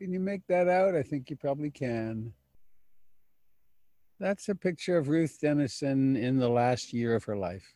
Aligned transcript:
Can 0.00 0.14
you 0.14 0.20
make 0.20 0.46
that 0.46 0.66
out? 0.66 0.94
I 0.94 1.02
think 1.02 1.28
you 1.28 1.36
probably 1.36 1.70
can. 1.70 2.32
That's 4.18 4.48
a 4.48 4.54
picture 4.54 4.96
of 4.96 5.08
Ruth 5.08 5.36
Denison 5.42 6.16
in 6.16 6.38
the 6.38 6.48
last 6.48 6.94
year 6.94 7.14
of 7.14 7.24
her 7.24 7.36
life. 7.36 7.74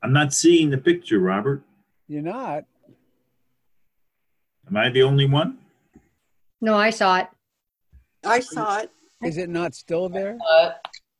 I'm 0.00 0.12
not 0.12 0.32
seeing 0.32 0.70
the 0.70 0.78
picture, 0.78 1.18
Robert. 1.18 1.64
You're 2.06 2.22
not? 2.22 2.64
Am 4.68 4.76
I 4.76 4.90
the 4.90 5.02
only 5.02 5.26
one? 5.26 5.58
No, 6.60 6.76
I 6.76 6.90
saw 6.90 7.18
it. 7.18 7.26
I 8.24 8.38
saw 8.38 8.78
it. 8.78 8.90
Is 9.24 9.38
it 9.38 9.48
not 9.48 9.74
still 9.74 10.08
there? 10.08 10.38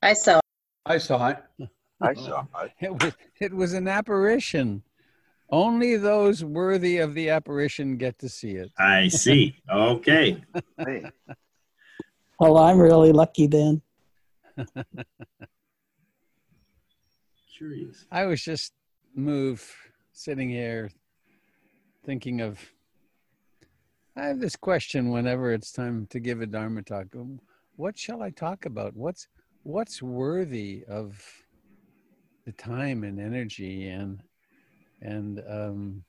I 0.01 0.13
saw. 0.13 0.39
it. 0.39 0.45
I 0.85 0.99
saw 0.99 1.31
it. 1.31 1.69
I 2.01 2.15
saw 2.15 2.47
it. 2.63 2.73
It 2.81 3.03
was, 3.03 3.13
it 3.41 3.53
was 3.55 3.73
an 3.73 3.89
apparition. 3.89 4.83
Only 5.49 5.97
those 5.97 6.45
worthy 6.45 6.99
of 6.99 7.15
the 7.15 7.31
apparition 7.31 7.97
get 7.97 8.19
to 8.19 8.29
see 8.29 8.53
it. 8.53 8.73
I 8.79 9.09
see. 9.09 9.57
Okay. 9.71 10.43
Hey, 10.77 11.05
Well, 12.41 12.59
I'm 12.59 12.79
really 12.79 13.13
lucky 13.13 13.47
then. 13.47 13.81
Curious. 17.57 18.05
I 18.11 18.27
was 18.27 18.43
just 18.43 18.73
moved 19.15 19.65
sitting 20.13 20.51
here 20.51 20.91
thinking 22.05 22.41
of. 22.41 22.61
I 24.17 24.27
have 24.27 24.41
this 24.41 24.57
question 24.57 25.11
whenever 25.11 25.53
it's 25.53 25.71
time 25.73 26.07
to 26.11 26.19
give 26.19 26.41
a 26.41 26.47
Dharma 26.47 26.83
talk. 26.83 27.07
What 27.77 27.99
shall 27.99 28.23
I 28.23 28.31
talk 28.31 28.67
about? 28.67 28.97
What's 28.97 29.29
what's 29.63 30.03
worthy 30.03 30.85
of 30.89 31.23
the 32.47 32.53
time 32.53 33.05
and 33.05 33.21
energy 33.21 33.89
and 33.89 34.23
and 35.03 35.43
um, 35.49 36.05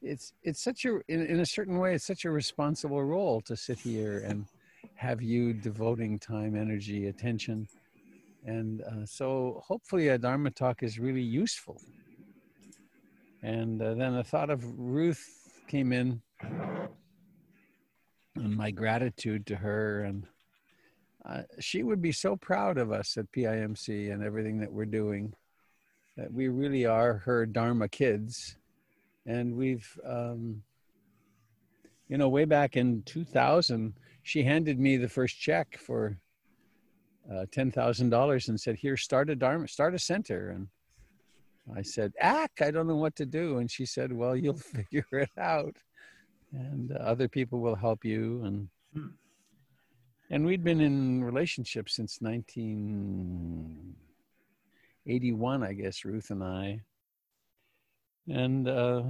it's 0.00 0.32
it's 0.42 0.62
such 0.62 0.86
a 0.86 1.00
in, 1.08 1.26
in 1.26 1.40
a 1.40 1.46
certain 1.46 1.78
way 1.78 1.94
it's 1.94 2.06
such 2.06 2.24
a 2.24 2.30
responsible 2.30 3.02
role 3.02 3.40
to 3.42 3.56
sit 3.56 3.78
here 3.78 4.22
and 4.24 4.46
have 4.94 5.22
you 5.22 5.52
devoting 5.52 6.18
time, 6.18 6.56
energy, 6.56 7.06
attention. 7.06 7.68
And 8.44 8.82
uh, 8.82 9.06
so 9.06 9.62
hopefully 9.64 10.08
a 10.08 10.18
dharma 10.18 10.50
talk 10.50 10.82
is 10.82 10.98
really 10.98 11.22
useful. 11.22 11.80
And 13.42 13.80
uh, 13.80 13.94
then 13.94 14.16
the 14.16 14.24
thought 14.24 14.50
of 14.50 14.64
ruth 14.78 15.62
came 15.68 15.92
in 15.92 16.20
and 18.34 18.56
my 18.56 18.70
gratitude 18.70 19.46
to 19.46 19.56
her 19.56 20.02
and 20.02 20.26
she 21.60 21.82
would 21.82 22.00
be 22.00 22.12
so 22.12 22.36
proud 22.36 22.78
of 22.78 22.92
us 22.92 23.16
at 23.16 23.30
pimc 23.32 24.12
and 24.12 24.22
everything 24.22 24.58
that 24.58 24.72
we're 24.72 24.84
doing 24.84 25.32
that 26.16 26.32
we 26.32 26.48
really 26.48 26.86
are 26.86 27.14
her 27.14 27.44
dharma 27.46 27.88
kids 27.88 28.56
and 29.26 29.54
we've 29.54 29.98
um, 30.06 30.62
you 32.08 32.16
know 32.16 32.28
way 32.28 32.44
back 32.44 32.76
in 32.76 33.02
2000 33.02 33.94
she 34.22 34.42
handed 34.42 34.78
me 34.78 34.96
the 34.96 35.08
first 35.08 35.38
check 35.38 35.78
for 35.78 36.18
uh, 37.32 37.46
ten 37.50 37.70
thousand 37.70 38.10
dollars 38.10 38.48
and 38.48 38.60
said, 38.60 38.76
"Here, 38.76 38.96
start 38.96 39.30
a 39.30 39.36
dharma, 39.36 39.68
start 39.68 39.94
a 39.94 39.98
center." 39.98 40.50
And 40.50 40.68
I 41.76 41.82
said, 41.82 42.12
"Ack, 42.20 42.52
I 42.60 42.70
don't 42.70 42.86
know 42.86 42.96
what 42.96 43.16
to 43.16 43.26
do." 43.26 43.58
And 43.58 43.70
she 43.70 43.86
said, 43.86 44.12
"Well, 44.12 44.36
you'll 44.36 44.58
figure 44.58 45.06
it 45.12 45.30
out, 45.38 45.76
and 46.52 46.92
uh, 46.92 46.96
other 46.96 47.28
people 47.28 47.60
will 47.60 47.74
help 47.74 48.04
you." 48.04 48.42
And 48.44 48.68
Hmm. 48.94 49.08
And 50.30 50.44
we'd 50.44 50.64
been 50.64 50.80
in 50.80 51.24
relationships 51.24 51.94
since 51.96 52.20
nineteen 52.20 53.94
eighty-one, 55.06 55.62
I 55.62 55.72
guess, 55.72 56.04
Ruth 56.04 56.30
and 56.30 56.44
I. 56.44 56.80
And 58.28 58.68
uh, 58.68 59.02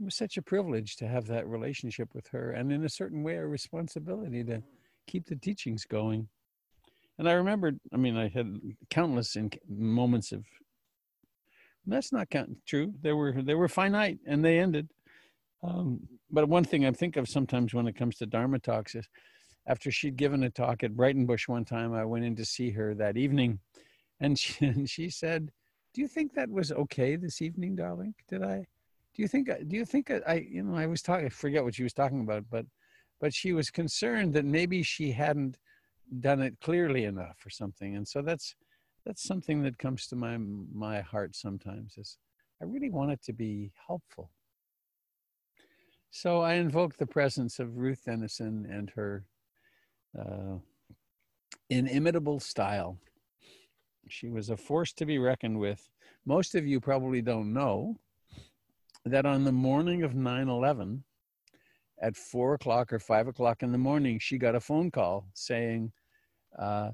it 0.00 0.04
was 0.04 0.14
such 0.14 0.36
a 0.36 0.42
privilege 0.42 0.96
to 0.96 1.08
have 1.08 1.26
that 1.26 1.48
relationship 1.48 2.14
with 2.14 2.28
her 2.28 2.52
and 2.52 2.72
in 2.72 2.84
a 2.84 2.88
certain 2.88 3.22
way 3.24 3.36
a 3.36 3.46
responsibility 3.46 4.44
to 4.44 4.62
keep 5.08 5.26
the 5.26 5.36
teachings 5.36 5.84
going. 5.84 6.28
And 7.18 7.28
i 7.28 7.32
remembered 7.32 7.78
i 7.92 7.96
mean 7.96 8.16
i 8.16 8.28
had 8.28 8.60
countless 8.90 9.36
in 9.36 9.50
moments 9.68 10.32
of 10.32 10.44
that's 11.86 12.12
not 12.12 12.30
count, 12.30 12.58
true. 12.66 12.94
They 13.02 13.12
were 13.12 13.32
they 13.42 13.54
were 13.54 13.68
finite 13.68 14.18
and 14.26 14.44
they 14.44 14.60
ended 14.60 14.88
um, 15.62 16.00
but 16.30 16.48
one 16.48 16.64
thing 16.64 16.86
i 16.86 16.90
think 16.90 17.16
of 17.16 17.28
sometimes 17.28 17.74
when 17.74 17.86
it 17.86 17.96
comes 17.96 18.16
to 18.16 18.26
dharma 18.26 18.58
talks 18.58 18.94
is 18.94 19.08
after 19.66 19.92
she'd 19.92 20.16
given 20.16 20.42
a 20.42 20.50
talk 20.50 20.82
at 20.82 20.92
Breitenbush 20.92 21.48
one 21.48 21.64
time 21.64 21.92
i 21.92 22.04
went 22.04 22.24
in 22.24 22.36
to 22.36 22.44
see 22.44 22.70
her 22.70 22.94
that 22.94 23.16
evening. 23.16 23.60
And 24.18 24.36
she, 24.38 24.64
and 24.64 24.88
she 24.88 25.10
said 25.10 25.50
do 25.94 26.00
you 26.00 26.08
think 26.08 26.32
that 26.34 26.50
was 26.50 26.72
okay 26.72 27.16
this 27.16 27.42
evening 27.42 27.76
darling? 27.76 28.14
Did 28.28 28.42
i 28.42 28.66
do 29.14 29.22
you 29.22 29.28
think 29.28 29.48
do 29.68 29.76
you 29.76 29.84
think 29.84 30.10
i 30.10 30.34
you 30.34 30.62
know 30.62 30.76
i 30.76 30.86
was 30.86 31.02
talking 31.02 31.26
i 31.26 31.28
forget 31.28 31.62
what 31.62 31.74
she 31.74 31.82
was 31.82 31.92
talking 31.92 32.22
about 32.22 32.44
but 32.50 32.64
but 33.20 33.34
she 33.34 33.52
was 33.52 33.70
concerned 33.70 34.32
that 34.34 34.44
maybe 34.44 34.82
she 34.82 35.12
hadn't 35.12 35.58
done 36.20 36.40
it 36.42 36.58
clearly 36.60 37.04
enough 37.04 37.36
or 37.46 37.50
something. 37.50 37.96
And 37.96 38.06
so 38.06 38.22
that's 38.22 38.54
that's 39.06 39.22
something 39.22 39.62
that 39.62 39.78
comes 39.78 40.06
to 40.08 40.16
my 40.16 40.36
my 40.38 41.00
heart 41.00 41.34
sometimes 41.34 41.96
is 41.96 42.18
i 42.60 42.64
really 42.64 42.90
want 42.90 43.10
it 43.10 43.20
to 43.24 43.32
be 43.32 43.72
helpful 43.88 44.30
so 46.12 46.40
i 46.40 46.54
invoke 46.54 46.96
the 46.96 47.06
presence 47.06 47.58
of 47.58 47.76
ruth 47.76 48.02
denison 48.06 48.64
and 48.70 48.90
her 48.90 49.24
uh, 50.16 50.56
inimitable 51.68 52.38
style 52.38 52.96
she 54.08 54.28
was 54.28 54.50
a 54.50 54.56
force 54.56 54.92
to 54.92 55.04
be 55.04 55.18
reckoned 55.18 55.58
with 55.58 55.88
most 56.24 56.54
of 56.54 56.64
you 56.64 56.78
probably 56.78 57.20
don't 57.20 57.52
know 57.52 57.96
that 59.04 59.26
on 59.26 59.44
the 59.44 59.52
morning 59.52 60.02
of 60.02 60.14
9 60.14 60.48
11, 60.48 61.04
at 62.00 62.16
four 62.16 62.54
o'clock 62.54 62.92
or 62.92 62.98
five 62.98 63.28
o'clock 63.28 63.62
in 63.62 63.72
the 63.72 63.78
morning, 63.78 64.18
she 64.18 64.38
got 64.38 64.54
a 64.54 64.60
phone 64.60 64.90
call 64.90 65.26
saying, 65.34 65.92
uh, 66.58 66.90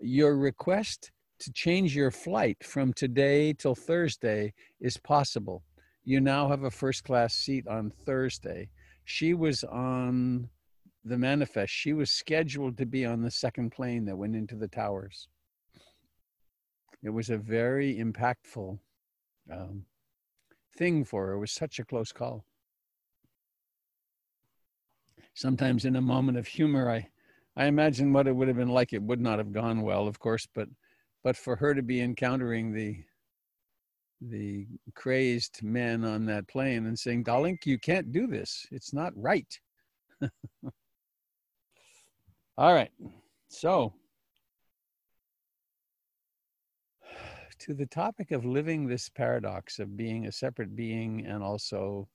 Your 0.00 0.36
request 0.36 1.10
to 1.40 1.52
change 1.52 1.96
your 1.96 2.10
flight 2.10 2.58
from 2.62 2.92
today 2.92 3.54
till 3.54 3.74
Thursday 3.74 4.52
is 4.80 4.98
possible. 4.98 5.62
You 6.10 6.20
now 6.20 6.48
have 6.48 6.64
a 6.64 6.72
first 6.72 7.04
class 7.04 7.34
seat 7.34 7.68
on 7.68 7.92
Thursday. 8.04 8.68
She 9.04 9.32
was 9.32 9.62
on 9.62 10.48
the 11.04 11.16
manifest. 11.16 11.72
She 11.72 11.92
was 11.92 12.10
scheduled 12.10 12.76
to 12.78 12.84
be 12.84 13.06
on 13.06 13.22
the 13.22 13.30
second 13.30 13.70
plane 13.70 14.06
that 14.06 14.18
went 14.18 14.34
into 14.34 14.56
the 14.56 14.66
towers. 14.66 15.28
It 17.04 17.10
was 17.10 17.30
a 17.30 17.36
very 17.36 17.94
impactful 17.94 18.80
um, 19.52 19.84
thing 20.76 21.04
for 21.04 21.28
her. 21.28 21.34
It 21.34 21.38
was 21.38 21.52
such 21.52 21.78
a 21.78 21.84
close 21.84 22.10
call. 22.10 22.44
Sometimes 25.34 25.84
in 25.84 25.94
a 25.94 26.00
moment 26.00 26.38
of 26.38 26.48
humor, 26.48 26.90
I, 26.90 27.08
I 27.56 27.66
imagine 27.66 28.12
what 28.12 28.26
it 28.26 28.34
would 28.34 28.48
have 28.48 28.56
been 28.56 28.66
like. 28.66 28.92
It 28.92 29.04
would 29.04 29.20
not 29.20 29.38
have 29.38 29.52
gone 29.52 29.82
well, 29.82 30.08
of 30.08 30.18
course, 30.18 30.48
but, 30.56 30.66
but 31.22 31.36
for 31.36 31.54
her 31.54 31.72
to 31.72 31.82
be 31.82 32.00
encountering 32.00 32.72
the, 32.72 33.04
the 34.20 34.66
crazed 34.94 35.62
men 35.62 36.04
on 36.04 36.26
that 36.26 36.48
plane 36.48 36.86
and 36.86 36.98
saying, 36.98 37.22
"Darling, 37.24 37.58
you 37.64 37.78
can't 37.78 38.12
do 38.12 38.26
this. 38.26 38.66
It's 38.70 38.92
not 38.92 39.12
right." 39.16 39.58
All 42.58 42.74
right, 42.74 42.90
so 43.48 43.94
to 47.60 47.74
the 47.74 47.86
topic 47.86 48.30
of 48.32 48.44
living 48.44 48.86
this 48.86 49.08
paradox 49.08 49.78
of 49.78 49.96
being 49.96 50.26
a 50.26 50.32
separate 50.32 50.76
being 50.76 51.26
and 51.26 51.42
also 51.42 52.08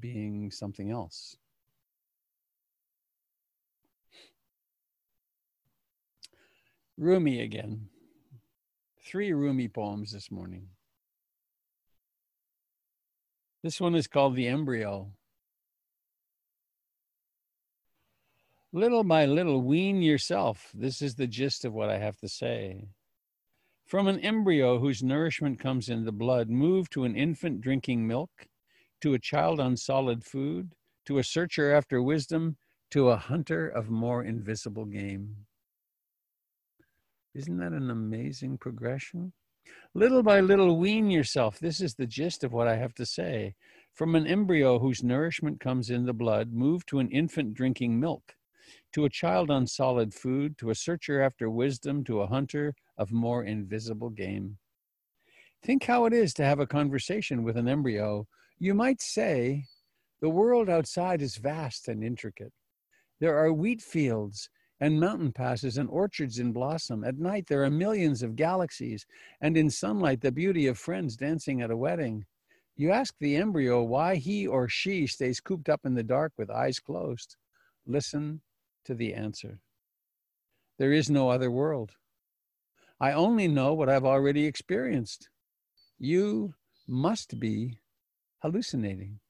being 0.00 0.50
something 0.50 0.90
else. 0.90 1.36
Rumi 6.98 7.40
again. 7.42 7.88
Three 9.04 9.32
Rumi 9.32 9.66
poems 9.66 10.12
this 10.12 10.30
morning. 10.30 10.68
This 13.62 13.80
one 13.80 13.96
is 13.96 14.06
called 14.06 14.36
The 14.36 14.46
Embryo. 14.46 15.12
Little 18.72 19.02
by 19.02 19.26
little, 19.26 19.60
wean 19.60 20.02
yourself. 20.02 20.70
This 20.72 21.02
is 21.02 21.16
the 21.16 21.26
gist 21.26 21.64
of 21.64 21.74
what 21.74 21.90
I 21.90 21.98
have 21.98 22.16
to 22.18 22.28
say. 22.28 22.88
From 23.84 24.06
an 24.06 24.20
embryo 24.20 24.78
whose 24.78 25.02
nourishment 25.02 25.58
comes 25.58 25.88
in 25.88 26.04
the 26.04 26.12
blood, 26.12 26.48
move 26.48 26.88
to 26.90 27.04
an 27.04 27.16
infant 27.16 27.60
drinking 27.60 28.06
milk, 28.06 28.30
to 29.00 29.14
a 29.14 29.18
child 29.18 29.58
on 29.58 29.76
solid 29.76 30.24
food, 30.24 30.74
to 31.06 31.18
a 31.18 31.24
searcher 31.24 31.74
after 31.74 32.00
wisdom, 32.00 32.56
to 32.92 33.10
a 33.10 33.16
hunter 33.16 33.68
of 33.68 33.90
more 33.90 34.22
invisible 34.22 34.84
game. 34.84 35.36
Isn't 37.34 37.58
that 37.58 37.72
an 37.72 37.90
amazing 37.90 38.58
progression? 38.58 39.32
Little 39.94 40.22
by 40.22 40.40
little, 40.40 40.76
wean 40.76 41.10
yourself. 41.10 41.58
This 41.58 41.80
is 41.80 41.94
the 41.94 42.06
gist 42.06 42.44
of 42.44 42.52
what 42.52 42.68
I 42.68 42.76
have 42.76 42.94
to 42.94 43.06
say. 43.06 43.54
From 43.94 44.14
an 44.14 44.26
embryo 44.26 44.78
whose 44.78 45.02
nourishment 45.02 45.60
comes 45.60 45.90
in 45.90 46.04
the 46.04 46.12
blood, 46.12 46.52
move 46.52 46.84
to 46.86 46.98
an 46.98 47.10
infant 47.10 47.54
drinking 47.54 47.98
milk. 47.98 48.34
to 48.92 49.04
a 49.04 49.10
child 49.10 49.50
on 49.50 49.66
solid 49.66 50.12
food, 50.14 50.58
to 50.58 50.70
a 50.70 50.74
searcher 50.74 51.22
after 51.22 51.50
wisdom, 51.50 52.04
to 52.04 52.20
a 52.20 52.26
hunter 52.26 52.74
of 52.98 53.12
more 53.12 53.44
invisible 53.44 54.10
game. 54.10 54.58
Think 55.64 55.84
how 55.84 56.04
it 56.06 56.12
is 56.12 56.34
to 56.34 56.44
have 56.44 56.60
a 56.60 56.66
conversation 56.66 57.42
with 57.42 57.56
an 57.56 57.68
embryo. 57.68 58.26
You 58.58 58.74
might 58.74 59.00
say, 59.00 59.64
the 60.20 60.28
world 60.28 60.68
outside 60.68 61.22
is 61.22 61.36
vast 61.36 61.88
and 61.88 62.04
intricate. 62.04 62.52
There 63.20 63.36
are 63.36 63.52
wheat 63.52 63.80
fields 63.80 64.50
and 64.82 64.98
mountain 64.98 65.30
passes 65.30 65.78
and 65.78 65.88
orchards 65.90 66.40
in 66.40 66.50
blossom. 66.50 67.04
At 67.04 67.16
night, 67.16 67.46
there 67.46 67.62
are 67.62 67.70
millions 67.70 68.20
of 68.20 68.34
galaxies, 68.34 69.06
and 69.40 69.56
in 69.56 69.70
sunlight, 69.70 70.20
the 70.20 70.32
beauty 70.32 70.66
of 70.66 70.76
friends 70.76 71.16
dancing 71.16 71.62
at 71.62 71.70
a 71.70 71.76
wedding. 71.76 72.26
You 72.74 72.90
ask 72.90 73.14
the 73.20 73.36
embryo 73.36 73.84
why 73.84 74.16
he 74.16 74.44
or 74.44 74.68
she 74.68 75.06
stays 75.06 75.38
cooped 75.38 75.68
up 75.68 75.82
in 75.84 75.94
the 75.94 76.02
dark 76.02 76.32
with 76.36 76.50
eyes 76.50 76.80
closed. 76.80 77.36
Listen 77.86 78.40
to 78.84 78.96
the 78.96 79.14
answer. 79.14 79.60
There 80.80 80.92
is 80.92 81.08
no 81.08 81.28
other 81.28 81.52
world. 81.52 81.92
I 82.98 83.12
only 83.12 83.46
know 83.46 83.74
what 83.74 83.88
I've 83.88 84.04
already 84.04 84.46
experienced. 84.46 85.28
You 86.00 86.54
must 86.88 87.38
be 87.38 87.78
hallucinating. 88.40 89.20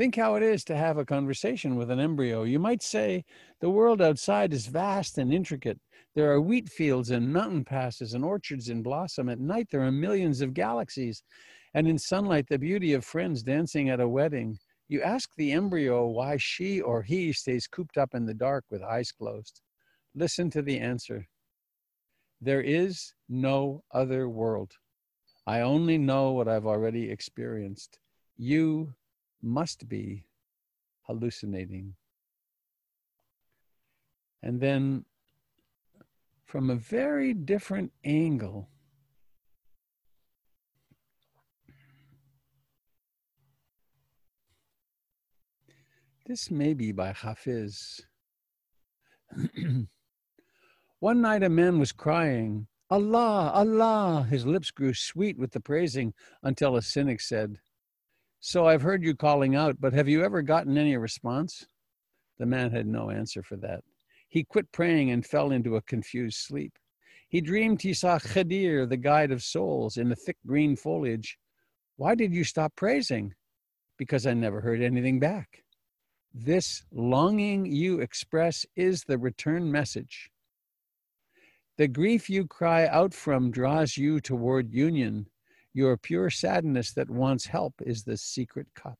Think 0.00 0.16
how 0.16 0.36
it 0.36 0.42
is 0.42 0.64
to 0.64 0.74
have 0.74 0.96
a 0.96 1.04
conversation 1.04 1.76
with 1.76 1.90
an 1.90 2.00
embryo. 2.00 2.44
You 2.44 2.58
might 2.58 2.82
say, 2.82 3.22
The 3.60 3.68
world 3.68 4.00
outside 4.00 4.54
is 4.54 4.64
vast 4.66 5.18
and 5.18 5.30
intricate. 5.30 5.78
There 6.14 6.32
are 6.32 6.40
wheat 6.40 6.70
fields 6.70 7.10
and 7.10 7.30
mountain 7.30 7.66
passes 7.66 8.14
and 8.14 8.24
orchards 8.24 8.70
in 8.70 8.82
blossom. 8.82 9.28
At 9.28 9.40
night, 9.40 9.68
there 9.70 9.82
are 9.82 9.92
millions 9.92 10.40
of 10.40 10.54
galaxies. 10.54 11.22
And 11.74 11.86
in 11.86 11.98
sunlight, 11.98 12.46
the 12.48 12.58
beauty 12.58 12.94
of 12.94 13.04
friends 13.04 13.42
dancing 13.42 13.90
at 13.90 14.00
a 14.00 14.08
wedding. 14.08 14.58
You 14.88 15.02
ask 15.02 15.28
the 15.36 15.52
embryo 15.52 16.06
why 16.06 16.38
she 16.38 16.80
or 16.80 17.02
he 17.02 17.30
stays 17.34 17.66
cooped 17.66 17.98
up 17.98 18.14
in 18.14 18.24
the 18.24 18.32
dark 18.32 18.64
with 18.70 18.82
eyes 18.82 19.12
closed. 19.12 19.60
Listen 20.14 20.48
to 20.52 20.62
the 20.62 20.78
answer. 20.78 21.28
There 22.40 22.62
is 22.62 23.12
no 23.28 23.84
other 23.92 24.30
world. 24.30 24.72
I 25.46 25.60
only 25.60 25.98
know 25.98 26.32
what 26.32 26.48
I've 26.48 26.64
already 26.64 27.10
experienced. 27.10 27.98
You 28.38 28.94
must 29.42 29.88
be 29.88 30.24
hallucinating. 31.02 31.94
And 34.42 34.60
then, 34.60 35.04
from 36.44 36.70
a 36.70 36.76
very 36.76 37.34
different 37.34 37.92
angle, 38.04 38.70
this 46.26 46.50
may 46.50 46.74
be 46.74 46.92
by 46.92 47.12
Hafiz. 47.12 48.00
One 51.00 51.20
night 51.20 51.42
a 51.42 51.48
man 51.48 51.78
was 51.78 51.92
crying, 51.92 52.66
Allah, 52.90 53.52
Allah. 53.54 54.26
His 54.28 54.44
lips 54.44 54.70
grew 54.70 54.94
sweet 54.94 55.38
with 55.38 55.52
the 55.52 55.60
praising 55.60 56.12
until 56.42 56.76
a 56.76 56.82
cynic 56.82 57.20
said, 57.20 57.58
So 58.40 58.66
I've 58.66 58.82
heard 58.82 59.04
you 59.04 59.14
calling 59.14 59.54
out, 59.54 59.76
but 59.80 59.92
have 59.92 60.08
you 60.08 60.24
ever 60.24 60.40
gotten 60.40 60.78
any 60.78 60.96
response? 60.96 61.66
The 62.38 62.46
man 62.46 62.70
had 62.70 62.86
no 62.86 63.10
answer 63.10 63.42
for 63.42 63.56
that. 63.58 63.84
He 64.28 64.44
quit 64.44 64.72
praying 64.72 65.10
and 65.10 65.26
fell 65.26 65.50
into 65.50 65.76
a 65.76 65.82
confused 65.82 66.38
sleep. 66.38 66.72
He 67.28 67.42
dreamed 67.42 67.82
he 67.82 67.92
saw 67.92 68.18
Khadir, 68.18 68.88
the 68.88 68.96
guide 68.96 69.30
of 69.30 69.42
souls, 69.42 69.98
in 69.98 70.08
the 70.08 70.16
thick 70.16 70.38
green 70.46 70.74
foliage. 70.74 71.36
Why 71.96 72.14
did 72.14 72.32
you 72.32 72.44
stop 72.44 72.74
praising? 72.76 73.34
Because 73.98 74.26
I 74.26 74.32
never 74.32 74.62
heard 74.62 74.80
anything 74.80 75.20
back. 75.20 75.62
This 76.32 76.82
longing 76.90 77.66
you 77.66 78.00
express 78.00 78.64
is 78.74 79.04
the 79.04 79.18
return 79.18 79.70
message. 79.70 80.30
The 81.76 81.88
grief 81.88 82.30
you 82.30 82.46
cry 82.46 82.86
out 82.86 83.12
from 83.12 83.50
draws 83.50 83.96
you 83.96 84.20
toward 84.20 84.72
union. 84.72 85.26
Your 85.72 85.96
pure 85.96 86.30
sadness 86.30 86.92
that 86.94 87.10
wants 87.10 87.46
help 87.46 87.74
is 87.84 88.02
the 88.02 88.16
secret 88.16 88.66
cup. 88.74 88.98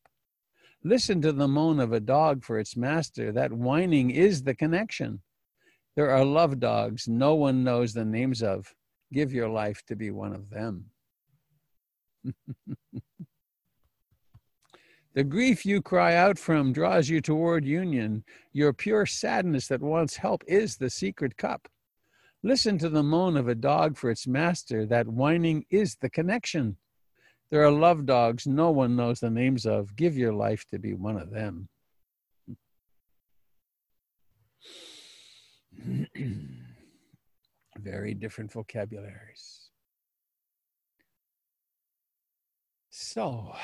Listen 0.84 1.20
to 1.22 1.32
the 1.32 1.48
moan 1.48 1.80
of 1.80 1.92
a 1.92 2.00
dog 2.00 2.44
for 2.44 2.58
its 2.58 2.76
master. 2.76 3.32
That 3.32 3.52
whining 3.52 4.10
is 4.10 4.42
the 4.42 4.54
connection. 4.54 5.20
There 5.96 6.10
are 6.10 6.24
love 6.24 6.60
dogs 6.60 7.08
no 7.08 7.34
one 7.34 7.64
knows 7.64 7.92
the 7.92 8.04
names 8.04 8.42
of. 8.42 8.74
Give 9.12 9.32
your 9.32 9.48
life 9.48 9.82
to 9.86 9.96
be 9.96 10.10
one 10.10 10.32
of 10.32 10.48
them. 10.50 10.86
the 15.14 15.24
grief 15.24 15.66
you 15.66 15.82
cry 15.82 16.14
out 16.14 16.38
from 16.38 16.72
draws 16.72 17.08
you 17.08 17.20
toward 17.20 17.64
union. 17.64 18.24
Your 18.52 18.72
pure 18.72 19.04
sadness 19.06 19.66
that 19.68 19.82
wants 19.82 20.16
help 20.16 20.44
is 20.46 20.76
the 20.76 20.90
secret 20.90 21.36
cup. 21.36 21.68
Listen 22.42 22.78
to 22.78 22.88
the 22.88 23.02
moan 23.02 23.36
of 23.36 23.48
a 23.48 23.54
dog 23.54 23.98
for 23.98 24.10
its 24.10 24.26
master. 24.26 24.86
That 24.86 25.06
whining 25.06 25.66
is 25.70 25.96
the 25.96 26.08
connection. 26.08 26.78
There 27.50 27.62
are 27.64 27.70
love 27.70 28.06
dogs 28.06 28.46
no 28.46 28.70
one 28.70 28.96
knows 28.96 29.20
the 29.20 29.28
names 29.30 29.66
of. 29.66 29.94
Give 29.96 30.16
your 30.16 30.32
life 30.32 30.64
to 30.70 30.78
be 30.78 30.94
one 30.94 31.18
of 31.18 31.30
them. 31.30 31.68
Very 37.78 38.14
different 38.14 38.52
vocabularies. 38.52 39.68
So, 42.90 43.54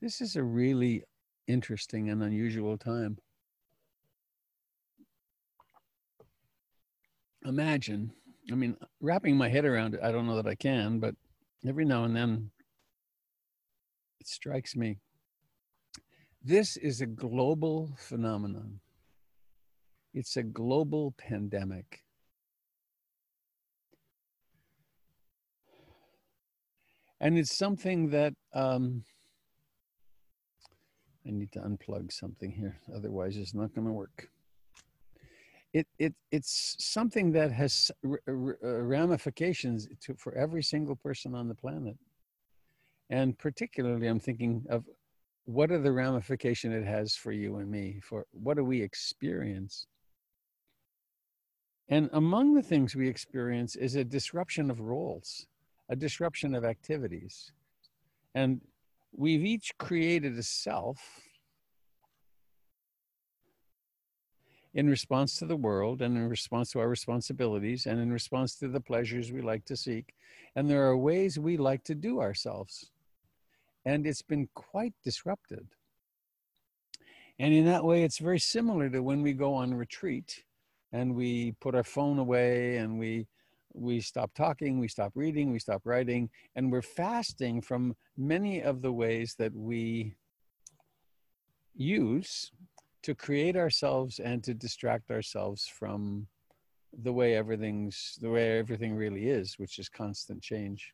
this 0.00 0.20
is 0.20 0.36
a 0.36 0.42
really 0.42 1.02
interesting 1.46 2.10
and 2.10 2.22
unusual 2.22 2.76
time. 2.76 3.18
Imagine, 7.44 8.12
I 8.50 8.54
mean, 8.54 8.76
wrapping 9.00 9.36
my 9.36 9.48
head 9.48 9.64
around 9.64 9.94
it, 9.94 10.00
I 10.02 10.10
don't 10.10 10.26
know 10.26 10.36
that 10.36 10.48
I 10.48 10.54
can, 10.54 10.98
but 10.98 11.14
every 11.66 11.84
now 11.84 12.04
and 12.04 12.16
then 12.16 12.50
it 14.20 14.26
strikes 14.26 14.74
me. 14.74 14.98
This 16.42 16.76
is 16.76 17.00
a 17.00 17.06
global 17.06 17.92
phenomenon, 17.96 18.80
it's 20.12 20.36
a 20.36 20.42
global 20.42 21.14
pandemic. 21.16 22.02
And 27.18 27.38
it's 27.38 27.56
something 27.56 28.10
that 28.10 28.34
um, 28.52 29.02
I 31.26 31.30
need 31.30 31.52
to 31.52 31.60
unplug 31.60 32.12
something 32.12 32.52
here, 32.52 32.78
otherwise 32.94 33.36
it's 33.36 33.54
not 33.54 33.74
going 33.74 33.86
to 33.86 33.92
work. 33.92 34.28
It, 35.72 35.86
it, 35.98 36.14
it's 36.30 36.76
something 36.78 37.32
that 37.32 37.52
has 37.52 37.90
uh, 38.04 38.32
ramifications 38.32 39.88
to, 40.02 40.14
for 40.14 40.34
every 40.34 40.62
single 40.62 40.96
person 40.96 41.34
on 41.34 41.48
the 41.48 41.54
planet. 41.54 41.96
And 43.10 43.36
particularly, 43.38 44.06
I'm 44.06 44.20
thinking 44.20 44.64
of 44.70 44.84
what 45.44 45.70
are 45.70 45.78
the 45.78 45.92
ramification 45.92 46.72
it 46.72 46.84
has 46.84 47.14
for 47.14 47.30
you 47.30 47.58
and 47.58 47.70
me, 47.70 48.00
for 48.02 48.26
what 48.32 48.56
do 48.56 48.64
we 48.64 48.80
experience? 48.80 49.86
And 51.88 52.10
among 52.12 52.54
the 52.54 52.62
things 52.62 52.96
we 52.96 53.08
experience 53.08 53.76
is 53.76 53.94
a 53.94 54.04
disruption 54.04 54.70
of 54.70 54.80
roles, 54.80 55.46
a 55.88 55.94
disruption 55.94 56.54
of 56.54 56.64
activities. 56.64 57.52
And 58.34 58.60
we've 59.12 59.44
each 59.44 59.76
created 59.78 60.38
a 60.38 60.42
self 60.42 60.98
in 64.76 64.90
response 64.90 65.38
to 65.38 65.46
the 65.46 65.56
world 65.56 66.02
and 66.02 66.16
in 66.18 66.28
response 66.28 66.70
to 66.70 66.78
our 66.78 66.88
responsibilities 66.88 67.86
and 67.86 67.98
in 67.98 68.12
response 68.12 68.56
to 68.56 68.68
the 68.68 68.80
pleasures 68.80 69.32
we 69.32 69.40
like 69.40 69.64
to 69.64 69.74
seek. 69.74 70.14
And 70.54 70.68
there 70.68 70.86
are 70.86 70.96
ways 70.96 71.38
we 71.38 71.56
like 71.56 71.82
to 71.84 71.94
do 71.94 72.20
ourselves. 72.20 72.90
And 73.86 74.06
it's 74.06 74.20
been 74.20 74.48
quite 74.54 74.92
disrupted. 75.02 75.66
And 77.38 77.54
in 77.54 77.64
that 77.66 77.84
way, 77.84 78.02
it's 78.02 78.18
very 78.18 78.38
similar 78.38 78.90
to 78.90 79.02
when 79.02 79.22
we 79.22 79.32
go 79.32 79.54
on 79.54 79.72
retreat 79.72 80.44
and 80.92 81.14
we 81.14 81.52
put 81.60 81.74
our 81.74 81.84
phone 81.84 82.18
away 82.18 82.76
and 82.76 82.98
we 82.98 83.26
we 83.76 84.00
stop 84.00 84.32
talking, 84.34 84.78
we 84.78 84.88
stop 84.88 85.12
reading, 85.14 85.52
we 85.52 85.58
stop 85.58 85.82
writing, 85.84 86.30
and 86.54 86.72
we're 86.72 86.82
fasting 86.82 87.60
from 87.60 87.94
many 88.16 88.62
of 88.62 88.82
the 88.82 88.92
ways 88.92 89.34
that 89.38 89.54
we 89.54 90.14
use 91.74 92.50
to 93.02 93.14
create 93.14 93.56
ourselves 93.56 94.18
and 94.18 94.42
to 94.42 94.54
distract 94.54 95.10
ourselves 95.10 95.66
from 95.66 96.26
the 97.02 97.12
way 97.12 97.36
everything's 97.36 98.18
the 98.20 98.30
way 98.30 98.58
everything 98.58 98.94
really 98.94 99.28
is, 99.28 99.58
which 99.58 99.78
is 99.78 99.88
constant 99.88 100.42
change. 100.42 100.92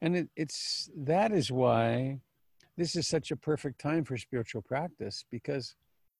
And 0.00 0.16
it, 0.16 0.28
it's 0.36 0.88
that 0.96 1.32
is 1.32 1.50
why 1.50 2.20
this 2.78 2.94
is 2.94 3.08
such 3.08 3.32
a 3.32 3.36
perfect 3.36 3.80
time 3.80 4.04
for 4.04 4.16
spiritual 4.16 4.62
practice 4.62 5.24
because 5.32 5.74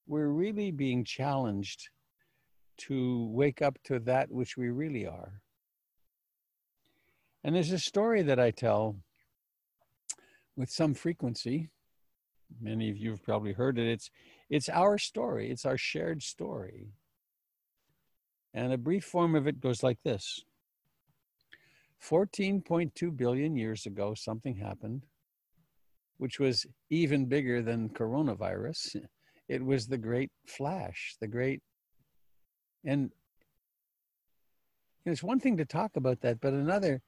we're 0.07 0.27
really 0.27 0.71
being 0.71 1.05
challenged 1.05 1.87
to 2.77 3.29
wake 3.31 3.61
up 3.61 3.79
to 3.85 3.97
that 3.99 4.29
which 4.29 4.57
we 4.57 4.69
really 4.69 5.07
are. 5.07 5.41
And 7.45 7.55
there's 7.55 7.71
a 7.71 7.79
story 7.79 8.23
that 8.23 8.41
I 8.41 8.51
tell 8.51 8.97
with 10.57 10.69
some 10.69 10.93
frequency. 10.93 11.69
Many 12.59 12.89
of 12.89 12.97
you 12.97 13.11
have 13.11 13.23
probably 13.23 13.53
heard 13.53 13.79
it. 13.79 13.87
It's 13.87 14.11
it's 14.49 14.67
our 14.67 14.97
story. 14.97 15.51
It's 15.51 15.65
our 15.65 15.77
shared 15.77 16.21
story. 16.21 16.89
And 18.53 18.73
a 18.73 18.77
brief 18.77 19.05
form 19.05 19.33
of 19.33 19.47
it 19.47 19.61
goes 19.61 19.81
like 19.81 19.99
this. 20.03 20.43
14.2 22.03 23.15
billion 23.15 23.55
years 23.55 23.85
ago 23.85 24.13
something 24.13 24.57
happened 24.57 25.03
which 26.19 26.39
was 26.39 26.65
even 26.89 27.25
bigger 27.25 27.61
than 27.61 27.89
coronavirus. 27.89 28.97
It 29.47 29.65
was 29.65 29.87
the 29.87 29.97
great 29.97 30.31
flash, 30.45 31.15
the 31.19 31.27
great 31.27 31.61
and 32.85 33.11
it's 35.05 35.23
one 35.23 35.39
thing 35.39 35.57
to 35.57 35.65
talk 35.65 35.95
about 35.95 36.21
that, 36.21 36.39
but 36.39 36.53
another, 36.53 37.01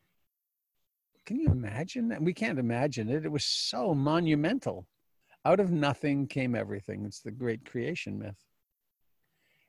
can 1.25 1.39
you 1.39 1.49
imagine 1.49 2.09
that? 2.09 2.21
We 2.21 2.33
can't 2.33 2.59
imagine 2.59 3.09
it. 3.09 3.25
It 3.25 3.31
was 3.31 3.45
so 3.45 3.93
monumental. 3.93 4.87
Out 5.45 5.59
of 5.59 5.71
nothing 5.71 6.27
came 6.27 6.55
everything. 6.55 7.05
It's 7.05 7.21
the 7.21 7.31
great 7.31 7.65
creation 7.65 8.17
myth. 8.17 8.43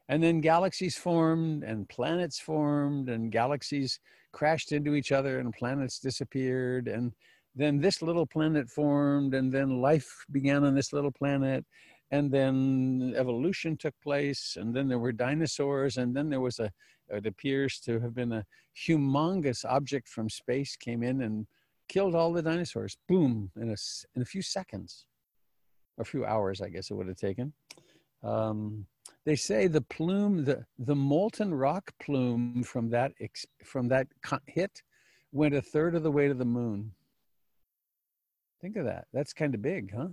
And 0.08 0.22
then 0.22 0.40
galaxies 0.40 0.96
formed 0.96 1.62
and 1.62 1.88
planets 1.88 2.38
formed 2.38 3.08
and 3.08 3.30
galaxies 3.30 4.00
crashed 4.32 4.72
into 4.72 4.94
each 4.94 5.12
other 5.12 5.38
and 5.38 5.52
planets 5.52 5.99
disappeared. 5.99 6.88
And 6.88 7.12
then 7.54 7.80
this 7.80 8.02
little 8.02 8.26
planet 8.26 8.68
formed 8.68 9.35
and 9.35 9.52
then 9.52 9.80
life 9.80 10.25
began 10.30 10.64
on 10.64 10.75
this 10.75 10.92
little 10.92 11.12
planet 11.12 11.64
and 12.11 12.30
then 12.30 13.14
evolution 13.16 13.76
took 13.76 13.94
place 14.02 14.56
and 14.59 14.75
then 14.75 14.88
there 14.88 14.99
were 14.99 15.12
dinosaurs 15.12 15.97
and 15.97 16.14
then 16.14 16.28
there 16.28 16.40
was 16.40 16.59
a 16.59 16.71
it 17.11 17.26
appears 17.26 17.78
to 17.80 18.00
have 18.00 18.14
been 18.14 18.32
a 18.32 18.44
humongous 18.76 19.64
object 19.64 20.09
from 20.09 20.30
space 20.30 20.76
came 20.76 21.02
in 21.02 21.23
and 21.23 21.47
killed 21.88 22.14
all 22.14 22.32
the 22.32 22.42
dinosaurs. 22.42 22.97
Boom 23.06 23.50
in 23.56 23.68
a, 23.68 23.76
in 24.14 24.23
a 24.23 24.25
few 24.25 24.40
seconds. 24.40 25.06
A 25.99 26.04
few 26.04 26.25
hours 26.25 26.62
i 26.62 26.68
guess 26.71 26.90
it 26.90 26.94
would 26.94 27.09
have 27.09 27.18
taken. 27.18 27.52
Um, 28.23 28.87
they 29.26 29.37
say 29.37 29.66
the 29.66 29.82
plume 29.82 30.44
the, 30.44 30.64
the 30.78 30.97
molten 30.97 31.52
rock 31.52 31.92
plume 32.02 32.62
from 32.64 32.88
that 32.90 33.12
from 33.62 33.88
that 33.88 34.06
hit 34.47 34.82
went 35.32 35.54
a 35.54 35.62
third 35.62 35.94
of 35.94 36.02
the 36.02 36.11
way 36.11 36.28
to 36.28 36.35
the 36.35 36.44
moon 36.44 36.92
think 38.62 38.76
of 38.76 38.87
that 38.87 39.07
that's 39.12 39.33
kind 39.33 39.54
of 39.54 39.61
big 39.61 39.92
huh 39.95 40.09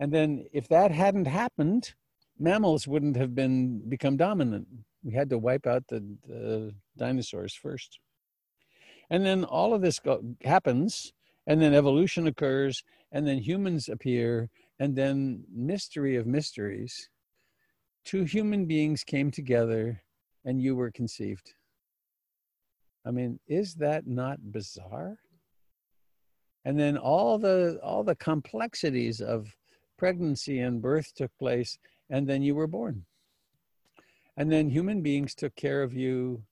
and 0.00 0.10
then 0.10 0.46
if 0.52 0.66
that 0.68 0.90
hadn't 0.90 1.26
happened, 1.26 1.94
mammals 2.38 2.88
wouldn't 2.88 3.16
have 3.16 3.34
been 3.34 3.82
become 3.88 4.16
dominant. 4.16 4.66
We 5.04 5.12
had 5.12 5.28
to 5.28 5.38
wipe 5.38 5.66
out 5.66 5.84
the, 5.88 6.02
the 6.26 6.74
dinosaurs 6.96 7.54
first. 7.54 8.00
And 9.10 9.24
then 9.24 9.44
all 9.44 9.74
of 9.74 9.82
this 9.82 9.98
go, 9.98 10.22
happens, 10.42 11.12
and 11.46 11.60
then 11.60 11.74
evolution 11.74 12.26
occurs, 12.26 12.82
and 13.12 13.26
then 13.26 13.38
humans 13.38 13.90
appear, 13.90 14.48
and 14.78 14.96
then 14.96 15.44
mystery 15.54 16.16
of 16.16 16.26
mysteries. 16.26 17.10
Two 18.04 18.24
human 18.24 18.64
beings 18.64 19.04
came 19.04 19.30
together, 19.30 20.00
and 20.46 20.62
you 20.62 20.74
were 20.74 20.90
conceived. 20.90 21.52
I 23.04 23.10
mean, 23.10 23.38
is 23.46 23.74
that 23.74 24.06
not 24.06 24.50
bizarre? 24.50 25.18
And 26.64 26.78
then 26.78 26.96
all 26.98 27.38
the 27.38 27.80
all 27.82 28.04
the 28.04 28.16
complexities 28.16 29.20
of 29.20 29.56
pregnancy 29.96 30.60
and 30.60 30.82
birth 30.82 31.14
took 31.14 31.30
place, 31.38 31.78
and 32.10 32.28
then 32.28 32.42
you 32.42 32.54
were 32.54 32.66
born. 32.66 33.04
And 34.36 34.50
then 34.50 34.70
human 34.70 35.02
beings 35.02 35.34
took 35.34 35.54
care 35.56 35.82
of 35.82 35.94
you 35.94 36.42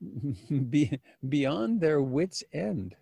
be, 0.70 0.98
beyond 1.28 1.80
their 1.80 2.02
wits' 2.02 2.44
end 2.52 2.94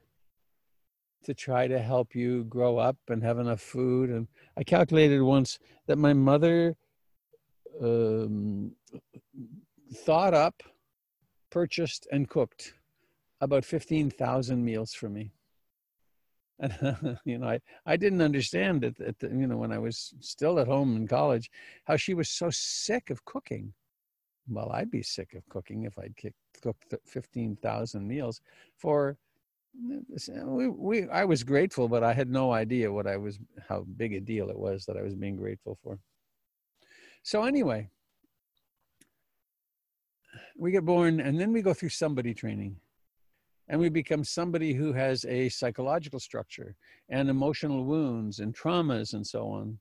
to 1.24 1.34
try 1.34 1.66
to 1.66 1.78
help 1.78 2.14
you 2.14 2.44
grow 2.44 2.76
up 2.78 2.96
and 3.08 3.22
have 3.22 3.38
enough 3.38 3.60
food. 3.60 4.10
And 4.10 4.28
I 4.56 4.64
calculated 4.64 5.22
once 5.22 5.58
that 5.86 5.96
my 5.96 6.12
mother 6.12 6.76
um, 7.82 8.72
thought 10.04 10.34
up, 10.34 10.62
purchased, 11.50 12.06
and 12.12 12.28
cooked 12.28 12.74
about 13.44 13.64
15,000 13.64 14.64
meals 14.64 14.92
for 14.92 15.08
me. 15.08 15.32
And 16.58 17.18
you 17.24 17.38
know, 17.38 17.48
I, 17.48 17.60
I 17.86 17.96
didn't 17.96 18.22
understand 18.22 18.84
it 18.84 19.00
at 19.00 19.18
the, 19.18 19.28
you 19.28 19.46
know 19.46 19.56
when 19.56 19.72
I 19.72 19.78
was 19.78 20.14
still 20.20 20.58
at 20.58 20.66
home 20.66 20.96
in 20.96 21.06
college, 21.06 21.50
how 21.84 21.96
she 21.96 22.14
was 22.14 22.28
so 22.28 22.48
sick 22.50 23.10
of 23.10 23.24
cooking. 23.24 23.72
Well, 24.48 24.70
I'd 24.72 24.90
be 24.90 25.02
sick 25.02 25.34
of 25.34 25.48
cooking 25.48 25.84
if 25.84 25.98
I'd 25.98 26.14
cooked 26.62 26.94
fifteen 27.06 27.56
thousand 27.56 28.06
meals 28.06 28.40
for. 28.76 29.16
We, 29.76 30.68
we 30.68 31.08
I 31.08 31.24
was 31.24 31.42
grateful, 31.42 31.88
but 31.88 32.04
I 32.04 32.12
had 32.12 32.30
no 32.30 32.52
idea 32.52 32.92
what 32.92 33.08
I 33.08 33.16
was 33.16 33.40
how 33.68 33.84
big 33.96 34.14
a 34.14 34.20
deal 34.20 34.48
it 34.48 34.58
was 34.58 34.84
that 34.86 34.96
I 34.96 35.02
was 35.02 35.16
being 35.16 35.34
grateful 35.34 35.76
for. 35.82 35.98
So 37.24 37.42
anyway, 37.42 37.88
we 40.56 40.70
get 40.70 40.84
born 40.84 41.18
and 41.18 41.40
then 41.40 41.52
we 41.52 41.62
go 41.62 41.74
through 41.74 41.88
somebody 41.88 42.34
training 42.34 42.76
and 43.68 43.80
we 43.80 43.88
become 43.88 44.24
somebody 44.24 44.74
who 44.74 44.92
has 44.92 45.24
a 45.24 45.48
psychological 45.48 46.20
structure 46.20 46.74
and 47.08 47.28
emotional 47.28 47.84
wounds 47.84 48.40
and 48.40 48.54
traumas 48.54 49.14
and 49.14 49.26
so 49.26 49.48
on. 49.48 49.78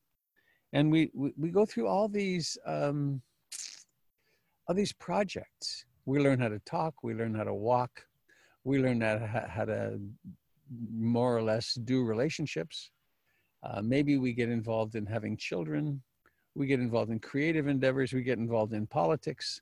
And 0.71 0.91
we 0.91 1.11
we, 1.13 1.33
we 1.37 1.49
go 1.49 1.65
through 1.65 1.87
all 1.87 2.07
these 2.07 2.57
um, 2.65 3.21
all 4.67 4.75
these 4.75 4.93
projects. 4.93 5.85
We 6.05 6.19
learn 6.19 6.39
how 6.39 6.49
to 6.49 6.59
talk 6.59 7.03
we 7.03 7.13
learn 7.13 7.33
how 7.33 7.43
to 7.43 7.53
walk 7.53 8.05
we 8.65 8.79
learn 8.79 9.01
how 9.01 9.15
to, 9.15 9.27
how 9.27 9.65
to 9.65 9.99
more 10.89 11.35
or 11.35 11.41
less 11.41 11.73
do 11.73 12.03
relationships. 12.03 12.91
Uh, 13.61 13.81
maybe 13.81 14.17
we 14.17 14.33
get 14.33 14.49
involved 14.49 14.95
in 14.95 15.05
having 15.05 15.37
children 15.37 16.01
we 16.55 16.67
get 16.67 16.79
involved 16.79 17.11
in 17.11 17.19
creative 17.19 17.67
endeavors 17.67 18.13
we 18.13 18.21
get 18.21 18.37
involved 18.37 18.73
in 18.73 18.85
politics. 18.85 19.61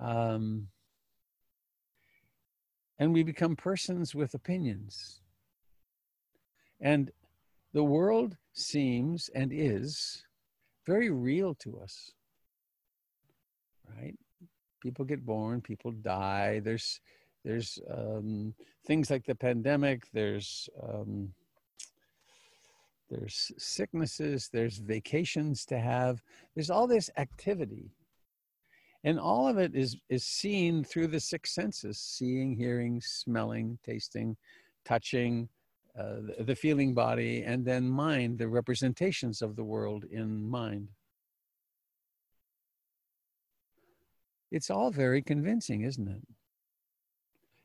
Um, 0.00 0.68
and 2.98 3.12
we 3.12 3.22
become 3.22 3.56
persons 3.56 4.14
with 4.14 4.34
opinions. 4.34 5.20
And 6.80 7.10
the 7.72 7.84
world 7.84 8.36
seems 8.52 9.28
and 9.34 9.52
is 9.52 10.24
very 10.86 11.10
real 11.10 11.54
to 11.56 11.78
us, 11.78 12.12
right? 13.98 14.14
People 14.82 15.04
get 15.04 15.26
born, 15.26 15.60
people 15.60 15.90
die. 15.90 16.60
There's 16.60 17.00
there's 17.44 17.78
um, 17.90 18.54
things 18.86 19.10
like 19.10 19.24
the 19.24 19.34
pandemic. 19.34 20.08
There's 20.12 20.68
um, 20.82 21.32
there's 23.08 23.52
sicknesses. 23.56 24.48
There's 24.52 24.78
vacations 24.78 25.64
to 25.66 25.78
have. 25.78 26.22
There's 26.54 26.70
all 26.70 26.86
this 26.86 27.10
activity 27.16 27.90
and 29.04 29.18
all 29.18 29.48
of 29.48 29.58
it 29.58 29.74
is 29.74 29.96
is 30.08 30.24
seen 30.24 30.84
through 30.84 31.06
the 31.06 31.20
six 31.20 31.54
senses 31.54 31.98
seeing 31.98 32.54
hearing 32.56 33.00
smelling 33.00 33.78
tasting 33.84 34.36
touching 34.84 35.48
uh, 35.98 36.16
the, 36.40 36.54
feeling 36.54 36.92
body 36.92 37.42
and 37.42 37.64
then 37.64 37.88
mind 37.88 38.38
the 38.38 38.46
representations 38.46 39.40
of 39.40 39.56
the 39.56 39.64
world 39.64 40.04
in 40.10 40.44
mind. 40.44 40.88
It's 44.50 44.70
all 44.70 44.90
very 44.90 45.22
convincing 45.22 45.82
isn't 45.82 46.08
it? 46.08 46.22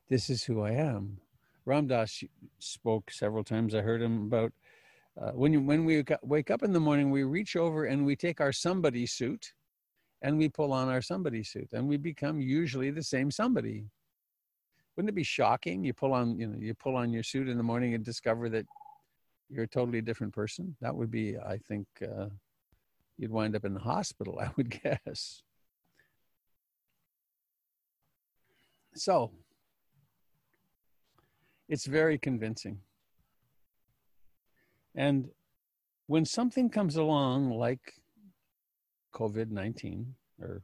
This 0.10 0.30
is 0.30 0.44
who 0.44 0.62
i 0.62 0.72
am. 0.72 1.20
Ram 1.66 1.88
Dass 1.88 2.24
spoke 2.60 3.12
several 3.12 3.44
times. 3.44 3.76
I 3.76 3.82
heard 3.82 4.02
him 4.02 4.24
about 4.24 4.52
uh, 5.20 5.32
when 5.32 5.54
you 5.54 5.62
when 5.62 5.86
we 5.86 6.04
wake 6.24 6.50
up 6.50 6.64
in 6.64 6.74
the 6.74 6.80
morning 6.80 7.12
we 7.12 7.24
reach 7.24 7.56
over 7.56 7.86
and 7.86 8.06
we 8.06 8.16
take 8.16 8.42
our 8.42 8.52
somebody 8.52 9.06
suit 9.06 9.54
and 10.22 10.38
we 10.38 10.50
pull 10.50 10.72
on 10.74 10.90
our 10.90 11.02
somebody 11.02 11.44
suit 11.44 11.70
and 11.74 11.88
we 11.88 11.98
become 11.98 12.40
usually 12.40 12.92
the 12.92 13.04
same 13.04 13.32
somebody. 13.32 13.86
Wouldn't 14.96 15.10
it 15.10 15.16
be 15.16 15.24
shocking? 15.24 15.84
You 15.84 15.94
pull 15.94 16.14
on 16.14 16.38
you 16.38 16.48
know 16.48 16.58
you 16.60 16.74
pull 16.74 16.96
on 16.96 17.12
your 17.12 17.24
suit 17.24 17.48
in 17.48 17.58
the 17.58 17.64
morning 17.64 17.94
and 17.94 18.04
discover 18.04 18.50
that 18.50 18.66
you're 19.50 19.64
a 19.64 19.68
totally 19.68 20.02
different 20.02 20.34
person? 20.34 20.76
That 20.82 20.96
would 20.96 21.12
be 21.12 21.38
i 21.38 21.58
think 21.58 21.88
uh, 22.02 22.28
you'd 23.18 23.32
wind 23.32 23.56
up 23.56 23.66
in 23.66 23.74
the 23.74 23.80
hospital 23.80 24.40
i 24.42 24.50
would 24.58 24.70
guess. 24.82 25.44
So 28.94 29.32
it's 31.70 31.86
very 31.86 32.18
convincing. 32.18 32.80
And 34.94 35.30
when 36.08 36.26
something 36.26 36.70
comes 36.70 36.98
along 36.98 37.52
like 37.52 38.01
COVID 39.14 39.50
19 39.50 40.14
or 40.42 40.62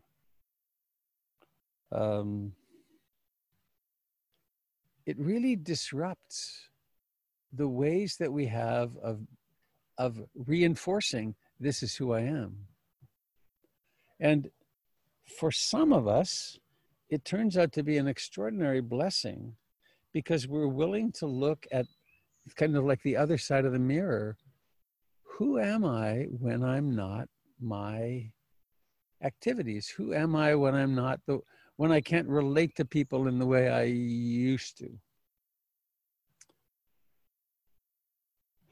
um, 1.91 2.51
it 5.05 5.17
really 5.17 5.55
disrupts 5.55 6.69
the 7.53 7.67
ways 7.67 8.17
that 8.17 8.31
we 8.31 8.45
have 8.47 8.91
of, 8.97 9.21
of 9.97 10.21
reinforcing 10.35 11.35
this 11.59 11.81
is 11.81 11.95
who 11.95 12.13
I 12.13 12.21
am. 12.21 12.57
And 14.19 14.49
for 15.39 15.51
some 15.51 15.93
of 15.93 16.07
us, 16.07 16.59
it 17.09 17.23
turns 17.23 17.57
out 17.57 17.71
to 17.73 17.83
be 17.83 17.97
an 17.97 18.07
extraordinary 18.07 18.81
blessing 18.81 19.55
because 20.13 20.47
we're 20.47 20.67
willing 20.67 21.11
to 21.13 21.25
look 21.25 21.65
at 21.71 21.85
kind 22.55 22.75
of 22.75 22.83
like 22.83 23.01
the 23.03 23.15
other 23.15 23.37
side 23.37 23.65
of 23.65 23.71
the 23.71 23.79
mirror. 23.79 24.37
Who 25.37 25.59
am 25.59 25.85
I 25.85 26.27
when 26.29 26.63
I'm 26.63 26.95
not 26.95 27.29
my 27.61 28.31
activities? 29.21 29.87
Who 29.89 30.13
am 30.13 30.35
I 30.35 30.55
when 30.55 30.75
I'm 30.75 30.95
not 30.95 31.19
the 31.25 31.39
when 31.75 31.91
I 31.91 32.01
can't 32.01 32.27
relate 32.27 32.75
to 32.75 32.85
people 32.85 33.27
in 33.27 33.37
the 33.37 33.45
way 33.45 33.69
I 33.69 33.83
used 33.83 34.77
to? 34.79 34.89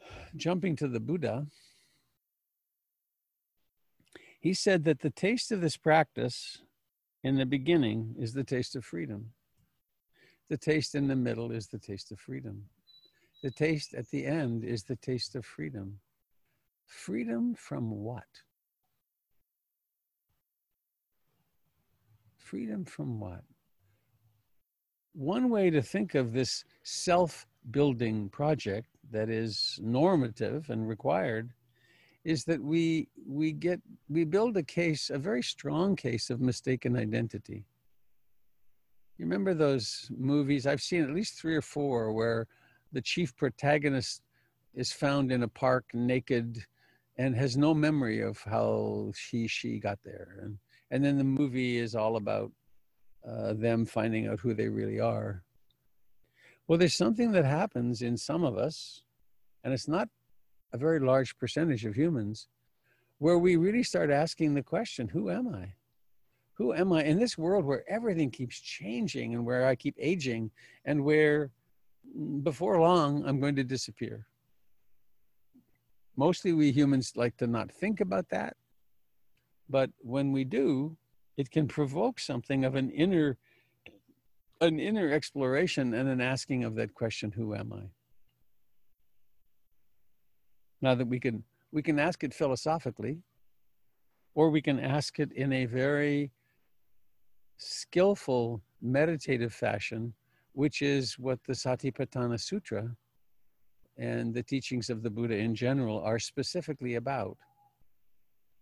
Jumping 0.36 0.76
to 0.78 0.88
the 0.88 1.00
Buddha, 1.00 1.48
he 4.40 4.54
said 4.54 4.84
that 4.84 5.00
the 5.00 5.10
taste 5.10 5.52
of 5.52 5.62
this 5.62 5.78
practice 5.78 6.62
in 7.24 7.36
the 7.38 7.46
beginning 7.46 8.16
is 8.20 8.34
the 8.34 8.44
taste 8.44 8.76
of 8.76 8.86
freedom. 8.86 9.32
The 10.50 10.58
taste 10.58 10.94
in 10.94 11.08
the 11.08 11.16
middle 11.16 11.52
is 11.52 11.68
the 11.68 11.80
taste 11.80 12.12
of 12.12 12.20
freedom. 12.20 12.66
The 13.42 13.50
taste 13.50 13.96
at 13.96 14.10
the 14.10 14.26
end 14.26 14.64
is 14.64 14.84
the 14.84 14.96
taste 14.96 15.36
of 15.36 15.46
freedom. 15.46 16.00
Freedom 16.86 17.56
from 17.56 17.90
what? 17.90 18.28
Freedom 22.46 22.86
from 22.86 23.20
what? 23.20 23.42
One 25.14 25.50
way 25.50 25.72
to 25.72 25.82
think 25.82 26.14
of 26.14 26.32
this 26.32 26.64
self 26.84 27.48
building 27.72 28.30
project 28.30 28.88
that 29.10 29.32
is 29.32 29.80
normative 29.82 30.70
and 30.70 30.88
required 30.88 31.50
is 32.24 32.46
that 32.46 32.62
we 32.62 33.08
we 33.28 33.52
get 33.52 33.82
we 34.10 34.26
build 34.26 34.58
a 34.58 34.62
case 34.62 35.10
a 35.10 35.18
very 35.18 35.42
strong 35.42 35.96
case 35.96 36.30
of 36.30 36.40
mistaken 36.40 36.96
identity. 36.96 37.66
You 39.18 39.26
remember 39.26 39.56
those 39.56 40.12
movies? 40.16 40.68
I've 40.68 40.84
seen 40.84 41.02
at 41.04 41.16
least 41.16 41.40
three 41.40 41.56
or 41.56 41.64
four 41.64 42.14
where 42.14 42.46
the 42.92 43.02
chief 43.02 43.36
protagonist 43.36 44.22
is 44.76 44.92
found 44.92 45.32
in 45.32 45.42
a 45.42 45.48
park 45.48 45.86
naked 45.96 46.64
and 47.18 47.36
has 47.36 47.58
no 47.58 47.74
memory 47.74 48.22
of 48.22 48.40
how 48.44 49.14
he 49.32 49.48
she 49.48 49.80
got 49.80 49.98
there. 50.04 50.38
And 50.44 50.60
and 50.92 51.04
then 51.04 51.18
the 51.18 51.24
movie 51.24 51.78
is 51.78 51.96
all 51.96 52.16
about 52.16 52.52
uh, 53.28 53.54
them 53.54 53.86
finding 53.86 54.28
out 54.28 54.40
who 54.40 54.54
they 54.54 54.68
really 54.68 55.00
are. 55.00 55.44
Well 56.68 56.80
there's 56.80 56.96
something 56.96 57.32
that 57.34 57.46
happens 57.46 58.02
in 58.02 58.18
some 58.18 58.44
of 58.44 58.58
us 58.58 59.04
and 59.64 59.74
it's 59.74 59.88
not 59.88 60.10
a 60.74 60.78
very 60.78 61.00
large 61.00 61.38
percentage 61.38 61.86
of 61.86 61.96
humans 61.96 62.48
where 63.20 63.38
we 63.38 63.56
really 63.56 63.84
start 63.84 64.12
asking 64.12 64.54
the 64.54 64.64
question 64.64 65.08
who 65.08 65.30
am 65.30 65.48
i? 65.48 65.74
Who 66.54 66.74
am 66.74 66.94
i 66.94 67.04
in 67.04 67.20
this 67.20 67.38
world 67.38 67.66
where 67.66 67.84
everything 67.90 68.30
keeps 68.30 68.60
changing 68.60 69.34
and 69.34 69.46
where 69.46 69.66
i 69.66 69.76
keep 69.76 69.96
aging 70.00 70.52
and 70.86 71.04
where 71.04 71.52
mm, 72.18 72.44
before 72.44 72.80
long 72.80 73.26
i'm 73.26 73.40
going 73.40 73.56
to 73.56 73.64
disappear? 73.64 74.28
Mostly 76.18 76.54
we 76.54 76.72
humans 76.72 77.14
like 77.16 77.36
to 77.38 77.48
not 77.48 77.72
think 77.72 78.02
about 78.02 78.30
that 78.30 78.56
but 79.70 79.90
when 80.00 80.32
we 80.32 80.44
do 80.44 80.98
it 81.38 81.52
can 81.52 81.68
provoke 81.68 82.20
something 82.20 82.64
of 82.64 82.76
an 82.76 82.90
inner 82.92 83.38
an 84.62 84.80
inner 84.80 85.12
exploration 85.12 85.94
and 85.94 86.08
an 86.08 86.22
asking 86.22 86.64
of 86.64 86.76
that 86.76 86.94
question 86.94 87.32
who 87.32 87.54
am 87.54 87.74
i? 87.74 87.84
Now 90.82 90.96
that 90.96 91.08
we 91.08 91.20
can 91.20 91.44
we 91.72 91.82
can 91.82 92.00
ask 92.00 92.24
it 92.24 92.34
philosophically 92.34 93.18
or 94.34 94.50
we 94.50 94.62
can 94.62 94.80
ask 94.80 95.20
it 95.20 95.32
in 95.34 95.52
a 95.52 95.66
very 95.66 96.32
skillful 97.58 98.62
meditative 98.82 99.54
fashion 99.54 100.14
which 100.54 100.82
is 100.82 101.20
what 101.20 101.40
the 101.44 101.54
satipatthana 101.54 102.40
sutra 102.40 102.90
and 103.98 104.34
the 104.34 104.44
teachings 104.44 104.90
of 104.90 105.04
the 105.04 105.10
buddha 105.10 105.36
in 105.36 105.54
general 105.56 106.00
are 106.02 106.20
specifically 106.20 106.96
about 106.96 107.38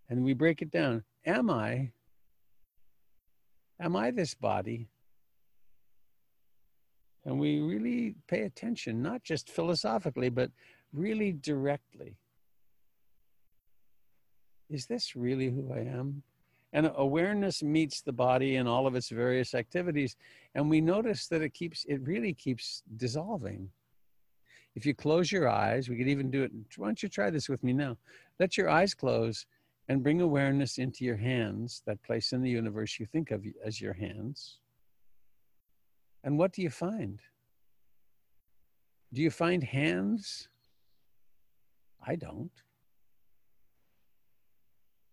and 0.10 0.24
we 0.24 0.34
break 0.34 0.62
it 0.62 0.72
down 0.72 1.04
am 1.26 1.50
i 1.50 1.92
am 3.80 3.96
i 3.96 4.12
this 4.12 4.34
body 4.34 4.88
and 7.26 7.40
we 7.40 7.62
really 7.62 8.16
pay 8.28 8.42
attention 8.42 9.02
not 9.02 9.24
just 9.24 9.50
philosophically 9.50 10.30
but 10.30 10.50
really 10.94 11.32
directly 11.32 12.18
is 14.74 14.88
this 14.88 15.16
really 15.16 15.50
who 15.50 15.72
I 15.72 15.80
am? 15.80 16.24
And 16.74 16.92
awareness 16.96 17.62
meets 17.62 18.02
the 18.02 18.12
body 18.12 18.56
in 18.56 18.66
all 18.66 18.88
of 18.88 18.96
its 18.96 19.10
various 19.10 19.54
activities. 19.54 20.16
And 20.56 20.70
we 20.70 20.82
notice 20.82 21.28
that 21.28 21.44
it 21.44 21.54
keeps, 21.54 21.86
it 21.86 22.02
really 22.02 22.34
keeps 22.34 22.82
dissolving. 22.98 23.70
If 24.76 24.88
you 24.88 24.96
close 24.96 25.32
your 25.32 25.48
eyes, 25.48 25.88
we 25.88 25.98
could 25.98 26.08
even 26.08 26.32
do 26.32 26.42
it. 26.42 26.52
Why 26.78 26.88
don't 26.88 27.04
you 27.04 27.10
try 27.10 27.30
this 27.30 27.48
with 27.48 27.64
me 27.64 27.74
now? 27.74 27.98
Let 28.40 28.58
your 28.58 28.70
eyes 28.70 28.96
close 28.96 29.46
and 29.90 30.04
bring 30.04 30.22
awareness 30.22 30.78
into 30.78 31.04
your 31.04 31.18
hands, 31.18 31.82
that 31.86 32.02
place 32.04 32.32
in 32.32 32.42
the 32.42 32.50
universe 32.50 33.00
you 33.00 33.06
think 33.06 33.32
of 33.32 33.44
as 33.66 33.82
your 33.82 33.94
hands. 33.94 34.60
And 36.24 36.38
what 36.38 36.54
do 36.54 36.62
you 36.62 36.70
find? 36.70 37.20
Do 39.14 39.22
you 39.22 39.30
find 39.30 39.64
hands 39.64 40.48
I 42.06 42.16
don't. 42.16 42.52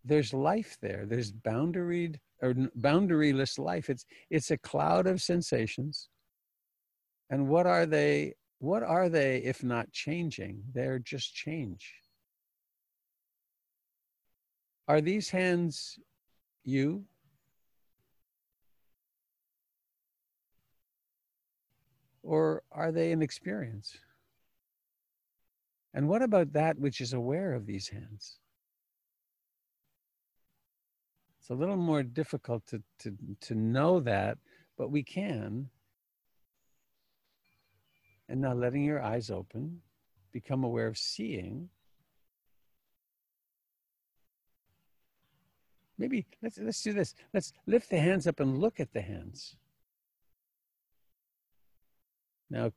There's 0.04 0.32
life 0.32 0.78
there. 0.80 1.04
There's 1.06 1.32
boundaried 1.32 2.16
or 2.42 2.54
boundaryless 2.54 3.58
life. 3.58 3.90
It's 3.90 4.06
it's 4.30 4.50
a 4.50 4.58
cloud 4.58 5.06
of 5.06 5.20
sensations. 5.20 6.08
And 7.28 7.48
what 7.48 7.66
are 7.66 7.86
they? 7.86 8.34
What 8.58 8.82
are 8.82 9.08
they 9.08 9.38
if 9.38 9.62
not 9.62 9.92
changing? 9.92 10.62
They're 10.74 10.98
just 10.98 11.34
change. 11.34 11.94
Are 14.90 15.00
these 15.00 15.30
hands 15.30 16.00
you? 16.64 17.04
Or 22.24 22.64
are 22.72 22.90
they 22.90 23.12
an 23.12 23.22
experience? 23.22 23.96
And 25.94 26.08
what 26.08 26.22
about 26.22 26.54
that 26.54 26.76
which 26.76 27.00
is 27.00 27.12
aware 27.12 27.52
of 27.54 27.66
these 27.66 27.86
hands? 27.86 28.40
It's 31.38 31.50
a 31.50 31.54
little 31.54 31.76
more 31.76 32.02
difficult 32.02 32.66
to, 32.66 32.82
to, 32.98 33.16
to 33.42 33.54
know 33.54 34.00
that, 34.00 34.38
but 34.76 34.90
we 34.90 35.04
can. 35.04 35.70
And 38.28 38.40
now 38.40 38.54
letting 38.54 38.82
your 38.82 39.00
eyes 39.00 39.30
open, 39.30 39.82
become 40.32 40.64
aware 40.64 40.88
of 40.88 40.98
seeing. 40.98 41.68
Maybe 46.00 46.26
let's 46.42 46.58
let's 46.58 46.82
do 46.82 46.94
this. 46.94 47.14
Let's 47.34 47.52
lift 47.66 47.90
the 47.90 48.00
hands 48.00 48.26
up 48.26 48.40
and 48.40 48.56
look 48.58 48.80
at 48.80 48.90
the 48.94 49.02
hands. 49.02 49.54
Now, 52.48 52.72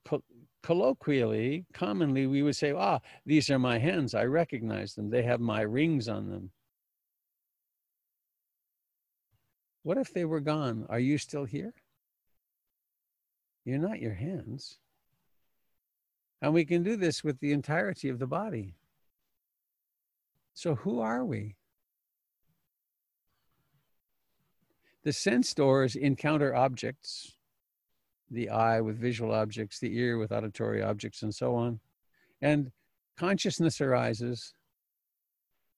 colloquially, 0.61 1.65
commonly, 1.73 2.27
we 2.27 2.43
would 2.43 2.57
say, 2.57 2.73
ah, 2.73 2.99
these 3.25 3.49
are 3.49 3.57
my 3.57 3.79
hands. 3.79 4.13
I 4.13 4.25
recognize 4.25 4.93
them. 4.93 5.09
They 5.09 5.23
have 5.23 5.39
my 5.39 5.61
rings 5.61 6.07
on 6.07 6.29
them. 6.29 6.51
What 9.81 9.97
if 9.97 10.13
they 10.13 10.25
were 10.25 10.41
gone? 10.41 10.85
Are 10.89 10.99
you 10.99 11.17
still 11.17 11.45
here? 11.45 11.73
You're 13.65 13.79
not 13.79 13.99
your 13.99 14.13
hands. 14.13 14.79
And 16.41 16.53
we 16.53 16.65
can 16.65 16.83
do 16.83 16.97
this 16.97 17.23
with 17.23 17.39
the 17.39 17.53
entirety 17.53 18.09
of 18.09 18.19
the 18.19 18.27
body. 18.27 18.75
So, 20.53 20.75
who 20.75 20.99
are 20.99 21.25
we? 21.25 21.55
The 25.03 25.13
sense 25.13 25.53
doors 25.53 25.95
encounter 25.95 26.55
objects 26.55 27.35
the 28.31 28.49
eye 28.49 28.81
with 28.81 28.97
visual 28.97 29.33
objects, 29.33 29.79
the 29.79 29.95
ear 29.97 30.17
with 30.17 30.31
auditory 30.31 30.81
objects, 30.81 31.21
and 31.21 31.33
so 31.33 31.55
on. 31.55 31.79
And 32.41 32.71
consciousness 33.17 33.79
arises, 33.79 34.53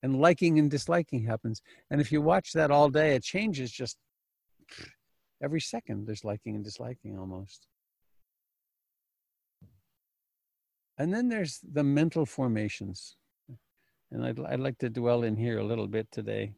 and 0.01 0.19
liking 0.19 0.59
and 0.59 0.69
disliking 0.69 1.23
happens. 1.23 1.61
And 1.89 1.99
if 1.99 2.11
you 2.11 2.21
watch 2.21 2.53
that 2.53 2.71
all 2.71 2.89
day, 2.89 3.15
it 3.15 3.23
changes 3.23 3.71
just 3.71 3.97
every 5.43 5.61
second. 5.61 6.07
There's 6.07 6.23
liking 6.23 6.55
and 6.55 6.63
disliking 6.63 7.17
almost. 7.17 7.67
And 10.97 11.13
then 11.13 11.27
there's 11.27 11.59
the 11.73 11.83
mental 11.83 12.25
formations. 12.25 13.17
And 14.11 14.25
I'd, 14.25 14.39
I'd 14.39 14.59
like 14.59 14.77
to 14.77 14.89
dwell 14.89 15.23
in 15.23 15.35
here 15.35 15.57
a 15.59 15.63
little 15.63 15.87
bit 15.87 16.09
today. 16.11 16.53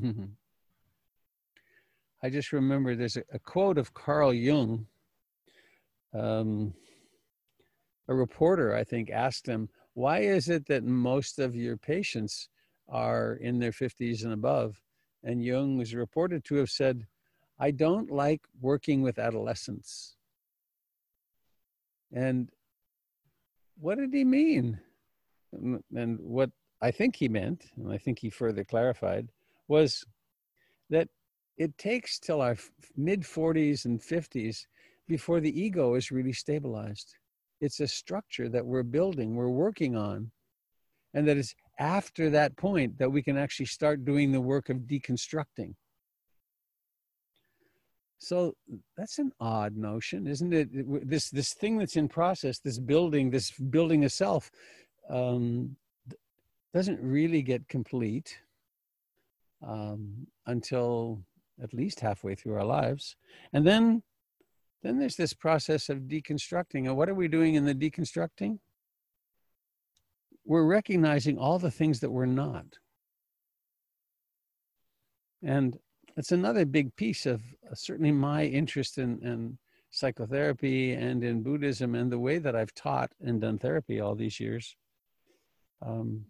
I 2.22 2.30
just 2.30 2.52
remember 2.52 2.94
there's 2.94 3.16
a, 3.16 3.24
a 3.32 3.38
quote 3.38 3.78
of 3.78 3.94
Carl 3.94 4.32
Jung. 4.32 4.86
Um, 6.14 6.74
a 8.08 8.14
reporter, 8.14 8.74
I 8.74 8.84
think, 8.84 9.10
asked 9.10 9.46
him, 9.46 9.68
Why 9.94 10.20
is 10.20 10.48
it 10.48 10.66
that 10.66 10.84
most 10.84 11.38
of 11.38 11.56
your 11.56 11.76
patients 11.76 12.48
are 12.88 13.34
in 13.34 13.58
their 13.58 13.72
50s 13.72 14.24
and 14.24 14.32
above? 14.32 14.80
And 15.24 15.44
Jung 15.44 15.78
was 15.78 15.94
reported 15.94 16.44
to 16.46 16.56
have 16.56 16.70
said, 16.70 17.06
I 17.58 17.70
don't 17.70 18.10
like 18.10 18.42
working 18.60 19.02
with 19.02 19.18
adolescents. 19.18 20.16
And 22.12 22.48
what 23.78 23.98
did 23.98 24.12
he 24.12 24.24
mean? 24.24 24.80
And 25.52 26.18
what 26.20 26.50
I 26.80 26.90
think 26.90 27.16
he 27.16 27.28
meant, 27.28 27.66
and 27.76 27.92
I 27.92 27.98
think 27.98 28.18
he 28.18 28.30
further 28.30 28.64
clarified, 28.64 29.28
was 29.72 30.04
that 30.90 31.08
it 31.56 31.72
takes 31.78 32.18
till 32.18 32.42
our 32.42 32.56
mid 32.94 33.22
40s 33.22 33.86
and 33.86 33.98
50s 33.98 34.66
before 35.08 35.40
the 35.40 35.54
ego 35.66 35.94
is 35.94 36.10
really 36.10 36.34
stabilized. 36.34 37.08
It's 37.62 37.80
a 37.80 37.88
structure 37.88 38.48
that 38.50 38.66
we're 38.66 38.82
building, 38.98 39.34
we're 39.34 39.48
working 39.66 39.96
on, 39.96 40.30
and 41.14 41.26
that 41.26 41.38
it's 41.38 41.54
after 41.78 42.28
that 42.30 42.54
point 42.56 42.98
that 42.98 43.10
we 43.10 43.22
can 43.22 43.38
actually 43.38 43.70
start 43.78 44.04
doing 44.04 44.30
the 44.30 44.40
work 44.52 44.68
of 44.68 44.78
deconstructing. 44.92 45.72
So 48.18 48.54
that's 48.96 49.18
an 49.18 49.32
odd 49.40 49.74
notion, 49.74 50.26
isn't 50.26 50.52
it? 50.52 50.68
This 51.08 51.30
this 51.30 51.54
thing 51.54 51.78
that's 51.78 51.96
in 51.96 52.08
process, 52.08 52.58
this 52.58 52.78
building, 52.78 53.30
this 53.30 53.50
building 53.76 54.04
a 54.04 54.10
self, 54.10 54.50
um, 55.08 55.76
doesn't 56.74 57.00
really 57.00 57.42
get 57.42 57.68
complete 57.68 58.38
um, 59.66 60.26
until 60.46 61.22
at 61.62 61.74
least 61.74 62.00
halfway 62.00 62.34
through 62.34 62.54
our 62.54 62.64
lives, 62.64 63.16
and 63.52 63.66
then 63.66 64.02
then 64.82 64.98
there's 64.98 65.16
this 65.16 65.32
process 65.32 65.88
of 65.88 66.00
deconstructing. 66.00 66.86
And 66.86 66.96
what 66.96 67.08
are 67.08 67.14
we 67.14 67.28
doing 67.28 67.54
in 67.54 67.64
the 67.64 67.74
deconstructing? 67.74 68.58
We're 70.44 70.64
recognizing 70.64 71.38
all 71.38 71.58
the 71.58 71.70
things 71.70 72.00
that 72.00 72.10
we're 72.10 72.26
not. 72.26 72.66
And 75.42 75.78
it's 76.16 76.32
another 76.32 76.64
big 76.64 76.94
piece 76.96 77.26
of 77.26 77.42
uh, 77.70 77.74
certainly 77.74 78.12
my 78.12 78.44
interest 78.44 78.98
in, 78.98 79.20
in 79.22 79.58
psychotherapy 79.90 80.94
and 80.94 81.22
in 81.22 81.42
Buddhism 81.42 81.94
and 81.94 82.10
the 82.10 82.18
way 82.18 82.38
that 82.38 82.56
I've 82.56 82.74
taught 82.74 83.12
and 83.20 83.40
done 83.40 83.58
therapy 83.58 84.00
all 84.00 84.14
these 84.14 84.40
years. 84.40 84.76
Um, 85.84 86.26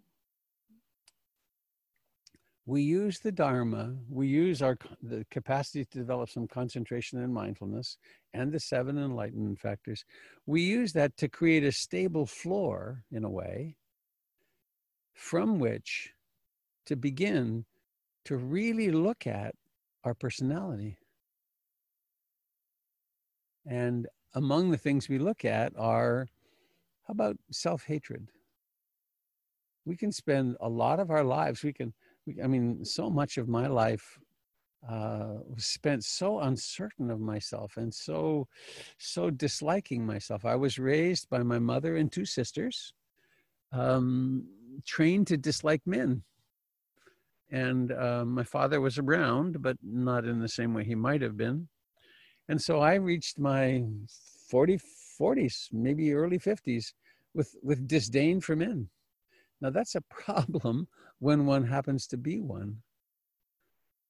we 2.64 2.83
use 2.83 3.18
the 3.18 3.33
Dharma, 3.33 3.96
we 4.09 4.29
use 4.29 4.62
our 4.62 4.79
the 5.03 5.27
capacity 5.31 5.85
to 5.85 5.98
develop 5.98 6.31
some 6.31 6.46
concentration 6.46 7.22
and 7.22 7.35
mindfulness 7.35 7.98
and 8.33 8.53
the 8.53 8.61
seven 8.61 8.98
enlightenment 8.98 9.59
factors. 9.59 10.05
We 10.46 10.62
use 10.62 10.92
that 10.92 11.16
to 11.18 11.29
create 11.29 11.64
a 11.64 11.72
stable 11.72 12.27
floor 12.27 13.05
in 13.11 13.25
a 13.25 13.31
way 13.31 13.77
from 15.14 15.59
which 15.59 16.12
to 16.87 16.96
begin 16.96 17.64
to 18.25 18.37
really 18.37 18.90
look 18.90 19.27
at 19.27 19.55
our 20.05 20.14
personality. 20.14 20.98
And 23.66 24.07
among 24.35 24.70
the 24.70 24.79
things 24.79 25.09
we 25.09 25.18
look 25.18 25.44
at 25.44 25.72
are 25.77 26.29
how 27.07 27.12
about 27.12 27.37
self 27.51 27.85
hatred? 27.85 28.29
We 29.85 29.96
can 29.96 30.12
spend 30.12 30.57
a 30.61 30.68
lot 30.68 31.01
of 31.01 31.11
our 31.11 31.25
lives, 31.25 31.64
we 31.64 31.72
can, 31.72 31.92
I 32.42 32.46
mean, 32.46 32.85
so 32.85 33.11
much 33.11 33.38
of 33.38 33.48
my 33.48 33.66
life 33.66 34.18
uh, 34.88 35.38
was 35.48 35.64
spent 35.64 36.04
so 36.04 36.40
uncertain 36.40 37.11
of 37.11 37.20
myself 37.20 37.76
and 37.76 37.92
so, 37.92 38.48
so 38.98 39.30
disliking 39.30 40.04
myself. 40.04 40.44
I 40.44 40.56
was 40.56 40.78
raised 40.78 41.28
by 41.28 41.42
my 41.42 41.58
mother 41.58 41.96
and 41.96 42.11
two 42.11 42.24
sisters, 42.24 42.92
um, 43.72 44.44
trained 44.85 45.26
to 45.28 45.37
dislike 45.37 45.82
men 45.87 46.22
and 47.52 47.92
uh, 47.92 48.24
my 48.24 48.42
father 48.42 48.80
was 48.80 48.98
around, 48.98 49.61
but 49.62 49.76
not 49.82 50.24
in 50.24 50.40
the 50.40 50.48
same 50.48 50.72
way 50.72 50.85
he 50.85 50.94
might 50.94 51.20
have 51.20 51.37
been. 51.37 51.68
And 52.48 52.61
so 52.61 52.80
I 52.80 52.94
reached 52.94 53.38
my 53.38 53.85
40, 54.48 54.80
40s, 55.20 55.68
maybe 55.70 56.14
early 56.14 56.38
50s, 56.38 56.94
with, 57.35 57.54
with 57.62 57.87
disdain 57.87 58.40
for 58.40 58.56
men. 58.56 58.88
Now, 59.62 59.70
that's 59.70 59.94
a 59.94 60.01
problem 60.03 60.88
when 61.20 61.46
one 61.46 61.64
happens 61.64 62.09
to 62.09 62.16
be 62.18 62.40
one. 62.40 62.83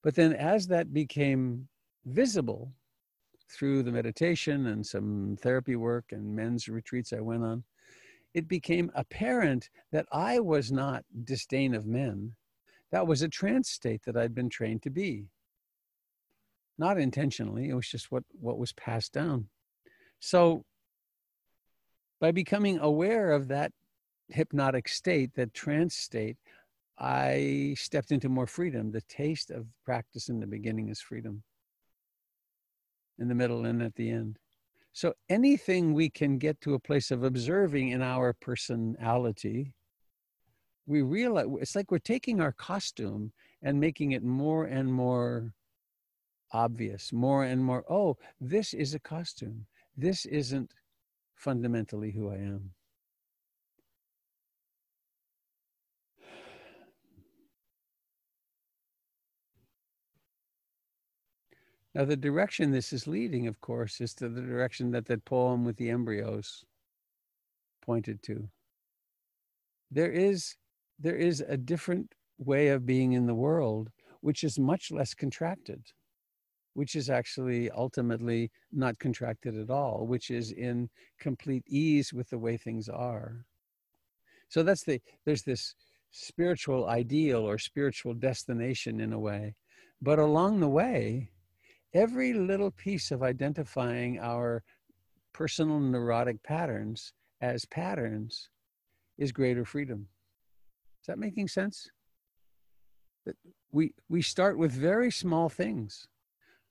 But 0.02 0.14
then, 0.16 0.32
as 0.32 0.66
that 0.68 0.92
became 0.92 1.68
visible 2.06 2.72
through 3.50 3.82
the 3.82 3.92
meditation 3.92 4.66
and 4.66 4.84
some 4.84 5.36
therapy 5.40 5.76
work 5.76 6.06
and 6.10 6.34
men's 6.34 6.68
retreats 6.68 7.12
I 7.12 7.20
went 7.20 7.44
on, 7.44 7.62
it 8.32 8.48
became 8.48 8.90
apparent 8.94 9.68
that 9.92 10.06
I 10.10 10.40
was 10.40 10.72
not 10.72 11.04
disdain 11.24 11.74
of 11.74 11.86
men, 11.86 12.34
that 12.90 13.06
was 13.06 13.20
a 13.20 13.28
trance 13.28 13.68
state 13.70 14.02
that 14.06 14.16
I'd 14.16 14.34
been 14.34 14.48
trained 14.48 14.82
to 14.82 14.90
be. 14.90 15.26
Not 16.78 16.98
intentionally, 16.98 17.68
it 17.68 17.74
was 17.74 17.88
just 17.88 18.10
what, 18.10 18.24
what 18.40 18.58
was 18.58 18.72
passed 18.72 19.12
down. 19.12 19.48
So, 20.18 20.64
by 22.20 22.32
becoming 22.32 22.78
aware 22.78 23.32
of 23.32 23.48
that 23.48 23.72
hypnotic 24.32 24.88
state, 24.88 25.34
that 25.34 25.54
trance 25.54 25.94
state, 25.94 26.36
I 26.98 27.74
stepped 27.78 28.12
into 28.12 28.28
more 28.28 28.46
freedom. 28.46 28.90
The 28.90 29.02
taste 29.02 29.50
of 29.50 29.66
practice 29.84 30.28
in 30.28 30.40
the 30.40 30.46
beginning 30.46 30.88
is 30.88 31.00
freedom, 31.00 31.42
in 33.18 33.28
the 33.28 33.34
middle 33.34 33.64
and 33.64 33.82
at 33.82 33.94
the 33.94 34.10
end. 34.10 34.38
So, 34.92 35.14
anything 35.28 35.94
we 35.94 36.10
can 36.10 36.38
get 36.38 36.60
to 36.60 36.74
a 36.74 36.78
place 36.78 37.10
of 37.10 37.24
observing 37.24 37.88
in 37.88 38.02
our 38.02 38.34
personality 38.34 39.72
we 40.86 41.02
realize 41.02 41.46
it's 41.60 41.76
like 41.76 41.90
we're 41.90 41.98
taking 41.98 42.40
our 42.40 42.52
costume 42.52 43.32
and 43.62 43.78
making 43.78 44.12
it 44.12 44.22
more 44.22 44.64
and 44.64 44.92
more 44.92 45.52
obvious, 46.52 47.12
more 47.12 47.44
and 47.44 47.64
more, 47.64 47.84
oh, 47.88 48.16
this 48.40 48.74
is 48.74 48.94
a 48.94 48.98
costume. 48.98 49.66
This 49.96 50.26
isn't 50.26 50.72
fundamentally 51.36 52.10
who 52.10 52.30
I 52.30 52.36
am. 52.36 52.70
Now, 61.94 62.06
the 62.06 62.16
direction 62.16 62.70
this 62.70 62.92
is 62.92 63.06
leading, 63.06 63.46
of 63.46 63.60
course, 63.60 64.00
is 64.00 64.14
to 64.14 64.28
the 64.28 64.40
direction 64.40 64.90
that 64.92 65.06
that 65.06 65.24
poem 65.24 65.64
with 65.64 65.76
the 65.76 65.90
embryos 65.90 66.64
pointed 67.82 68.22
to. 68.24 68.48
There 69.90 70.10
is 70.10 70.56
there 70.98 71.16
is 71.16 71.44
a 71.46 71.56
different 71.56 72.14
way 72.38 72.68
of 72.68 72.86
being 72.86 73.12
in 73.12 73.26
the 73.26 73.34
world, 73.34 73.90
which 74.20 74.44
is 74.44 74.58
much 74.58 74.90
less 74.90 75.14
contracted, 75.14 75.82
which 76.74 76.94
is 76.94 77.10
actually 77.10 77.70
ultimately 77.70 78.50
not 78.72 78.98
contracted 78.98 79.58
at 79.58 79.68
all, 79.68 80.06
which 80.06 80.30
is 80.30 80.52
in 80.52 80.88
complete 81.18 81.64
ease 81.66 82.12
with 82.12 82.30
the 82.30 82.38
way 82.38 82.56
things 82.56 82.88
are. 82.88 83.44
So 84.48 84.62
that's 84.62 84.84
the, 84.84 85.00
there's 85.24 85.42
this 85.42 85.74
spiritual 86.10 86.86
ideal 86.86 87.38
or 87.40 87.58
spiritual 87.58 88.14
destination 88.14 89.00
in 89.00 89.12
a 89.12 89.18
way. 89.18 89.56
But 90.00 90.18
along 90.18 90.60
the 90.60 90.68
way, 90.68 91.30
every 91.94 92.32
little 92.32 92.70
piece 92.70 93.10
of 93.10 93.22
identifying 93.22 94.18
our 94.18 94.62
personal 95.32 95.80
neurotic 95.80 96.42
patterns 96.42 97.12
as 97.40 97.64
patterns 97.64 98.48
is 99.18 99.32
greater 99.32 99.64
freedom. 99.64 100.08
Is 101.02 101.06
that 101.06 101.18
making 101.18 101.48
sense? 101.48 101.90
That 103.26 103.36
we 103.70 103.94
we 104.08 104.22
start 104.22 104.58
with 104.58 104.72
very 104.72 105.10
small 105.10 105.48
things. 105.48 106.06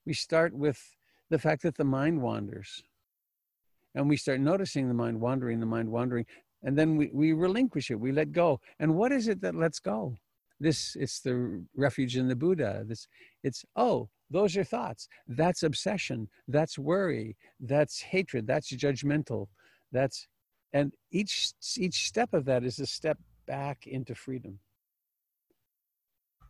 We 0.05 0.13
start 0.13 0.53
with 0.53 0.95
the 1.29 1.39
fact 1.39 1.63
that 1.63 1.75
the 1.75 1.84
mind 1.84 2.21
wanders. 2.21 2.84
And 3.93 4.07
we 4.07 4.17
start 4.17 4.39
noticing 4.39 4.88
the 4.88 4.93
mind 4.93 5.19
wandering, 5.19 5.60
the 5.60 5.65
mind 5.65 5.89
wandering, 5.89 6.25
and 6.63 6.77
then 6.77 6.95
we, 6.95 7.10
we 7.13 7.34
relinquish 7.34 7.91
it, 7.91 7.99
we 7.99 8.12
let 8.12 8.31
go. 8.31 8.62
And 8.79 8.95
what 8.95 9.12
is 9.12 9.27
it 9.27 9.41
that 9.41 9.55
lets 9.55 9.79
go? 9.79 10.15
This 10.60 10.95
it's 10.99 11.19
the 11.19 11.63
refuge 11.75 12.15
in 12.15 12.27
the 12.27 12.36
Buddha. 12.36 12.84
This 12.86 13.07
it's 13.43 13.65
oh, 13.75 14.10
those 14.32 14.56
are 14.58 14.63
thoughts. 14.63 15.08
That's 15.28 15.63
obsession. 15.63 16.30
That's 16.48 16.80
worry. 16.80 17.36
That's 17.60 18.02
hatred. 18.02 18.48
That's 18.48 18.72
judgmental. 18.72 19.48
That's 19.91 20.28
and 20.74 20.94
each 21.12 21.52
each 21.78 22.08
step 22.08 22.34
of 22.34 22.46
that 22.46 22.63
is 22.63 22.80
a 22.80 22.86
step 22.86 23.17
back 23.46 23.88
into 23.88 24.15
freedom. 24.15 24.60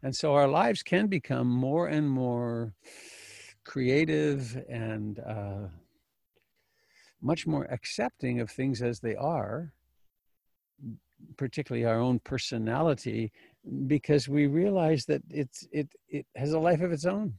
And 0.04 0.16
so 0.16 0.34
our 0.34 0.48
lives 0.48 0.82
can 0.84 1.08
become 1.08 1.48
more 1.48 1.88
and 1.88 2.10
more 2.10 2.74
creative 3.64 4.64
and 4.70 5.20
uh, 5.20 5.68
much 7.22 7.46
more 7.46 7.66
accepting 7.66 8.40
of 8.40 8.50
things 8.50 8.82
as 8.82 9.00
they 9.00 9.16
are, 9.16 9.74
particularly 11.38 11.86
our 11.86 12.00
own 12.00 12.20
personality, 12.20 13.32
because 13.86 14.28
we 14.28 14.48
realize 14.48 15.06
that 15.06 15.22
it's 15.30 15.68
it 15.72 15.88
it 16.10 16.26
has 16.36 16.54
a 16.54 16.60
life 16.60 16.82
of 16.82 16.92
its 16.92 17.06
own. 17.06 17.36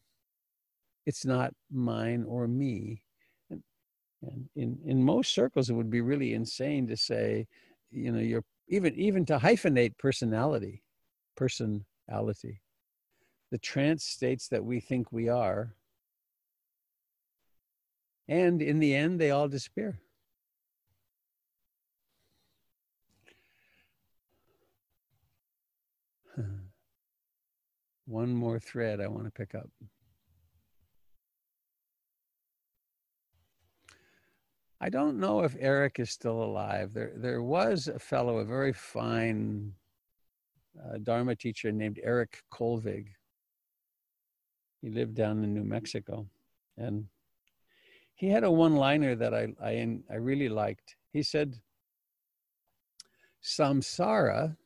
It's 1.07 1.25
not 1.25 1.53
mine 1.71 2.25
or 2.29 2.47
me. 2.47 3.03
And, 3.51 3.63
and 4.23 4.49
in, 4.55 4.79
in 4.85 5.03
most 5.03 5.35
circles, 5.35 5.69
it 5.69 5.75
would 5.75 5.91
be 5.91 6.01
really 6.01 6.35
insane 6.35 6.87
to 6.89 6.97
say, 6.97 7.47
you 7.91 8.13
know, 8.13 8.21
you're 8.21 8.45
even 8.69 8.95
even 8.95 9.27
to 9.27 9.39
hyphenate 9.39 9.99
personality, 9.99 10.83
personality. 11.37 12.61
The 13.51 13.59
trance 13.59 14.05
states 14.05 14.49
that 14.49 14.65
we 14.65 14.81
think 14.81 15.13
we 15.13 15.29
are. 15.29 15.75
And 18.29 18.63
in 18.63 18.79
the 18.79 18.95
end, 18.95 19.21
they 19.21 19.31
all 19.31 19.49
disappear. 19.49 19.99
One 28.07 28.33
more 28.33 28.59
thread 28.59 29.01
I 29.03 29.09
want 29.09 29.25
to 29.27 29.31
pick 29.31 29.55
up. 29.55 29.69
I 34.85 34.89
don't 34.89 35.21
know 35.21 35.45
if 35.45 35.55
Eric 35.61 36.01
is 36.01 36.11
still 36.11 36.43
alive. 36.43 36.93
There, 36.93 37.13
there 37.15 37.41
was 37.41 37.87
a 37.87 38.01
fellow, 38.01 38.39
a 38.39 38.45
very 38.45 38.73
fine 38.73 39.75
uh, 40.77 40.99
Dharma 40.99 41.37
teacher 41.37 41.71
named 41.71 42.01
Eric 42.03 42.43
Kolvig. 42.53 43.07
He 44.81 44.91
lived 44.91 45.15
down 45.15 45.45
in 45.45 45.55
New 45.55 45.63
Mexico, 45.63 46.27
and 46.77 47.07
he 48.17 48.29
had 48.29 48.43
a 48.43 48.51
one-liner 48.51 49.15
that 49.15 49.33
I, 49.33 49.55
I, 49.63 49.99
I 50.11 50.17
really 50.17 50.49
liked. 50.49 50.97
He 51.13 51.23
said, 51.23 51.61
"Samsara 53.41 54.57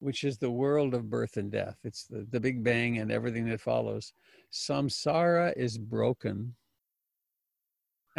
which 0.00 0.24
is 0.24 0.38
the 0.38 0.50
world 0.50 0.94
of 0.94 1.10
birth 1.10 1.36
and 1.36 1.52
death. 1.52 1.76
It's 1.84 2.04
the, 2.04 2.26
the 2.30 2.40
Big 2.40 2.64
Bang 2.64 2.98
and 2.98 3.12
everything 3.12 3.46
that 3.50 3.60
follows. 3.60 4.14
Samsara 4.50 5.52
is 5.56 5.76
broken 5.76 6.54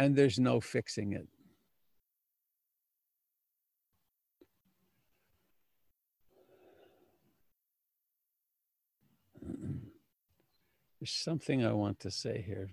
and 0.02 0.16
there's 0.16 0.38
no 0.38 0.60
fixing 0.60 1.12
it. 1.12 1.28
There's 10.98 11.10
something 11.10 11.64
I 11.64 11.72
want 11.72 12.00
to 12.00 12.10
say 12.10 12.42
here. 12.46 12.70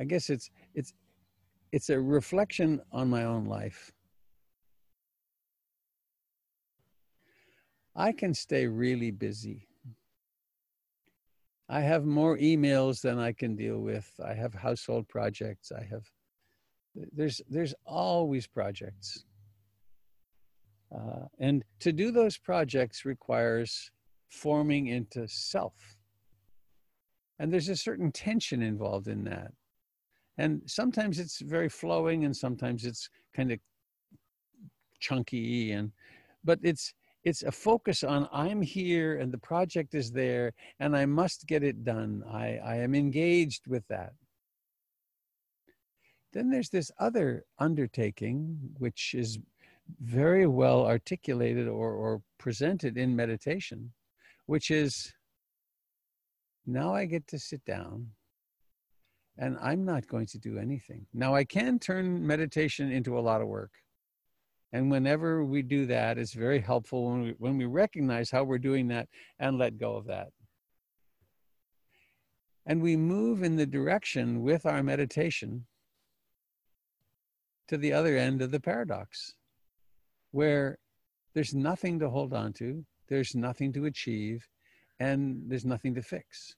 I 0.00 0.04
guess 0.04 0.30
it's 0.30 0.50
it's 0.74 0.94
it's 1.72 1.90
a 1.90 2.00
reflection 2.00 2.80
on 2.92 3.08
my 3.08 3.24
own 3.24 3.44
life. 3.44 3.92
I 7.94 8.12
can 8.12 8.32
stay 8.32 8.66
really 8.66 9.10
busy. 9.10 9.69
I 11.72 11.80
have 11.82 12.04
more 12.04 12.36
emails 12.38 13.00
than 13.00 13.20
I 13.20 13.32
can 13.32 13.54
deal 13.54 13.78
with. 13.78 14.10
I 14.24 14.34
have 14.34 14.52
household 14.52 15.08
projects. 15.08 15.70
I 15.70 15.84
have, 15.84 16.04
there's, 17.12 17.40
there's 17.48 17.74
always 17.86 18.48
projects. 18.48 19.24
Uh, 20.92 21.26
and 21.38 21.64
to 21.78 21.92
do 21.92 22.10
those 22.10 22.36
projects 22.36 23.04
requires 23.04 23.92
forming 24.30 24.88
into 24.88 25.28
self. 25.28 25.74
And 27.38 27.52
there's 27.52 27.68
a 27.68 27.76
certain 27.76 28.10
tension 28.10 28.62
involved 28.62 29.06
in 29.06 29.22
that. 29.24 29.52
And 30.38 30.62
sometimes 30.66 31.20
it's 31.20 31.38
very 31.38 31.68
flowing 31.68 32.24
and 32.24 32.36
sometimes 32.36 32.84
it's 32.84 33.08
kind 33.34 33.52
of 33.52 33.60
chunky 34.98 35.72
and 35.72 35.92
but 36.42 36.58
it's 36.62 36.94
it's 37.24 37.42
a 37.42 37.52
focus 37.52 38.02
on 38.02 38.28
I'm 38.32 38.62
here 38.62 39.18
and 39.18 39.32
the 39.32 39.38
project 39.38 39.94
is 39.94 40.10
there 40.10 40.52
and 40.78 40.96
I 40.96 41.06
must 41.06 41.46
get 41.46 41.62
it 41.62 41.84
done. 41.84 42.22
I, 42.30 42.58
I 42.64 42.76
am 42.76 42.94
engaged 42.94 43.66
with 43.66 43.86
that. 43.88 44.12
Then 46.32 46.50
there's 46.50 46.70
this 46.70 46.90
other 46.98 47.44
undertaking, 47.58 48.58
which 48.78 49.14
is 49.14 49.38
very 50.00 50.46
well 50.46 50.86
articulated 50.86 51.66
or, 51.66 51.92
or 51.92 52.22
presented 52.38 52.96
in 52.96 53.16
meditation, 53.16 53.92
which 54.46 54.70
is 54.70 55.12
now 56.66 56.94
I 56.94 57.04
get 57.04 57.26
to 57.28 57.38
sit 57.38 57.64
down 57.64 58.06
and 59.36 59.58
I'm 59.60 59.84
not 59.84 60.06
going 60.06 60.26
to 60.26 60.38
do 60.38 60.58
anything. 60.58 61.06
Now 61.12 61.34
I 61.34 61.44
can 61.44 61.78
turn 61.78 62.24
meditation 62.24 62.92
into 62.92 63.18
a 63.18 63.20
lot 63.20 63.40
of 63.40 63.48
work. 63.48 63.72
And 64.72 64.90
whenever 64.90 65.44
we 65.44 65.62
do 65.62 65.86
that, 65.86 66.16
it's 66.18 66.32
very 66.32 66.60
helpful 66.60 67.10
when 67.10 67.22
we, 67.22 67.34
when 67.38 67.58
we 67.58 67.64
recognize 67.64 68.30
how 68.30 68.44
we're 68.44 68.58
doing 68.58 68.88
that 68.88 69.08
and 69.38 69.58
let 69.58 69.78
go 69.78 69.96
of 69.96 70.06
that. 70.06 70.28
And 72.66 72.80
we 72.80 72.96
move 72.96 73.42
in 73.42 73.56
the 73.56 73.66
direction 73.66 74.42
with 74.42 74.66
our 74.66 74.82
meditation 74.82 75.66
to 77.68 77.76
the 77.78 77.92
other 77.92 78.16
end 78.16 78.42
of 78.42 78.50
the 78.50 78.60
paradox, 78.60 79.34
where 80.30 80.78
there's 81.34 81.54
nothing 81.54 81.98
to 81.98 82.08
hold 82.08 82.32
on 82.32 82.52
to, 82.54 82.84
there's 83.08 83.34
nothing 83.34 83.72
to 83.72 83.86
achieve, 83.86 84.46
and 85.00 85.42
there's 85.48 85.64
nothing 85.64 85.94
to 85.94 86.02
fix. 86.02 86.54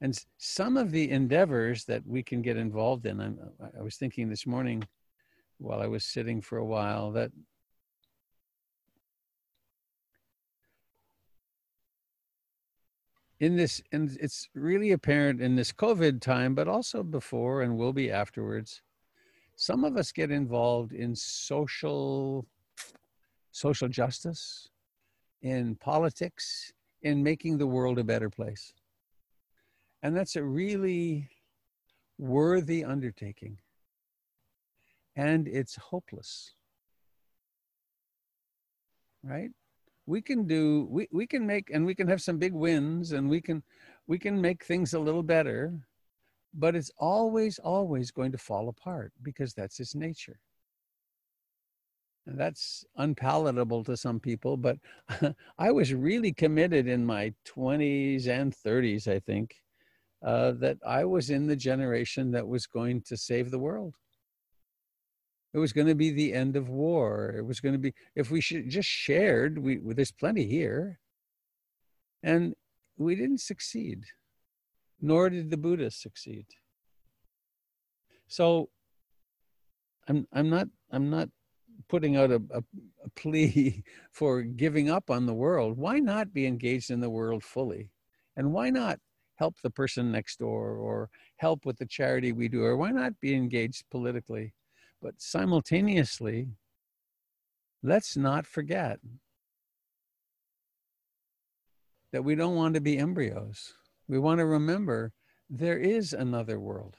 And 0.00 0.18
some 0.38 0.76
of 0.76 0.90
the 0.90 1.10
endeavors 1.10 1.84
that 1.84 2.06
we 2.06 2.22
can 2.22 2.40
get 2.42 2.56
involved 2.56 3.06
in, 3.06 3.20
I'm, 3.20 3.38
i 3.78 3.82
was 3.82 3.96
thinking 3.96 4.28
this 4.28 4.46
morning 4.46 4.82
while 5.58 5.80
I 5.80 5.86
was 5.86 6.04
sitting 6.04 6.40
for 6.40 6.58
a 6.58 6.64
while 6.64 7.12
that 7.12 7.30
in 13.40 13.56
this 13.56 13.80
and 13.92 14.16
it's 14.20 14.48
really 14.54 14.90
apparent 14.92 15.40
in 15.40 15.54
this 15.54 15.70
covid 15.70 16.20
time 16.20 16.56
but 16.56 16.66
also 16.66 17.04
before 17.04 17.62
and 17.62 17.76
will 17.76 17.92
be 17.92 18.10
afterwards 18.10 18.82
some 19.54 19.84
of 19.84 19.96
us 19.96 20.10
get 20.10 20.32
involved 20.32 20.92
in 20.92 21.14
social 21.14 22.46
social 23.52 23.88
justice 23.88 24.68
in 25.42 25.74
politics 25.76 26.72
in 27.02 27.22
making 27.22 27.58
the 27.58 27.66
world 27.66 27.98
a 27.98 28.04
better 28.04 28.30
place. 28.30 28.72
And 30.02 30.16
that's 30.16 30.36
a 30.36 30.42
really 30.42 31.28
worthy 32.18 32.84
undertaking 32.84 33.58
and 35.18 35.48
it's 35.48 35.74
hopeless. 35.76 36.54
Right? 39.22 39.50
We 40.06 40.22
can 40.22 40.46
do 40.46 40.86
we, 40.88 41.08
we 41.12 41.26
can 41.26 41.46
make 41.46 41.70
and 41.74 41.84
we 41.84 41.94
can 41.94 42.08
have 42.08 42.22
some 42.22 42.38
big 42.38 42.54
wins 42.54 43.12
and 43.12 43.28
we 43.28 43.42
can 43.42 43.62
we 44.06 44.18
can 44.18 44.40
make 44.40 44.64
things 44.64 44.94
a 44.94 44.98
little 44.98 45.24
better, 45.24 45.74
but 46.54 46.74
it's 46.74 46.90
always, 46.96 47.58
always 47.58 48.10
going 48.10 48.32
to 48.32 48.38
fall 48.38 48.70
apart 48.70 49.12
because 49.22 49.52
that's 49.52 49.80
its 49.80 49.94
nature. 49.94 50.38
And 52.26 52.38
that's 52.38 52.84
unpalatable 52.96 53.84
to 53.84 53.96
some 53.96 54.20
people, 54.20 54.56
but 54.56 54.78
I 55.58 55.70
was 55.72 55.92
really 55.92 56.32
committed 56.32 56.86
in 56.86 57.04
my 57.04 57.34
20s 57.44 58.28
and 58.28 58.54
30s, 58.54 59.08
I 59.08 59.18
think, 59.18 59.56
uh, 60.24 60.52
that 60.52 60.78
I 60.86 61.04
was 61.04 61.28
in 61.28 61.46
the 61.46 61.56
generation 61.56 62.30
that 62.30 62.46
was 62.46 62.66
going 62.66 63.02
to 63.02 63.16
save 63.16 63.50
the 63.50 63.58
world. 63.58 63.94
It 65.54 65.58
was 65.58 65.72
going 65.72 65.86
to 65.86 65.94
be 65.94 66.10
the 66.10 66.34
end 66.34 66.56
of 66.56 66.68
war. 66.68 67.34
It 67.36 67.44
was 67.46 67.60
going 67.60 67.72
to 67.72 67.78
be, 67.78 67.94
if 68.14 68.30
we 68.30 68.40
should 68.40 68.68
just 68.68 68.88
shared, 68.88 69.58
we, 69.58 69.80
there's 69.82 70.12
plenty 70.12 70.46
here. 70.46 71.00
And 72.22 72.54
we 72.98 73.14
didn't 73.14 73.40
succeed, 73.40 74.04
nor 75.00 75.30
did 75.30 75.50
the 75.50 75.56
Buddhists 75.56 76.02
succeed. 76.02 76.46
So 78.26 78.68
I'm, 80.06 80.26
I'm 80.32 80.50
not, 80.50 80.68
I'm 80.90 81.08
not 81.08 81.30
putting 81.88 82.16
out 82.16 82.30
a, 82.30 82.42
a, 82.50 82.62
a 83.04 83.08
plea 83.16 83.82
for 84.12 84.42
giving 84.42 84.90
up 84.90 85.10
on 85.10 85.24
the 85.26 85.34
world. 85.34 85.78
Why 85.78 85.98
not 85.98 86.34
be 86.34 86.46
engaged 86.46 86.90
in 86.90 87.00
the 87.00 87.10
world 87.10 87.42
fully? 87.42 87.90
And 88.36 88.52
why 88.52 88.68
not 88.70 88.98
help 89.36 89.56
the 89.62 89.70
person 89.70 90.12
next 90.12 90.38
door 90.40 90.76
or 90.76 91.08
help 91.36 91.64
with 91.64 91.78
the 91.78 91.86
charity 91.86 92.32
we 92.32 92.48
do? 92.48 92.62
Or 92.62 92.76
why 92.76 92.90
not 92.90 93.18
be 93.20 93.34
engaged 93.34 93.84
politically? 93.90 94.52
But 95.00 95.20
simultaneously, 95.20 96.48
let's 97.82 98.16
not 98.16 98.46
forget 98.46 98.98
that 102.12 102.24
we 102.24 102.34
don't 102.34 102.56
want 102.56 102.74
to 102.74 102.80
be 102.80 102.98
embryos. 102.98 103.74
We 104.08 104.18
want 104.18 104.38
to 104.38 104.46
remember 104.46 105.12
there 105.50 105.78
is 105.78 106.12
another 106.12 106.58
world. 106.58 106.96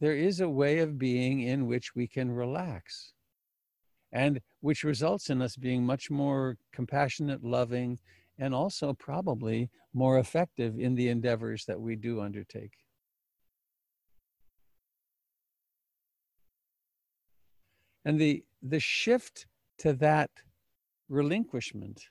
There 0.00 0.16
is 0.16 0.40
a 0.40 0.48
way 0.48 0.78
of 0.78 0.98
being 0.98 1.40
in 1.40 1.66
which 1.66 1.94
we 1.94 2.06
can 2.06 2.30
relax 2.30 3.12
and 4.12 4.40
which 4.60 4.82
results 4.82 5.30
in 5.30 5.40
us 5.40 5.56
being 5.56 5.84
much 5.84 6.10
more 6.10 6.56
compassionate, 6.72 7.44
loving, 7.44 7.98
and 8.38 8.54
also 8.54 8.92
probably 8.92 9.70
more 9.92 10.18
effective 10.18 10.78
in 10.78 10.94
the 10.94 11.08
endeavors 11.08 11.64
that 11.66 11.80
we 11.80 11.96
do 11.96 12.20
undertake. 12.20 12.72
And 18.10 18.20
the, 18.20 18.42
the 18.60 18.80
shift 18.80 19.46
to 19.78 19.92
that 19.92 20.30
relinquishment 21.08 22.08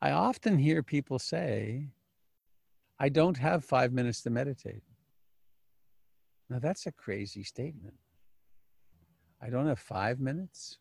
I 0.00 0.12
often 0.12 0.56
hear 0.56 0.82
people 0.82 1.18
say, 1.18 1.88
I 2.98 3.10
don't 3.10 3.36
have 3.36 3.66
five 3.66 3.92
minutes 3.92 4.22
to 4.22 4.30
meditate. 4.30 4.82
Now, 6.48 6.58
that's 6.58 6.86
a 6.86 6.92
crazy 6.92 7.42
statement. 7.42 7.98
I 9.42 9.50
don't 9.50 9.66
have 9.66 9.78
five 9.78 10.18
minutes. 10.18 10.78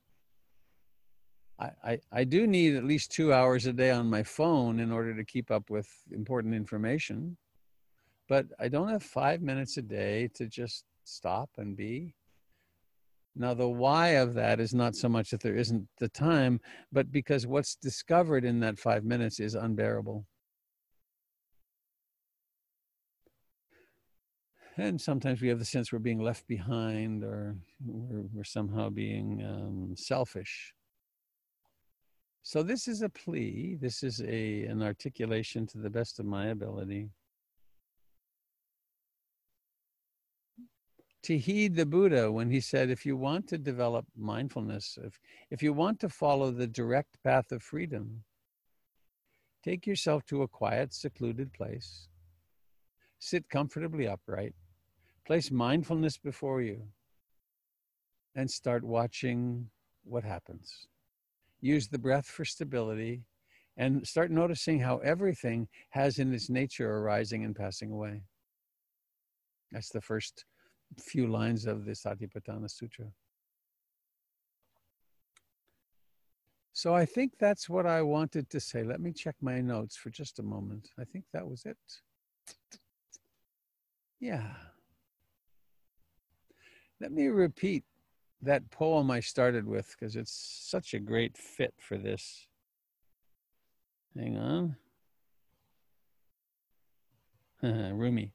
I, 1.59 1.71
I, 1.83 1.99
I 2.13 2.23
do 2.23 2.47
need 2.47 2.75
at 2.75 2.85
least 2.85 3.11
two 3.11 3.33
hours 3.33 3.65
a 3.65 3.73
day 3.73 3.91
on 3.91 4.09
my 4.09 4.23
phone 4.23 4.79
in 4.79 4.89
order 4.89 5.13
to 5.13 5.25
keep 5.25 5.51
up 5.51 5.69
with 5.69 5.89
important 6.11 6.53
information. 6.53 7.35
But 8.29 8.45
I 8.57 8.69
don't 8.69 8.87
have 8.87 9.03
five 9.03 9.41
minutes 9.41 9.75
a 9.75 9.81
day 9.81 10.29
to 10.35 10.47
just 10.47 10.85
stop 11.07 11.49
and 11.57 11.75
be. 11.75 12.15
Now, 13.35 13.53
the 13.53 13.69
why 13.69 14.09
of 14.09 14.33
that 14.33 14.59
is 14.59 14.73
not 14.73 14.95
so 14.95 15.07
much 15.07 15.29
that 15.29 15.41
there 15.41 15.55
isn't 15.55 15.87
the 15.99 16.09
time, 16.09 16.59
but 16.91 17.11
because 17.11 17.45
what's 17.45 17.75
discovered 17.75 18.43
in 18.43 18.59
that 18.61 18.79
five 18.79 19.03
minutes 19.03 19.39
is 19.39 19.53
unbearable. 19.53 20.25
And 24.75 24.99
sometimes 24.99 25.41
we 25.41 25.49
have 25.49 25.59
the 25.59 25.65
sense 25.65 25.91
we're 25.91 25.99
being 25.99 26.21
left 26.21 26.47
behind 26.47 27.23
or 27.23 27.55
we're, 27.83 28.25
we're 28.33 28.43
somehow 28.43 28.89
being 28.89 29.43
um, 29.43 29.95
selfish. 29.95 30.73
So, 32.41 32.63
this 32.63 32.87
is 32.87 33.01
a 33.01 33.09
plea, 33.09 33.77
this 33.79 34.03
is 34.03 34.21
a, 34.21 34.63
an 34.63 34.81
articulation 34.81 35.67
to 35.67 35.79
the 35.79 35.89
best 35.89 36.19
of 36.19 36.25
my 36.25 36.47
ability 36.47 37.09
to 41.27 41.37
heed 41.37 41.75
the 41.75 41.85
Buddha 41.85 42.31
when 42.31 42.49
he 42.49 42.61
said, 42.61 42.89
if 42.89 43.05
you 43.05 43.17
want 43.17 43.49
to 43.49 43.57
develop 43.57 44.05
mindfulness, 44.15 44.97
if, 45.03 45.19
if 45.51 45.61
you 45.61 45.73
want 45.73 45.99
to 45.99 46.07
follow 46.07 46.51
the 46.51 46.67
direct 46.67 47.21
path 47.21 47.51
of 47.51 47.61
freedom, 47.61 48.23
take 49.61 49.85
yourself 49.85 50.25
to 50.27 50.43
a 50.43 50.47
quiet, 50.47 50.93
secluded 50.93 51.51
place, 51.51 52.07
sit 53.19 53.49
comfortably 53.49 54.07
upright, 54.07 54.55
place 55.25 55.51
mindfulness 55.51 56.17
before 56.17 56.61
you, 56.61 56.81
and 58.35 58.49
start 58.49 58.85
watching 58.85 59.69
what 60.05 60.23
happens. 60.23 60.87
Use 61.59 61.89
the 61.89 61.99
breath 61.99 62.27
for 62.27 62.45
stability 62.45 63.25
and 63.75 64.07
start 64.07 64.31
noticing 64.31 64.79
how 64.79 64.99
everything 64.99 65.67
has 65.89 66.19
in 66.19 66.33
its 66.33 66.49
nature 66.49 66.89
arising 66.89 67.43
and 67.43 67.53
passing 67.53 67.91
away. 67.91 68.21
That's 69.73 69.89
the 69.89 69.99
first 69.99 70.45
few 70.99 71.27
lines 71.27 71.65
of 71.65 71.85
the 71.85 71.91
Satipatthana 71.91 72.69
Sutra. 72.69 73.07
So 76.73 76.93
I 76.93 77.05
think 77.05 77.33
that's 77.39 77.67
what 77.67 77.87
I 77.87 78.03
wanted 78.03 78.49
to 78.51 78.59
say. 78.59 78.83
Let 78.83 79.01
me 79.01 79.11
check 79.11 79.35
my 79.41 79.61
notes 79.61 79.95
for 79.97 80.11
just 80.11 80.37
a 80.37 80.43
moment. 80.43 80.89
I 80.99 81.05
think 81.05 81.25
that 81.33 81.47
was 81.47 81.65
it. 81.65 81.77
Yeah. 84.19 84.53
Let 86.99 87.11
me 87.11 87.27
repeat 87.27 87.83
that 88.41 88.69
poem 88.69 89.09
I 89.09 89.19
started 89.19 89.67
with 89.67 89.95
because 89.97 90.15
it's 90.15 90.31
such 90.69 90.93
a 90.93 90.99
great 90.99 91.35
fit 91.35 91.73
for 91.79 91.97
this. 91.97 92.47
Hang 94.15 94.37
on. 94.37 94.75
Rumi. 97.97 98.33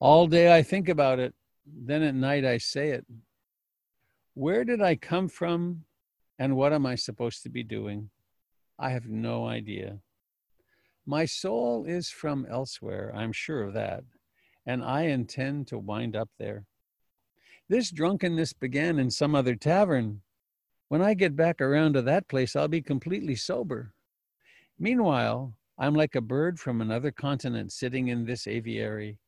All 0.00 0.26
day 0.26 0.56
I 0.56 0.62
think 0.62 0.88
about 0.88 1.18
it, 1.18 1.34
then 1.66 2.02
at 2.02 2.14
night 2.14 2.42
I 2.44 2.56
say 2.56 2.88
it. 2.88 3.04
Where 4.32 4.64
did 4.64 4.80
I 4.80 4.96
come 4.96 5.28
from 5.28 5.84
and 6.38 6.56
what 6.56 6.72
am 6.72 6.86
I 6.86 6.94
supposed 6.94 7.42
to 7.42 7.50
be 7.50 7.62
doing? 7.62 8.08
I 8.78 8.90
have 8.90 9.06
no 9.06 9.46
idea. 9.46 9.98
My 11.04 11.26
soul 11.26 11.84
is 11.84 12.08
from 12.08 12.46
elsewhere, 12.50 13.12
I'm 13.14 13.32
sure 13.32 13.62
of 13.62 13.74
that, 13.74 14.04
and 14.64 14.82
I 14.82 15.02
intend 15.02 15.66
to 15.68 15.78
wind 15.78 16.16
up 16.16 16.30
there. 16.38 16.64
This 17.68 17.90
drunkenness 17.90 18.54
began 18.54 18.98
in 18.98 19.10
some 19.10 19.34
other 19.34 19.54
tavern. 19.54 20.22
When 20.88 21.02
I 21.02 21.12
get 21.12 21.36
back 21.36 21.60
around 21.60 21.92
to 21.92 22.02
that 22.02 22.26
place, 22.26 22.56
I'll 22.56 22.68
be 22.68 22.80
completely 22.80 23.34
sober. 23.34 23.92
Meanwhile, 24.78 25.52
I'm 25.78 25.94
like 25.94 26.14
a 26.14 26.22
bird 26.22 26.58
from 26.58 26.80
another 26.80 27.10
continent 27.10 27.70
sitting 27.70 28.08
in 28.08 28.24
this 28.24 28.46
aviary. 28.46 29.18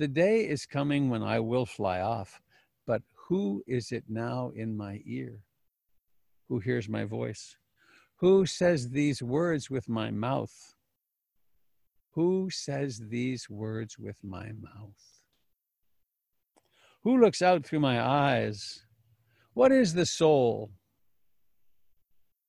The 0.00 0.08
day 0.08 0.48
is 0.48 0.64
coming 0.64 1.10
when 1.10 1.22
I 1.22 1.40
will 1.40 1.66
fly 1.66 2.00
off, 2.00 2.40
but 2.86 3.02
who 3.28 3.62
is 3.66 3.92
it 3.92 4.04
now 4.08 4.50
in 4.54 4.74
my 4.74 5.02
ear? 5.04 5.44
Who 6.48 6.58
hears 6.58 6.88
my 6.88 7.04
voice? 7.04 7.58
Who 8.16 8.46
says 8.46 8.88
these 8.88 9.22
words 9.22 9.68
with 9.68 9.90
my 9.90 10.10
mouth? 10.10 10.74
Who 12.12 12.48
says 12.48 13.02
these 13.10 13.50
words 13.50 13.98
with 13.98 14.16
my 14.24 14.52
mouth? 14.52 15.20
Who 17.02 17.20
looks 17.20 17.42
out 17.42 17.66
through 17.66 17.80
my 17.80 18.00
eyes? 18.00 18.86
What 19.52 19.70
is 19.70 19.92
the 19.92 20.06
soul? 20.06 20.70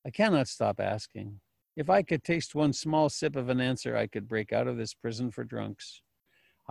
I 0.05 0.09
cannot 0.09 0.47
stop 0.47 0.79
asking. 0.79 1.41
If 1.75 1.89
I 1.89 2.01
could 2.01 2.23
taste 2.23 2.55
one 2.55 2.71
small 2.71 3.09
sip 3.09 3.35
of 3.35 3.49
an 3.49 3.59
answer, 3.59 3.97
I 3.97 4.07
could 4.07 4.29
break 4.29 4.53
out 4.53 4.67
of 4.67 4.77
this 4.77 4.93
prison 4.93 5.31
for 5.31 5.43
drunks. 5.43 6.01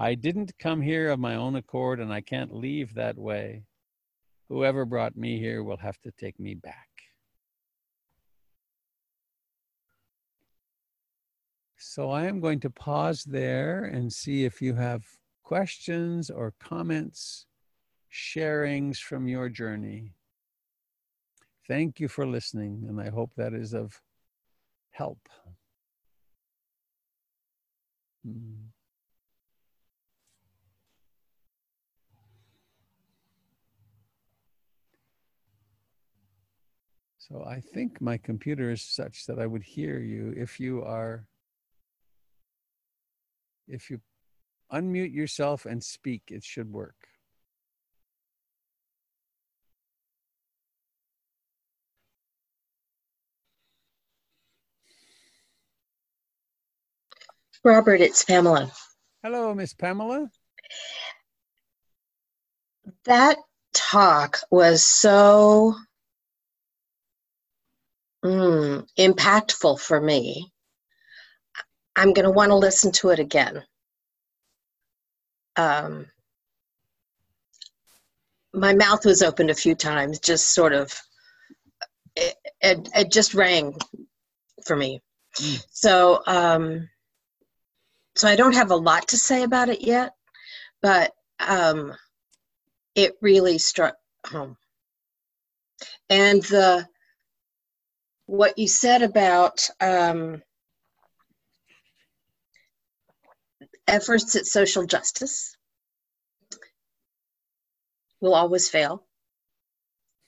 I 0.01 0.15
didn't 0.15 0.59
come 0.59 0.81
here 0.81 1.11
of 1.11 1.21
my 1.21 1.35
own 1.35 1.57
accord, 1.57 2.01
and 2.01 2.11
I 2.11 2.23
can't 2.23 2.55
leave 2.55 2.95
that 2.95 3.19
way. 3.19 3.65
Whoever 4.49 4.87
brought 4.87 5.15
me 5.15 5.39
here 5.39 5.63
will 5.63 5.77
have 5.77 6.01
to 6.01 6.11
take 6.13 6.41
me 6.41 6.55
back. 6.55 6.89
So 11.77 12.11
I 12.11 12.25
am 12.25 12.41
going 12.41 12.61
to 12.61 12.71
pause 12.71 13.25
there 13.25 13.85
and 13.85 14.11
see 14.11 14.47
if 14.47 14.63
you 14.63 14.73
have 14.73 15.05
questions 15.43 16.31
or 16.31 16.55
comments, 16.59 17.45
sharings 18.11 18.97
from 18.97 19.29
your 19.29 19.51
journey. 19.51 20.15
Thank 21.69 22.01
you 22.01 22.09
for 22.09 22.27
listening, 22.27 22.87
and 22.89 22.99
I 22.99 23.11
hope 23.11 23.33
that 23.37 23.53
is 23.53 23.75
of 23.75 24.01
help. 24.93 25.29
Mm. 28.27 28.71
So 37.31 37.45
I 37.45 37.61
think 37.61 38.01
my 38.01 38.19
computer 38.19 38.73
is 38.73 38.83
such 38.83 39.27
that 39.27 39.39
I 39.39 39.47
would 39.47 39.63
hear 39.63 40.01
you 40.01 40.35
if 40.37 40.59
you 40.59 40.83
are, 40.83 41.29
if 43.69 43.89
you 43.89 44.01
unmute 44.73 45.15
yourself 45.15 45.65
and 45.65 45.83
speak, 45.83 46.23
it 46.29 46.43
should 46.43 46.73
work. 46.73 46.97
Robert, 57.63 58.01
it's 58.01 58.25
Pamela. 58.25 58.73
Hello, 59.23 59.55
Miss 59.55 59.73
Pamela. 59.73 60.29
That 63.05 63.37
talk 63.73 64.39
was 64.51 64.85
so 64.85 65.77
mm, 68.25 68.87
impactful 68.99 69.81
for 69.81 70.01
me. 70.01 70.51
I'm 71.97 72.13
going 72.13 72.25
to 72.25 72.31
want 72.31 72.51
to 72.51 72.57
listen 72.57 72.93
to 72.93 73.11
it 73.11 73.19
again. 73.19 73.63
Um, 75.57 76.07
my 78.55 78.73
mouth 78.75 79.05
was 79.05 79.23
opened 79.23 79.51
a 79.51 79.55
few 79.55 79.75
times, 79.75 80.19
just 80.19 80.55
sort 80.55 80.73
of, 80.73 80.93
it, 82.17 82.35
it, 82.61 82.89
it 82.95 83.13
just 83.13 83.35
rang 83.35 83.77
for 84.65 84.77
me. 84.77 85.01
Mm. 85.37 85.65
So, 85.71 86.23
um, 86.27 86.89
so 88.17 88.29
I 88.29 88.37
don't 88.37 88.55
have 88.55 88.71
a 88.71 88.77
lot 88.77 89.09
to 89.09 89.17
say 89.17 89.43
about 89.43 89.69
it 89.69 89.83
yet, 89.83 90.13
but 90.83 91.13
um, 91.39 91.95
it 92.95 93.15
really 93.21 93.59
struck 93.59 93.97
home. 94.27 94.57
And 96.09 96.43
the 96.45 96.87
what 98.31 98.57
you 98.59 98.69
said 98.69 99.03
about 99.03 99.69
um, 99.81 100.41
efforts 103.89 104.37
at 104.37 104.47
social 104.47 104.87
justice 104.87 105.57
will 108.21 108.37
always 108.37 108.69
fail, 108.69 109.05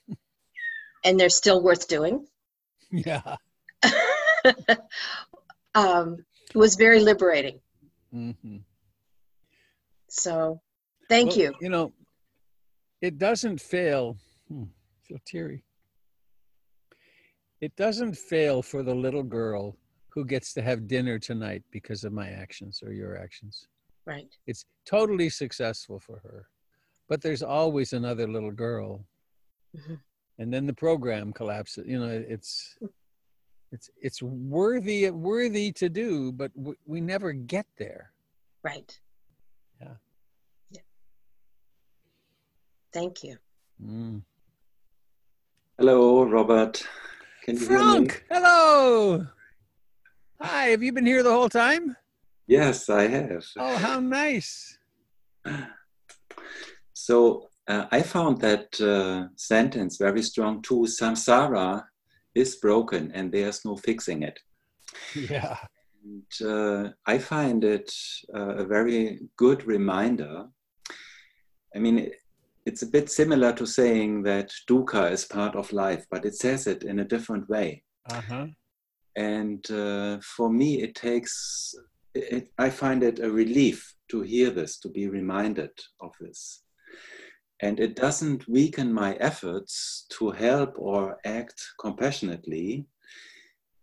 and 1.05 1.17
they're 1.17 1.29
still 1.29 1.63
worth 1.63 1.87
doing. 1.87 2.27
Yeah. 2.91 3.37
um, 5.73 6.17
it 6.53 6.57
was 6.57 6.75
very 6.75 6.99
liberating. 6.99 7.61
Mm-hmm. 8.13 8.57
So, 10.09 10.59
thank 11.07 11.29
Well, 11.29 11.37
you. 11.37 11.53
You 11.61 11.69
know, 11.69 11.93
it 13.01 13.17
doesn't 13.17 13.61
fail. 13.61 14.17
Hmm, 14.49 14.63
I 14.63 15.07
feel 15.07 15.19
teary. 15.25 15.63
It 17.63 17.73
doesn't 17.77 18.15
fail 18.17 18.61
for 18.61 18.83
the 18.83 18.93
little 18.93 19.23
girl 19.23 19.77
who 20.09 20.25
gets 20.25 20.51
to 20.55 20.61
have 20.61 20.85
dinner 20.85 21.17
tonight 21.17 21.63
because 21.71 22.03
of 22.03 22.11
my 22.11 22.27
actions 22.27 22.83
or 22.85 22.91
your 22.91 23.17
actions. 23.17 23.69
Right. 24.05 24.27
It's 24.47 24.65
totally 24.85 25.29
successful 25.29 25.97
for 25.97 26.19
her. 26.25 26.49
But 27.07 27.21
there's 27.21 27.41
always 27.41 27.93
another 27.93 28.27
little 28.27 28.51
girl. 28.51 29.05
Mhm. 29.73 29.97
And 30.39 30.53
then 30.53 30.65
the 30.65 30.73
program 30.73 31.31
collapses. 31.31 31.87
You 31.87 31.99
know, 32.01 32.09
it's 32.35 32.77
it's 33.71 33.89
it's 33.95 34.21
worthy 34.21 35.09
worthy 35.09 35.71
to 35.71 35.87
do, 35.87 36.33
but 36.33 36.53
w- 36.57 36.77
we 36.85 36.99
never 36.99 37.31
get 37.31 37.65
there. 37.77 38.11
Right. 38.61 38.91
Yeah. 39.79 39.95
Yeah. 40.69 40.81
Thank 42.91 43.23
you. 43.23 43.37
Mm. 43.81 44.21
Hello, 45.77 46.25
Robert. 46.25 46.85
Can 47.43 47.57
you 47.57 47.67
hear 47.67 47.77
me? 47.77 47.83
Frank, 47.83 48.25
hello. 48.31 49.27
Hi, 50.39 50.67
have 50.67 50.81
you 50.81 50.93
been 50.93 51.05
here 51.05 51.23
the 51.23 51.31
whole 51.31 51.49
time? 51.49 51.97
Yes, 52.47 52.89
I 52.89 53.07
have. 53.07 53.45
Oh, 53.57 53.75
how 53.75 53.99
nice. 53.99 54.77
So 56.93 57.49
uh, 57.67 57.87
I 57.91 58.01
found 58.01 58.39
that 58.39 58.79
uh, 58.79 59.27
sentence 59.35 59.97
very 59.97 60.23
strong 60.23 60.61
too. 60.61 60.87
Samsara 60.87 61.83
is 62.33 62.55
broken 62.55 63.11
and 63.13 63.29
there's 63.29 63.65
no 63.65 63.75
fixing 63.75 64.23
it. 64.23 64.39
Yeah. 65.13 65.57
And, 66.01 66.49
uh, 66.49 66.91
I 67.05 67.17
find 67.17 67.65
it 67.65 67.93
uh, 68.33 68.55
a 68.55 68.65
very 68.65 69.19
good 69.35 69.67
reminder. 69.67 70.45
I 71.75 71.79
mean, 71.79 72.09
it's 72.65 72.81
a 72.81 72.87
bit 72.87 73.09
similar 73.09 73.53
to 73.53 73.65
saying 73.65 74.23
that 74.23 74.51
dukkha 74.69 75.11
is 75.11 75.25
part 75.25 75.55
of 75.55 75.73
life, 75.73 76.05
but 76.09 76.25
it 76.25 76.35
says 76.35 76.67
it 76.67 76.83
in 76.83 76.99
a 76.99 77.05
different 77.05 77.49
way. 77.49 77.83
Uh-huh. 78.09 78.47
And 79.15 79.69
uh, 79.69 80.19
for 80.21 80.49
me, 80.49 80.81
it 80.81 80.95
takes, 80.95 81.75
it, 82.15 82.51
I 82.57 82.69
find 82.69 83.03
it 83.03 83.19
a 83.19 83.29
relief 83.29 83.95
to 84.09 84.21
hear 84.21 84.49
this, 84.49 84.79
to 84.79 84.89
be 84.89 85.07
reminded 85.07 85.71
of 85.99 86.11
this. 86.19 86.63
And 87.61 87.79
it 87.79 87.95
doesn't 87.95 88.47
weaken 88.47 88.91
my 88.91 89.15
efforts 89.15 90.05
to 90.17 90.31
help 90.31 90.73
or 90.77 91.17
act 91.25 91.61
compassionately, 91.79 92.85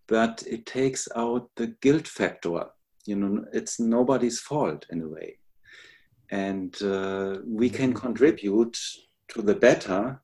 but 0.07 0.43
it 0.47 0.67
takes 0.67 1.09
out 1.17 1.49
the 1.57 1.69
guilt 1.81 2.09
factor. 2.09 2.67
You 3.07 3.17
know, 3.17 3.45
it's 3.53 3.79
nobody's 3.79 4.41
fault 4.41 4.85
in 4.91 5.03
a 5.03 5.09
way. 5.09 5.39
And 6.31 6.81
uh, 6.83 7.39
we 7.45 7.69
can 7.71 7.93
contribute 7.93 8.79
to 9.29 9.43
the 9.43 9.55
better 9.55 10.21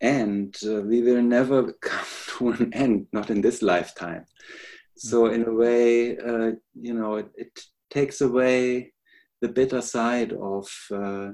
and 0.00 0.54
uh, 0.66 0.82
we 0.82 1.02
will 1.02 1.22
never 1.22 1.72
come 1.80 2.06
to 2.38 2.50
an 2.50 2.74
end, 2.74 3.06
not 3.12 3.30
in 3.30 3.40
this 3.40 3.62
lifetime. 3.62 4.24
So, 4.96 5.26
in 5.26 5.46
a 5.46 5.52
way, 5.52 6.16
uh, 6.16 6.52
you 6.74 6.94
know, 6.94 7.16
it, 7.16 7.30
it, 7.36 7.60
takes 7.88 8.20
away 8.20 8.92
the 9.40 9.48
bitter 9.48 9.80
side 9.80 10.32
of 10.32 10.68
uh, 10.92 11.28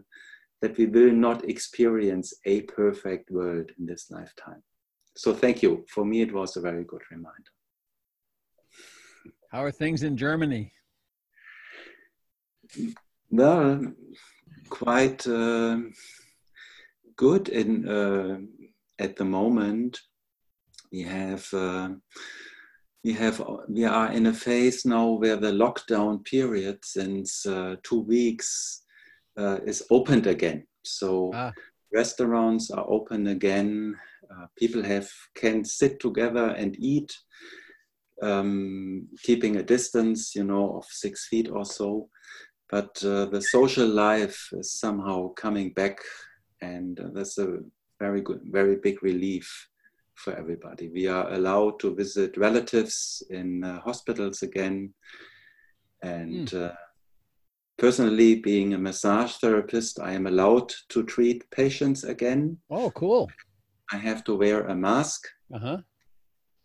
that 0.61 0.77
we 0.77 0.85
will 0.85 1.11
not 1.11 1.49
experience 1.49 2.35
a 2.45 2.61
perfect 2.63 3.31
world 3.31 3.71
in 3.79 3.87
this 3.87 4.11
lifetime. 4.11 4.63
So, 5.17 5.33
thank 5.33 5.63
you. 5.63 5.85
For 5.89 6.05
me, 6.05 6.21
it 6.21 6.33
was 6.33 6.57
a 6.57 6.61
very 6.61 6.85
good 6.85 7.01
reminder. 7.11 7.53
How 9.51 9.65
are 9.65 9.71
things 9.71 10.03
in 10.03 10.17
Germany? 10.17 10.73
Well, 13.33 13.81
quite 14.69 15.27
uh, 15.27 15.79
good 17.17 17.49
in 17.49 17.89
uh, 17.89 18.37
at 18.99 19.17
the 19.17 19.25
moment. 19.25 19.99
We 20.93 21.01
have 21.05 21.49
uh, 21.55 21.89
we 23.03 23.15
have 23.15 23.43
we 23.71 23.87
are 23.87 24.13
in 24.13 24.27
a 24.27 24.35
phase 24.35 24.85
now 24.85 25.13
where 25.13 25.37
the 25.37 25.51
lockdown 25.51 26.23
period 26.27 26.85
since 26.85 27.47
uh, 27.47 27.77
two 27.83 28.01
weeks 28.01 28.83
uh, 29.39 29.61
is 29.65 29.83
opened 29.91 30.27
again. 30.27 30.67
So 30.85 31.31
Ah. 31.33 31.53
restaurants 31.95 32.71
are 32.71 32.85
open 32.87 33.29
again. 33.29 33.97
Uh, 34.31 34.47
people 34.59 34.83
have 34.83 35.09
can 35.35 35.65
sit 35.65 36.01
together 36.01 36.49
and 36.49 36.77
eat, 36.79 37.17
um, 38.21 39.09
keeping 39.23 39.57
a 39.57 39.63
distance, 39.63 40.35
you 40.35 40.45
know, 40.45 40.77
of 40.77 40.85
six 40.85 41.29
feet 41.29 41.49
or 41.51 41.65
so 41.65 42.11
but 42.77 42.93
uh, 43.05 43.27
the 43.35 43.43
social 43.57 43.87
life 44.07 44.41
is 44.61 44.69
somehow 44.85 45.19
coming 45.45 45.69
back 45.81 45.97
and 46.73 46.99
uh, 47.01 47.09
that's 47.15 47.37
a 47.39 47.49
very 48.05 48.23
good 48.29 48.41
very 48.61 48.77
big 48.87 48.97
relief 49.11 49.47
for 50.23 50.33
everybody 50.43 50.87
we 50.99 51.05
are 51.17 51.27
allowed 51.39 51.75
to 51.83 51.95
visit 52.03 52.37
relatives 52.49 53.23
in 53.31 53.49
uh, 53.65 53.81
hospitals 53.89 54.43
again 54.49 54.77
and 56.03 56.47
uh, 56.55 56.73
personally 57.79 58.37
being 58.51 58.75
a 58.75 58.79
massage 58.89 59.33
therapist 59.43 60.01
i 60.01 60.13
am 60.19 60.27
allowed 60.27 60.69
to 60.89 61.03
treat 61.15 61.41
patients 61.51 62.05
again 62.05 62.43
Oh, 62.71 62.91
cool. 62.91 63.31
i 63.93 63.97
have 64.09 64.23
to 64.25 64.33
wear 64.43 64.59
a 64.67 64.75
mask 64.89 65.21
Uh-huh. 65.57 65.79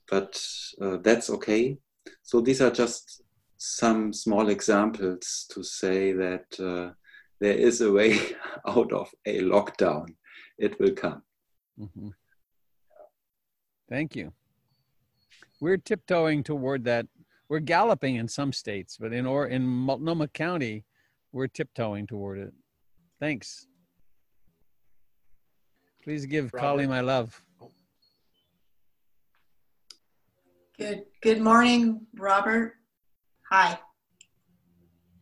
but 0.09 0.33
uh, 0.81 0.97
that's 1.05 1.29
okay. 1.29 1.77
So 2.23 2.35
these 2.47 2.61
are 2.65 2.71
just 2.83 3.21
some 3.57 4.13
small 4.13 4.49
examples 4.49 5.45
to 5.51 5.63
say 5.63 6.13
that 6.13 6.45
uh, 6.59 6.93
there 7.39 7.53
is 7.53 7.81
a 7.81 7.91
way 7.91 8.19
out 8.67 8.91
of 8.93 9.09
a 9.25 9.41
lockdown. 9.41 10.07
It 10.57 10.79
will 10.79 10.93
come. 10.93 11.23
hmm 11.77 12.09
Thank 13.89 14.15
you. 14.15 14.33
We're 15.61 15.77
tiptoeing 15.77 16.43
toward 16.43 16.83
that. 16.85 17.07
We're 17.49 17.59
galloping 17.59 18.15
in 18.17 18.27
some 18.27 18.51
states, 18.51 18.97
but 18.99 19.13
in 19.13 19.25
or 19.25 19.47
in 19.47 19.65
Multnomah 19.65 20.27
County, 20.27 20.83
we're 21.31 21.47
tiptoeing 21.47 22.05
toward 22.05 22.39
it. 22.39 22.53
Thanks. 23.19 23.67
Please 26.03 26.25
give 26.25 26.51
Kali 26.51 26.85
my 26.85 26.99
love. 26.99 27.41
Good, 30.77 31.05
good 31.21 31.41
morning, 31.41 32.05
Robert. 32.15 32.76
Hi, 33.49 33.79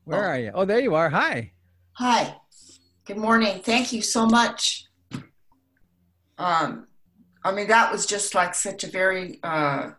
Where 0.05 0.23
are 0.23 0.39
you? 0.39 0.51
Oh, 0.53 0.65
there 0.65 0.79
you 0.79 0.95
are. 0.95 1.09
Hi. 1.09 1.51
hi. 1.93 2.35
Good 3.05 3.17
morning. 3.17 3.61
Thank 3.61 3.93
you 3.93 4.01
so 4.01 4.25
much. 4.25 4.85
Um, 6.39 6.87
I 7.43 7.51
mean, 7.51 7.67
that 7.67 7.91
was 7.91 8.07
just 8.07 8.33
like 8.33 8.55
such 8.55 8.83
a 8.83 8.87
very 8.87 9.39
uh, 9.43 9.91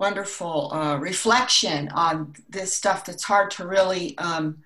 wonderful 0.00 0.72
uh, 0.74 0.96
reflection 0.96 1.88
on 1.90 2.34
this 2.48 2.74
stuff 2.74 3.04
that's 3.04 3.22
hard 3.22 3.52
to 3.52 3.66
really 3.68 4.18
um, 4.18 4.58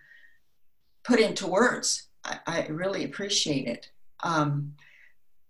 put 1.04 1.20
into 1.20 1.46
words. 1.46 2.04
I, 2.24 2.38
I 2.46 2.66
really 2.68 3.04
appreciate 3.04 3.68
it. 3.68 3.90
Um, 4.22 4.74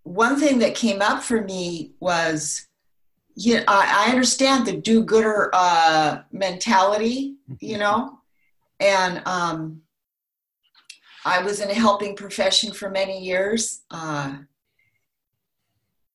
one 0.03 0.41
thing 0.41 0.59
that 0.59 0.75
came 0.75 1.01
up 1.01 1.23
for 1.23 1.41
me 1.41 1.93
was, 2.01 2.67
yeah, 3.37 3.65
I, 3.69 4.07
I 4.07 4.11
understand 4.11 4.67
the 4.67 4.79
do-gooder 4.79 5.51
uh, 5.53 6.23
mentality, 6.33 7.37
you 7.61 7.77
know, 7.77 8.19
and 8.81 9.23
um, 9.27 9.83
I 11.25 11.43
was 11.43 11.61
in 11.61 11.71
a 11.71 11.75
helping 11.75 12.17
profession 12.17 12.73
for 12.73 12.89
many 12.89 13.23
years, 13.23 13.83
uh, 13.91 14.39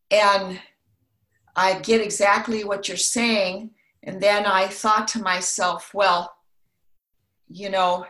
and 0.09 0.59
I 1.55 1.79
get 1.79 2.01
exactly 2.01 2.63
what 2.63 2.87
you're 2.87 2.97
saying. 2.97 3.71
And 4.03 4.19
then 4.19 4.47
I 4.47 4.67
thought 4.67 5.07
to 5.09 5.21
myself, 5.21 5.93
well, 5.93 6.33
you 7.47 7.69
know, 7.69 8.07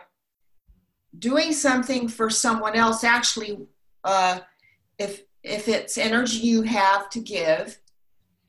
doing 1.18 1.52
something 1.52 2.08
for 2.08 2.30
someone 2.30 2.76
else 2.76 3.04
actually, 3.04 3.58
uh, 4.04 4.40
if 4.98 5.22
if 5.42 5.68
it's 5.68 5.98
energy 5.98 6.38
you 6.38 6.62
have 6.62 7.10
to 7.10 7.20
give, 7.20 7.78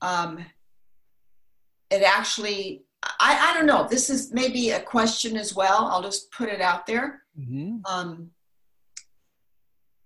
um, 0.04 0.46
it 1.90 2.04
actually, 2.04 2.84
I, 3.02 3.50
I 3.50 3.58
don't 3.58 3.66
know. 3.66 3.88
This 3.90 4.10
is 4.10 4.32
maybe 4.32 4.72
a 4.72 4.82
question 4.82 5.38
as 5.38 5.56
well. 5.56 5.88
I'll 5.92 6.04
just 6.04 6.30
put 6.32 6.50
it 6.50 6.62
out 6.62 6.86
there. 6.86 7.24
hmm 7.36 7.78
Um, 7.86 8.32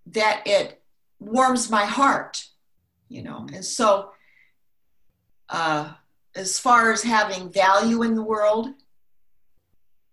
that 0.08 0.44
it 0.46 0.82
warms 1.20 1.70
my 1.70 1.86
heart, 1.86 2.46
you 3.10 3.22
know. 3.24 3.46
And 3.54 3.66
so, 3.66 4.12
uh, 5.50 5.94
as 6.36 6.60
far 6.60 6.94
as 6.94 7.04
having 7.04 7.52
value 7.52 8.04
in 8.04 8.16
the 8.16 8.24
world, 8.24 8.70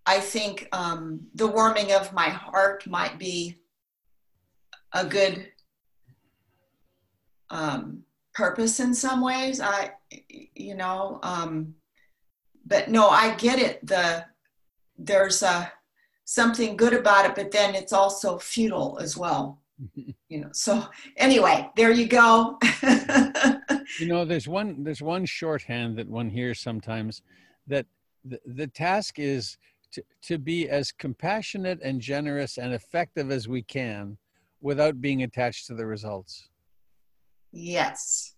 I 0.07 0.19
think 0.21 0.69
um, 0.73 1.29
the 1.35 1.47
warming 1.47 1.93
of 1.93 2.13
my 2.13 2.29
heart 2.29 2.87
might 2.87 3.19
be 3.19 3.59
a 4.93 5.05
good 5.05 5.49
um, 7.51 8.05
purpose 8.35 8.81
in 8.81 8.95
some 8.95 9.21
ways. 9.21 9.61
I, 9.61 9.93
you 10.55 10.75
know, 10.75 11.21
um, 11.23 11.75
but 12.67 12.89
no, 12.89 13.09
I 13.09 13.35
get 13.35 13.59
it. 13.59 13.87
The 13.87 14.25
there's 14.99 15.43
a 15.43 15.73
something 16.25 16.77
good 16.77 16.95
about 16.95 17.27
it, 17.27 17.35
but 17.35 17.51
then 17.51 17.75
it's 17.75 17.93
also 17.93 18.39
futile 18.39 18.99
as 19.01 19.17
well. 19.17 19.61
You 20.29 20.41
know. 20.41 20.49
So 20.53 20.85
anyway, 21.17 21.71
there 21.77 21.93
you 21.93 22.09
go. 22.09 22.59
You 24.01 24.09
know, 24.09 24.25
there's 24.25 24.49
one 24.49 24.83
there's 24.83 25.03
one 25.03 25.25
shorthand 25.25 25.97
that 25.99 26.09
one 26.09 26.29
hears 26.29 26.61
sometimes 26.61 27.23
that 27.67 27.87
the, 28.25 28.41
the 28.47 28.67
task 28.67 29.19
is 29.19 29.57
to, 29.93 30.03
to 30.23 30.39
be 30.39 30.69
as 30.69 30.91
compassionate 30.91 31.79
and 31.83 32.01
generous 32.01 32.59
and 32.59 32.73
effective 32.73 33.31
as 33.31 33.47
we 33.47 33.63
can 33.63 34.17
without 34.61 35.01
being 35.01 35.23
attached 35.23 35.67
to 35.67 35.75
the 35.75 35.87
results. 35.87 36.49
Yes. 37.55 38.35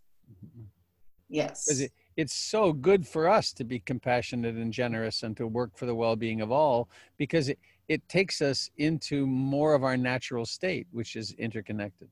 Yes. 1.28 1.64
Because 1.64 1.80
it, 1.80 1.92
it's 2.18 2.34
so 2.34 2.72
good 2.72 3.06
for 3.06 3.28
us 3.28 3.52
to 3.54 3.64
be 3.64 3.80
compassionate 3.80 4.56
and 4.56 4.72
generous 4.72 5.22
and 5.22 5.36
to 5.38 5.46
work 5.46 5.76
for 5.76 5.86
the 5.86 5.94
well-being 5.94 6.42
of 6.42 6.52
all 6.52 6.88
because 7.16 7.48
it, 7.48 7.58
it 7.88 8.06
takes 8.08 8.42
us 8.42 8.70
into 8.76 9.26
more 9.26 9.74
of 9.74 9.84
our 9.84 9.96
natural 9.96 10.44
state 10.44 10.86
which 10.92 11.16
is 11.16 11.32
interconnected 11.38 12.08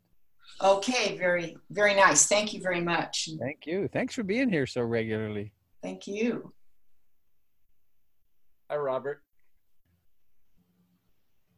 Okay, 0.63 1.17
very, 1.19 1.57
very 1.71 1.95
nice. 1.95 2.27
Thank 2.27 2.53
you 2.53 2.61
very 2.61 2.81
much. 2.81 3.29
thank 3.39 3.67
you 3.67 3.89
thanks 3.89 4.15
for 4.15 4.23
being 4.23 4.49
here 4.49 4.67
so 4.67 4.83
regularly 4.83 5.53
Thank 5.83 6.07
you. 6.07 6.53
Hi, 8.71 8.77
Robert. 8.77 9.23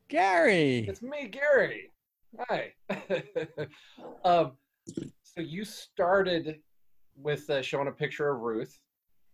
gary 0.09 0.87
It's 0.89 1.03
me, 1.03 1.29
Gary. 1.29 1.93
Hi. 2.49 2.73
um, 4.25 4.53
so 5.37 5.43
you 5.43 5.65
started 5.65 6.59
with 7.17 7.49
uh, 7.51 7.63
showing 7.63 7.89
a 7.89 7.93
picture 7.93 8.31
of 8.31 8.41
Ruth, 8.41 8.79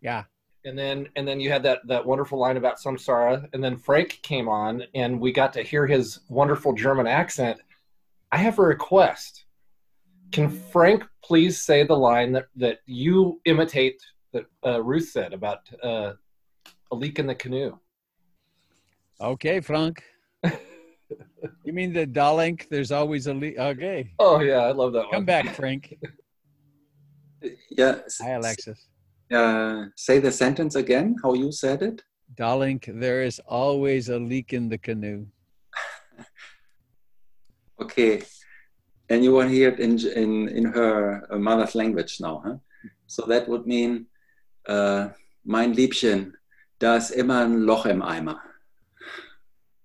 yeah 0.01 0.23
and 0.65 0.77
then 0.77 1.07
and 1.15 1.27
then 1.27 1.39
you 1.39 1.49
had 1.49 1.63
that 1.63 1.85
that 1.87 2.05
wonderful 2.05 2.39
line 2.39 2.57
about 2.57 2.77
samsara, 2.79 3.47
and 3.53 3.63
then 3.63 3.77
Frank 3.77 4.19
came 4.21 4.47
on, 4.47 4.83
and 4.95 5.19
we 5.19 5.31
got 5.31 5.53
to 5.53 5.63
hear 5.63 5.85
his 5.85 6.19
wonderful 6.29 6.73
German 6.73 7.07
accent. 7.07 7.59
I 8.31 8.37
have 8.37 8.59
a 8.59 8.63
request. 8.63 9.45
Can 10.31 10.49
Frank 10.49 11.03
please 11.23 11.61
say 11.61 11.83
the 11.83 11.95
line 11.95 12.31
that 12.33 12.47
that 12.55 12.79
you 12.85 13.41
imitate 13.45 14.01
that 14.31 14.45
uh, 14.65 14.81
Ruth 14.81 15.09
said 15.09 15.33
about 15.33 15.59
uh, 15.83 16.13
a 16.91 16.95
leak 16.95 17.19
in 17.19 17.27
the 17.27 17.35
canoe? 17.35 17.77
okay 19.21 19.59
frank 19.59 20.03
you 21.65 21.73
mean 21.73 21.93
the 21.93 22.05
dalink 22.07 22.67
there's 22.69 22.91
always 22.91 23.27
a 23.27 23.33
le- 23.33 23.57
okay 23.71 24.11
Oh 24.19 24.39
yeah, 24.41 24.59
I 24.69 24.71
love 24.71 24.93
that 24.93 25.03
one. 25.05 25.11
come 25.11 25.25
back 25.25 25.55
frank 25.55 25.97
Yeah. 27.77 27.95
hi 28.21 28.31
alexis 28.39 28.87
Uh, 29.33 29.85
say 29.95 30.19
the 30.19 30.31
sentence 30.31 30.75
again, 30.77 31.15
how 31.23 31.33
you 31.33 31.51
said 31.51 31.81
it. 31.81 32.03
dalink 32.35 32.85
there 32.99 33.23
is 33.29 33.39
always 33.47 34.09
a 34.09 34.19
leak 34.19 34.53
in 34.53 34.69
the 34.69 34.77
canoe 34.77 35.25
Okay. 37.83 38.21
And 39.09 39.23
you 39.23 39.33
want 39.33 39.49
to 39.49 39.55
hear 39.55 39.69
it 39.73 39.79
in, 39.79 39.93
in, 40.23 40.47
in 40.49 40.65
her 40.77 41.27
uh, 41.31 41.37
mother's 41.37 41.75
language 41.75 42.19
now, 42.21 42.41
huh? 42.45 42.57
So 43.07 43.25
that 43.27 43.47
would 43.49 43.65
mean, 43.67 44.05
uh, 44.67 45.09
mein 45.43 45.73
Liebchen, 45.73 46.33
da 46.79 46.95
ist 46.95 47.11
immer 47.11 47.43
ein 47.45 47.61
Loch 47.65 47.85
im 47.85 48.01
Eimer. 48.01 48.39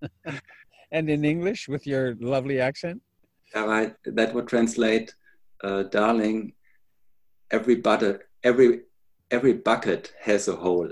and 0.90 1.10
in 1.10 1.24
english 1.24 1.68
with 1.68 1.86
your 1.86 2.14
lovely 2.20 2.60
accent 2.60 3.00
Yeah, 3.54 3.64
right. 3.64 3.94
That 4.04 4.34
would 4.34 4.46
translate, 4.48 5.08
uh, 5.64 5.82
darling, 5.84 6.52
every 7.50 7.76
butter, 7.76 8.28
every 8.44 8.82
every 9.30 9.54
bucket 9.68 10.12
has 10.20 10.48
a 10.48 10.56
hole. 10.56 10.90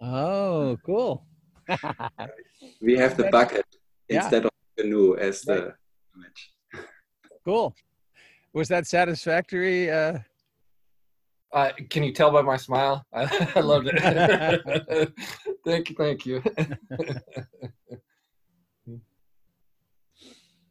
oh 0.00 0.76
cool 0.84 1.24
We 2.80 2.96
have 3.02 3.16
the 3.16 3.28
bucket 3.36 3.66
Yeah. 4.08 4.16
instead 4.18 4.44
of 4.44 4.50
the 4.76 4.82
canoe 4.82 5.16
as 5.16 5.42
the 5.42 5.74
image. 6.14 6.40
cool 7.44 7.74
was 8.52 8.68
that 8.68 8.86
satisfactory 8.86 9.90
uh 9.90 10.18
Uh, 11.52 11.70
can 11.92 12.02
you 12.02 12.12
tell 12.18 12.30
by 12.32 12.40
my 12.52 12.56
smile? 12.56 12.96
I, 13.12 13.22
I 13.58 13.60
loved 13.60 13.86
it. 13.92 13.96
thank 15.68 15.84
you, 15.90 15.96
thank 16.02 16.20
you. 16.28 16.36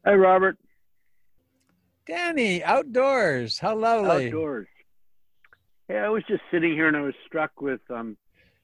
Hi, 0.03 0.13
Robert. 0.15 0.57
Danny, 2.07 2.63
outdoors. 2.63 3.59
How 3.59 3.75
lovely. 3.75 4.27
Outdoors. 4.27 4.67
Hey, 5.87 5.99
I 5.99 6.09
was 6.09 6.23
just 6.27 6.41
sitting 6.49 6.73
here 6.73 6.87
and 6.87 6.97
I 6.97 7.01
was 7.01 7.13
struck 7.27 7.61
with 7.61 7.81
um, 7.91 8.17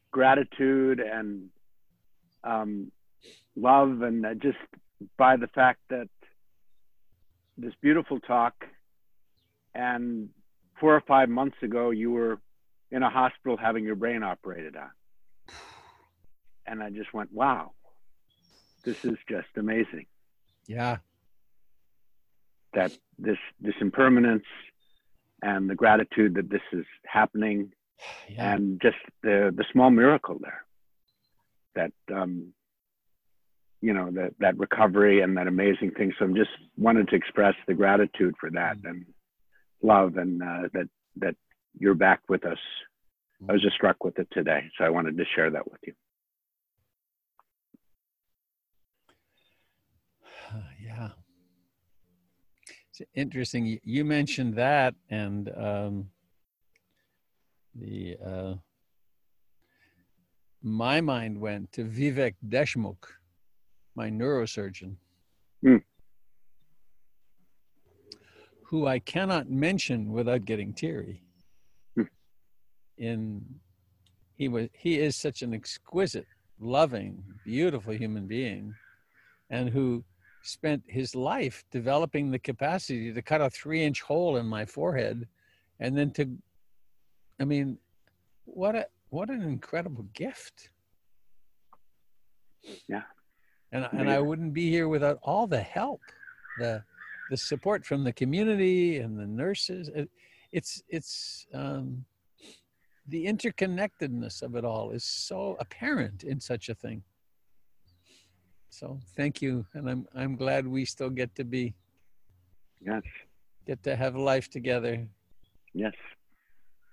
gratitude 0.09 0.99
and 0.99 1.49
um, 2.43 2.91
love, 3.55 4.01
and 4.01 4.25
uh, 4.25 4.33
just 4.33 4.57
by 5.17 5.37
the 5.37 5.47
fact 5.47 5.79
that 5.89 6.09
this 7.57 7.73
beautiful 7.81 8.19
talk. 8.19 8.65
And 9.75 10.29
four 10.79 10.95
or 10.95 11.01
five 11.01 11.29
months 11.29 11.57
ago, 11.61 11.91
you 11.91 12.09
were 12.09 12.39
in 12.89 13.03
a 13.03 13.09
hospital 13.11 13.57
having 13.57 13.83
your 13.83 13.95
brain 13.95 14.23
operated 14.23 14.75
on. 14.75 14.89
And 16.65 16.81
I 16.81 16.89
just 16.89 17.13
went, 17.13 17.31
wow, 17.31 17.73
this 18.83 19.05
is 19.05 19.17
just 19.29 19.47
amazing. 19.55 20.07
Yeah. 20.65 20.97
That 22.77 22.91
this 23.17 23.39
this 23.59 23.73
impermanence 23.81 24.45
and 25.41 25.67
the 25.67 25.73
gratitude 25.75 26.35
that 26.35 26.49
this 26.49 26.61
is 26.71 26.85
happening 27.05 27.71
Yeah. 28.29 28.53
and 28.53 28.79
just 28.79 29.01
the 29.23 29.37
the 29.59 29.65
small 29.73 29.89
miracle 29.89 30.37
there 30.39 30.61
that 31.79 31.93
um 32.19 32.53
you 33.81 33.93
know 33.97 34.07
that 34.11 34.31
that 34.43 34.55
recovery 34.65 35.21
and 35.21 35.35
that 35.37 35.47
amazing 35.47 35.91
thing. 35.97 36.09
So 36.17 36.25
i'm 36.25 36.35
just 36.35 36.55
wanted 36.77 37.07
to 37.09 37.15
express 37.15 37.55
the 37.67 37.73
gratitude 37.73 38.35
for 38.39 38.49
that 38.51 38.77
and 38.83 39.05
love 39.81 40.17
and 40.17 40.41
uh, 40.43 40.63
that 40.75 40.87
that 41.23 41.35
you're 41.79 42.01
back 42.07 42.21
with 42.29 42.43
us. 42.45 42.61
I 43.47 43.51
was 43.53 43.61
just 43.61 43.75
struck 43.75 44.03
with 44.03 44.17
it 44.19 44.27
today 44.31 44.61
so 44.75 44.83
i 44.83 44.89
wanted 44.89 45.15
to 45.17 45.25
share 45.35 45.49
that 45.51 45.69
with 45.71 45.81
you 45.87 45.93
yeah. 50.87 51.09
It's 52.99 53.09
interesting. 53.13 53.79
You- 53.83 54.05
mentioned 54.05 54.55
that, 54.55 54.95
and 55.09 55.49
um, 55.55 56.09
the 57.75 58.17
uh, 58.25 58.55
my 60.63 61.01
mind 61.01 61.39
went 61.39 61.71
to 61.73 61.83
Vivek 61.85 62.35
Deshmukh, 62.47 63.05
my 63.95 64.09
neurosurgeon, 64.09 64.95
Hmm. 65.61 65.77
who 68.63 68.87
I 68.87 68.99
cannot 68.99 69.49
mention 69.49 70.11
without 70.11 70.45
getting 70.45 70.73
teary. 70.73 71.21
Hmm. 71.95 72.03
In 72.97 73.59
he 74.35 74.47
was 74.47 74.69
he 74.73 74.99
is 74.99 75.15
such 75.15 75.43
an 75.43 75.53
exquisite, 75.53 76.27
loving, 76.59 77.23
beautiful 77.45 77.93
human 77.93 78.25
being, 78.27 78.73
and 79.51 79.69
who 79.69 80.03
spent 80.47 80.83
his 80.87 81.15
life 81.15 81.63
developing 81.71 82.31
the 82.31 82.39
capacity 82.39 83.13
to 83.13 83.21
cut 83.21 83.41
a 83.41 83.49
three 83.49 83.83
inch 83.83 84.01
hole 84.01 84.37
in 84.37 84.45
my 84.45 84.65
forehead 84.65 85.27
and 85.79 85.97
then 85.97 86.11
to 86.11 86.29
i 87.39 87.45
mean 87.45 87.77
what 88.45 88.75
a 88.75 88.85
what 89.09 89.29
an 89.29 89.41
incredible 89.41 90.05
gift. 90.13 90.69
Yeah. 92.89 93.03
and 93.71 93.87
and 93.93 94.09
i 94.09 94.19
wouldn't 94.19 94.53
be 94.53 94.69
here 94.69 94.87
without 94.87 95.19
all 95.23 95.47
the 95.47 95.61
help 95.61 96.01
the 96.59 96.83
the 97.29 97.37
support 97.37 97.85
from 97.85 98.03
the 98.03 98.13
community 98.13 98.97
and 98.97 99.17
the 99.17 99.25
nurses. 99.25 99.89
It, 99.93 100.09
it's 100.51 100.81
it's 100.87 101.45
um 101.53 102.05
the 103.09 103.25
interconnectedness 103.25 104.41
of 104.41 104.55
it 104.55 104.65
all 104.65 104.91
is 104.91 105.03
so 105.03 105.55
apparent 105.59 106.23
in 106.23 106.39
such 106.39 106.69
a 106.69 106.75
thing 106.75 107.03
so 108.69 108.99
thank 109.15 109.41
you, 109.41 109.65
and 109.73 109.89
I'm 109.89 110.07
I'm 110.15 110.35
glad 110.35 110.67
we 110.67 110.85
still 110.85 111.09
get 111.09 111.33
to 111.35 111.43
be 111.43 111.73
yes 112.81 113.03
get 113.65 113.81
to 113.83 113.95
have 113.95 114.15
life 114.15 114.49
together. 114.49 115.07
yes 115.73 115.93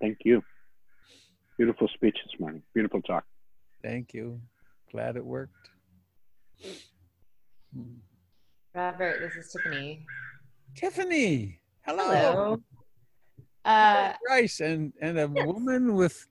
thank 0.00 0.18
you 0.24 0.42
beautiful 1.58 1.88
speech 1.94 2.16
this 2.24 2.40
morning 2.40 2.62
beautiful 2.74 3.00
talk 3.02 3.24
Thank 3.82 4.14
you. 4.14 4.40
Glad 4.90 5.16
it 5.16 5.24
worked. 5.26 5.68
Robert, 8.74 9.20
this 9.20 9.36
is 9.36 9.52
Tiffany. 9.52 10.06
Tiffany, 10.74 11.60
hello. 11.82 12.08
Hello. 12.10 12.62
Uh, 13.64 14.12
Rice 14.28 14.60
and 14.60 14.92
and 15.02 15.18
a 15.18 15.28
woman 15.28 15.94
with 15.94 16.26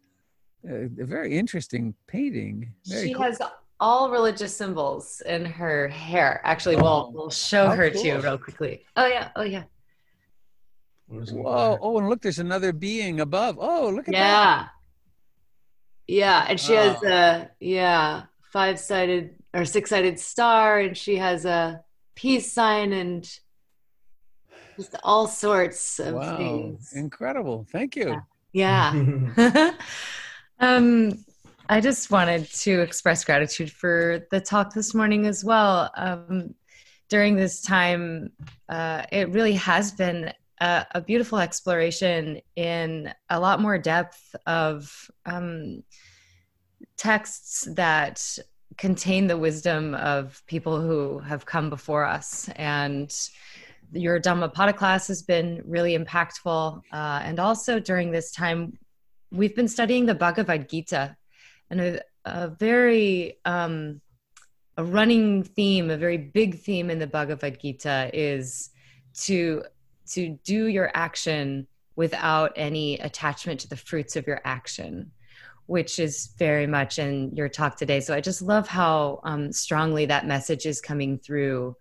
a, 0.67 0.85
a 0.99 1.05
very 1.05 1.37
interesting 1.37 1.93
painting. 2.07 2.73
Very 2.87 3.07
she 3.09 3.13
cool. 3.13 3.23
has 3.23 3.39
all 3.83 4.09
religious 4.09 4.55
symbols 4.55 5.21
in 5.25 5.43
her 5.43 5.89
hair. 5.89 6.39
Actually, 6.45 6.77
we'll 6.77 7.11
we'll 7.13 7.29
show 7.29 7.67
How 7.67 7.75
her 7.75 7.89
to 7.89 7.99
you 7.99 8.17
real 8.21 8.37
quickly. 8.37 8.85
Oh 8.95 9.05
yeah, 9.05 9.29
oh 9.35 9.43
yeah, 9.43 9.63
Whoa! 11.09 11.77
Oh, 11.81 11.97
and 11.97 12.07
look, 12.07 12.21
there's 12.21 12.39
another 12.39 12.71
being 12.71 13.19
above. 13.19 13.57
Oh, 13.59 13.89
look 13.89 14.07
at 14.07 14.13
that. 14.13 14.17
yeah, 14.17 14.67
yeah. 16.07 16.45
And 16.47 16.57
she 16.57 16.73
has 16.73 17.03
a 17.03 17.51
yeah 17.59 18.23
five 18.53 18.79
sided 18.79 19.35
or 19.53 19.65
six 19.65 19.89
sided 19.89 20.17
star, 20.17 20.79
and 20.79 20.97
she 20.97 21.17
has 21.17 21.43
a 21.43 21.83
peace 22.15 22.53
sign 22.53 22.93
and 22.93 23.29
just 24.77 24.95
all 25.03 25.27
sorts 25.27 25.99
of 25.99 26.15
Wow! 26.15 26.37
things. 26.37 26.93
Incredible. 26.95 27.67
Thank 27.69 27.97
you. 27.97 28.21
Yeah. 28.53 28.93
um, 30.59 31.25
I 31.69 31.79
just 31.79 32.11
wanted 32.11 32.51
to 32.51 32.81
express 32.81 33.23
gratitude 33.23 33.71
for 33.71 34.27
the 34.31 34.41
talk 34.41 34.73
this 34.73 34.93
morning 34.93 35.25
as 35.25 35.45
well. 35.45 35.89
Um, 35.95 36.55
during 37.07 37.35
this 37.35 37.61
time, 37.61 38.31
uh, 38.67 39.03
it 39.11 39.29
really 39.29 39.53
has 39.53 39.93
been 39.93 40.33
a, 40.59 40.85
a, 40.91 41.01
beautiful 41.01 41.39
exploration 41.39 42.41
in 42.57 43.13
a 43.29 43.39
lot 43.39 43.61
more 43.61 43.77
depth 43.77 44.35
of 44.45 45.09
um, 45.25 45.83
texts 46.97 47.67
that 47.75 48.37
contain 48.77 49.27
the 49.27 49.37
wisdom 49.37 49.95
of 49.95 50.43
people 50.47 50.81
who 50.81 51.19
have 51.19 51.45
come 51.45 51.69
before 51.69 52.03
us. 52.03 52.49
And 52.55 53.13
your 53.93 54.19
Dhammapada 54.19 54.73
class 54.73 55.07
has 55.07 55.21
been 55.21 55.61
really 55.65 55.97
impactful. 55.97 56.81
Uh, 56.91 57.21
and 57.23 57.39
also 57.39 57.79
during 57.79 58.11
this 58.11 58.31
time, 58.31 58.77
we've 59.31 59.55
been 59.55 59.67
studying 59.67 60.05
the 60.05 60.15
Bhagavad 60.15 60.67
Gita, 60.67 61.15
and 61.69 61.81
a, 61.81 62.01
a 62.25 62.47
very 62.49 63.39
um, 63.45 64.01
a 64.77 64.83
running 64.83 65.43
theme, 65.43 65.89
a 65.89 65.97
very 65.97 66.17
big 66.17 66.59
theme 66.59 66.89
in 66.89 66.99
the 66.99 67.07
Bhagavad 67.07 67.59
Gita 67.59 68.09
is 68.13 68.69
to 69.15 69.63
to 70.11 70.37
do 70.43 70.67
your 70.67 70.91
action 70.93 71.67
without 71.95 72.51
any 72.55 72.97
attachment 72.99 73.59
to 73.61 73.69
the 73.69 73.77
fruits 73.77 74.15
of 74.15 74.27
your 74.27 74.41
action 74.43 75.11
which 75.65 75.99
is 75.99 76.33
very 76.37 76.67
much 76.67 76.99
in 76.99 77.35
your 77.35 77.49
talk 77.49 77.77
today. 77.77 77.99
So 78.01 78.13
I 78.13 78.21
just 78.21 78.41
love 78.41 78.67
how 78.67 79.21
um, 79.23 79.51
strongly 79.51 80.05
that 80.07 80.27
message 80.27 80.65
is 80.65 80.81
coming 80.81 81.17
through 81.17 81.75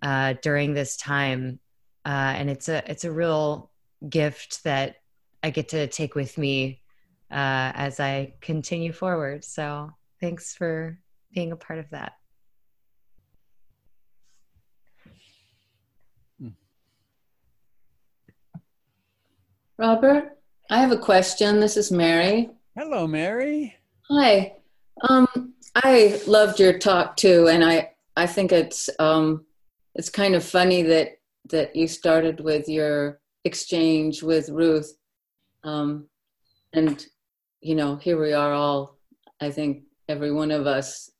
uh, 0.00 0.34
during 0.42 0.74
this 0.74 0.96
time, 0.96 1.58
uh, 2.06 2.08
and 2.36 2.48
it's 2.48 2.68
a 2.68 2.88
it's 2.90 3.04
a 3.04 3.12
real 3.12 3.70
gift 4.08 4.64
that 4.64 4.96
I 5.42 5.50
get 5.50 5.68
to 5.70 5.86
take 5.88 6.14
with 6.14 6.38
me 6.38 6.80
uh, 7.30 7.72
as 7.74 8.00
I 8.00 8.34
continue 8.40 8.92
forward. 8.92 9.44
So 9.44 9.92
thanks 10.20 10.54
for 10.54 10.98
being 11.34 11.52
a 11.52 11.56
part 11.56 11.78
of 11.78 11.90
that. 11.90 12.12
Robert, 19.78 20.36
I 20.70 20.80
have 20.80 20.90
a 20.90 20.98
question. 20.98 21.60
This 21.60 21.76
is 21.76 21.92
Mary. 21.92 22.50
Hello, 22.76 23.06
Mary. 23.06 23.76
Hi. 24.10 24.56
Um, 25.08 25.54
I 25.76 26.20
loved 26.26 26.58
your 26.58 26.78
talk 26.78 27.16
too, 27.16 27.46
and 27.46 27.64
I 27.64 27.92
I 28.16 28.26
think 28.26 28.50
it's 28.50 28.90
um, 28.98 29.44
it's 29.94 30.10
kind 30.10 30.34
of 30.34 30.44
funny 30.44 30.82
that 30.82 31.20
that 31.50 31.76
you 31.76 31.86
started 31.86 32.40
with 32.40 32.68
your 32.68 33.20
exchange 33.44 34.22
with 34.22 34.48
Ruth, 34.48 34.96
um, 35.62 36.08
and 36.72 37.06
you 37.60 37.74
know 37.74 37.96
here 37.96 38.20
we 38.20 38.32
are 38.32 38.52
all. 38.52 38.98
I 39.40 39.50
think 39.50 39.84
every 40.08 40.32
one 40.32 40.50
of 40.50 40.66
us 40.66 41.10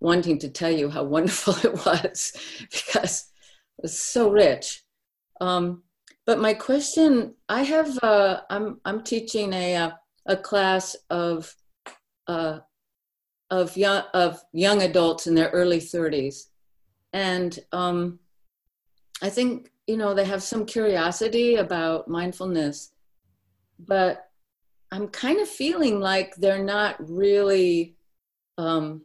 wanting 0.00 0.38
to 0.38 0.48
tell 0.48 0.70
you 0.70 0.88
how 0.88 1.04
wonderful 1.16 1.54
it 1.64 1.74
was 1.84 2.32
because 2.70 3.30
it 3.78 3.82
was 3.82 3.98
so 3.98 4.30
rich. 4.30 4.82
Um, 5.40 5.82
but 6.26 6.38
my 6.38 6.54
question, 6.54 7.34
I 7.48 7.62
have, 7.62 7.98
uh, 8.02 8.40
I'm 8.50 8.80
I'm 8.84 9.02
teaching 9.02 9.52
a, 9.52 9.76
uh, 9.76 9.90
a 10.26 10.36
class 10.36 10.94
of 11.08 11.54
uh, 12.26 12.60
of 13.50 13.76
young 13.76 14.04
of 14.14 14.40
young 14.52 14.82
adults 14.82 15.26
in 15.26 15.34
their 15.34 15.48
early 15.48 15.78
30s, 15.78 16.48
and 17.12 17.58
um, 17.72 18.20
I 19.22 19.30
think 19.30 19.72
you 19.86 19.96
know 19.96 20.14
they 20.14 20.24
have 20.24 20.42
some 20.42 20.66
curiosity 20.66 21.56
about 21.56 22.06
mindfulness, 22.06 22.92
but 23.78 24.29
I'm 24.92 25.08
kind 25.08 25.40
of 25.40 25.48
feeling 25.48 26.00
like 26.00 26.34
they're 26.34 26.64
not 26.64 26.96
really 27.08 27.96
um, 28.58 29.02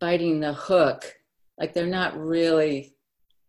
biting 0.00 0.40
the 0.40 0.54
hook. 0.54 1.14
Like 1.58 1.74
they're 1.74 1.86
not 1.86 2.18
really, 2.18 2.94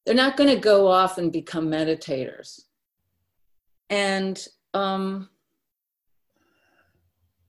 they're 0.05 0.15
not 0.15 0.35
going 0.35 0.49
to 0.53 0.59
go 0.59 0.87
off 0.87 1.17
and 1.17 1.31
become 1.31 1.69
meditators. 1.69 2.61
And 3.89 4.45
um, 4.73 5.29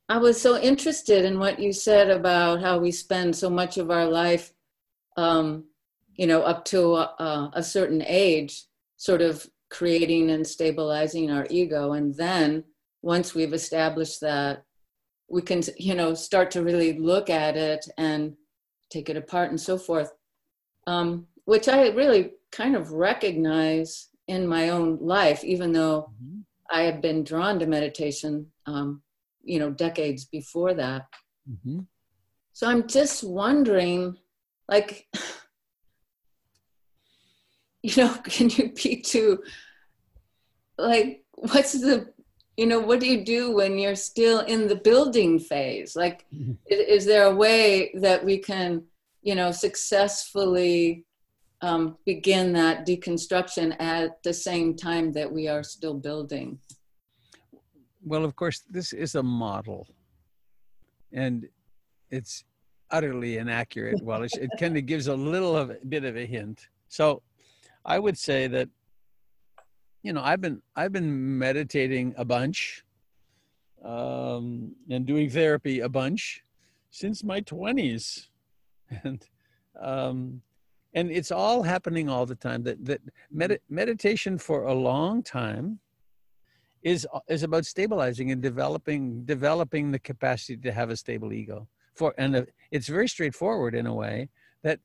I 0.09 0.19
was 0.19 0.41
so 0.41 0.59
interested 0.59 1.25
in 1.25 1.39
what 1.39 1.59
you 1.59 1.73
said 1.73 2.11
about 2.11 2.61
how 2.61 2.79
we 2.79 2.93
spend 2.93 3.35
so 3.35 3.51
much 3.51 3.77
of 3.77 3.91
our 3.91 4.07
life, 4.07 4.53
um, 5.17 5.65
you 6.15 6.27
know, 6.27 6.43
up 6.43 6.65
to 6.67 6.95
a, 6.95 7.51
a 7.55 7.63
certain 7.63 8.05
age, 8.07 8.65
sort 8.99 9.23
of 9.23 9.47
creating 9.71 10.31
and 10.31 10.47
stabilizing 10.47 11.31
our 11.31 11.47
ego. 11.51 11.95
And 11.95 12.15
then 12.15 12.63
once 13.03 13.35
we've 13.35 13.53
established 13.53 14.21
that, 14.21 14.65
we 15.29 15.43
can, 15.43 15.63
you 15.79 15.95
know, 15.95 16.15
start 16.15 16.51
to 16.53 16.63
really 16.63 16.99
look 16.99 17.31
at 17.31 17.57
it 17.57 17.85
and 17.99 18.35
take 18.91 19.09
it 19.09 19.17
apart 19.17 19.51
and 19.51 19.61
so 19.61 19.79
forth, 19.79 20.13
um, 20.87 21.27
which 21.45 21.69
I 21.69 21.89
really 21.89 22.33
kind 22.51 22.77
of 22.77 22.93
recognize 22.93 24.09
in 24.29 24.47
my 24.47 24.71
own 24.71 24.99
life, 25.01 25.45
even 25.45 25.73
though 25.73 26.11
mm-hmm. 26.23 26.41
I 26.71 26.83
had 26.83 27.03
been 27.03 27.25
drawn 27.25 27.59
to 27.59 27.67
meditation 27.67 28.47
um, 28.67 29.03
you 29.45 29.59
know 29.59 29.71
decades 29.71 30.25
before 30.25 30.75
that 30.75 31.07
mm-hmm. 31.51 31.81
so 32.53 32.69
i'm 32.69 32.87
just 32.87 33.25
wondering 33.25 34.17
like 34.69 35.07
you 37.83 37.93
know 37.97 38.15
can 38.25 38.51
you 38.51 38.73
be 38.73 39.01
too 39.01 39.43
like 40.79 41.25
what's 41.35 41.73
the 41.73 42.13
you 42.57 42.67
know 42.67 42.81
what 42.81 43.01
do 43.01 43.07
you 43.07 43.25
do 43.25 43.51
when 43.51 43.79
you're 43.79 43.95
still 43.95 44.41
in 44.41 44.69
the 44.69 44.77
building 44.77 45.39
phase 45.39 45.97
like 45.97 46.27
mm-hmm. 46.35 46.53
is, 46.67 46.81
is, 47.03 47.05
there 47.07 47.25
a 47.25 47.35
way 47.35 47.91
that 47.95 48.25
we 48.25 48.39
can 48.39 48.83
you 49.23 49.35
know 49.35 49.51
successfully 49.51 51.05
um, 51.63 51.97
begin 52.05 52.53
that 52.53 52.87
deconstruction 52.87 53.75
at 53.81 54.23
the 54.23 54.35
same 54.35 54.77
time 54.77 55.13
that 55.13 55.31
we 55.31 55.49
are 55.49 55.63
still 55.63 55.95
building 55.95 56.59
well, 58.05 58.25
of 58.25 58.35
course, 58.35 58.63
this 58.69 58.93
is 58.93 59.15
a 59.15 59.23
model, 59.23 59.87
and 61.13 61.49
it's 62.11 62.45
utterly 62.91 63.39
inaccurate. 63.39 64.03
Well, 64.03 64.23
it, 64.23 64.33
it 64.35 64.51
kind 64.59 64.77
of 64.77 64.87
gives 64.87 65.07
a 65.07 65.15
little 65.15 65.57
of 65.57 65.71
a 65.71 65.79
bit 65.89 66.05
of 66.05 66.17
a 66.17 66.27
hint. 66.27 66.69
So, 66.89 67.23
I 67.85 67.99
would 67.99 68.19
say 68.19 68.49
that, 68.49 68.69
you 70.03 70.13
know, 70.13 70.23
I've 70.23 70.41
been 70.41 70.63
I've 70.77 70.93
been 70.93 71.39
meditating 71.39 72.15
a 72.17 72.25
bunch, 72.25 72.85
um, 73.85 74.75
and 74.91 75.07
doing 75.07 75.31
therapy 75.31 75.81
a 75.81 75.89
bunch 75.89 76.43
since 76.91 77.23
my 77.23 77.41
twenties, 77.41 78.29
and 79.05 79.25
um, 79.81 80.43
and 80.95 81.11
it's 81.11 81.31
all 81.31 81.63
happening 81.63 82.09
all 82.09 82.27
the 82.27 82.35
time. 82.35 82.63
That 82.63 82.85
that 82.85 83.01
med- 83.31 83.61
meditation 83.69 84.39
for 84.39 84.65
a 84.65 84.75
long 84.75 85.23
time 85.23 85.79
is 86.83 87.07
is 87.29 87.43
about 87.43 87.65
stabilizing 87.65 88.33
and 88.33 88.43
developing 88.43 89.25
developing 89.25 89.93
the 89.93 89.99
capacity 89.99 90.57
to 90.57 90.73
have 90.73 90.91
a 90.91 90.97
stable 90.97 91.33
ego 91.33 91.69
for 91.95 92.15
and 92.19 92.47
it's 92.71 92.89
very 92.89 93.09
straightforward 93.09 93.75
in 93.75 93.87
a 93.87 93.95
way 93.95 94.29
that 94.63 94.81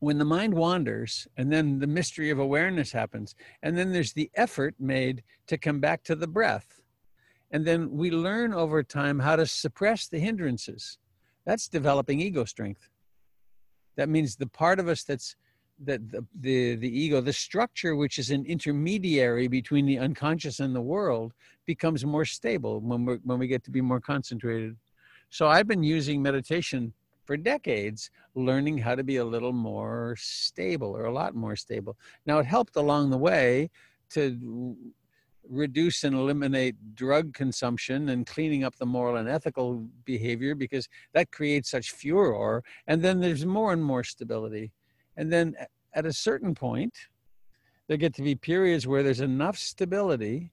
when 0.00 0.18
the 0.18 0.24
mind 0.24 0.52
wanders 0.52 1.28
and 1.36 1.52
then 1.52 1.78
the 1.78 1.86
mystery 1.86 2.30
of 2.30 2.38
awareness 2.38 2.90
happens 2.90 3.34
and 3.62 3.76
then 3.76 3.92
there's 3.92 4.14
the 4.14 4.30
effort 4.34 4.74
made 4.78 5.22
to 5.46 5.56
come 5.56 5.78
back 5.78 6.02
to 6.02 6.16
the 6.16 6.26
breath. 6.26 6.80
And 7.52 7.66
then 7.66 7.90
we 7.90 8.10
learn 8.10 8.54
over 8.54 8.82
time 8.82 9.18
how 9.18 9.36
to 9.36 9.46
suppress 9.46 10.08
the 10.08 10.18
hindrances. 10.18 10.98
That's 11.44 11.68
developing 11.68 12.20
ego 12.20 12.44
strength. 12.44 12.88
That 13.96 14.08
means 14.08 14.36
the 14.36 14.46
part 14.46 14.80
of 14.80 14.88
us 14.88 15.04
that's 15.04 15.36
that 15.82 16.10
the, 16.10 16.24
the 16.40 16.76
the 16.76 17.00
ego 17.00 17.22
the 17.22 17.32
structure 17.32 17.96
which 17.96 18.18
is 18.18 18.30
an 18.30 18.44
intermediary 18.44 19.48
between 19.48 19.86
the 19.86 19.98
unconscious 19.98 20.60
and 20.60 20.76
the 20.76 20.80
world 20.80 21.32
becomes 21.66 22.04
more 22.04 22.26
stable 22.26 22.80
when 22.80 23.06
we 23.06 23.14
when 23.24 23.38
we 23.38 23.46
get 23.46 23.64
to 23.64 23.70
be 23.70 23.80
more 23.80 24.00
concentrated. 24.00 24.76
So 25.30 25.48
i've 25.48 25.66
been 25.66 25.82
using 25.82 26.22
meditation 26.22 26.92
for 27.30 27.36
decades 27.36 28.10
learning 28.34 28.76
how 28.76 28.96
to 28.96 29.04
be 29.04 29.18
a 29.18 29.24
little 29.24 29.52
more 29.52 30.16
stable 30.18 30.96
or 30.96 31.04
a 31.04 31.12
lot 31.12 31.32
more 31.32 31.54
stable 31.54 31.96
now 32.26 32.40
it 32.40 32.46
helped 32.46 32.74
along 32.74 33.08
the 33.08 33.16
way 33.16 33.70
to 34.08 34.76
reduce 35.48 36.02
and 36.02 36.16
eliminate 36.16 36.74
drug 36.96 37.32
consumption 37.32 38.08
and 38.08 38.26
cleaning 38.26 38.64
up 38.64 38.74
the 38.76 38.86
moral 38.86 39.14
and 39.16 39.28
ethical 39.28 39.86
behavior 40.04 40.56
because 40.56 40.88
that 41.12 41.30
creates 41.30 41.70
such 41.70 41.92
furor 41.92 42.64
and 42.88 43.00
then 43.00 43.20
there's 43.20 43.46
more 43.46 43.72
and 43.72 43.84
more 43.84 44.02
stability 44.02 44.72
and 45.16 45.32
then 45.32 45.54
at 45.92 46.06
a 46.06 46.12
certain 46.12 46.54
point, 46.54 46.94
there 47.88 47.96
get 47.96 48.14
to 48.14 48.22
be 48.22 48.34
periods 48.34 48.86
where 48.86 49.02
there's 49.02 49.20
enough 49.20 49.58
stability 49.58 50.52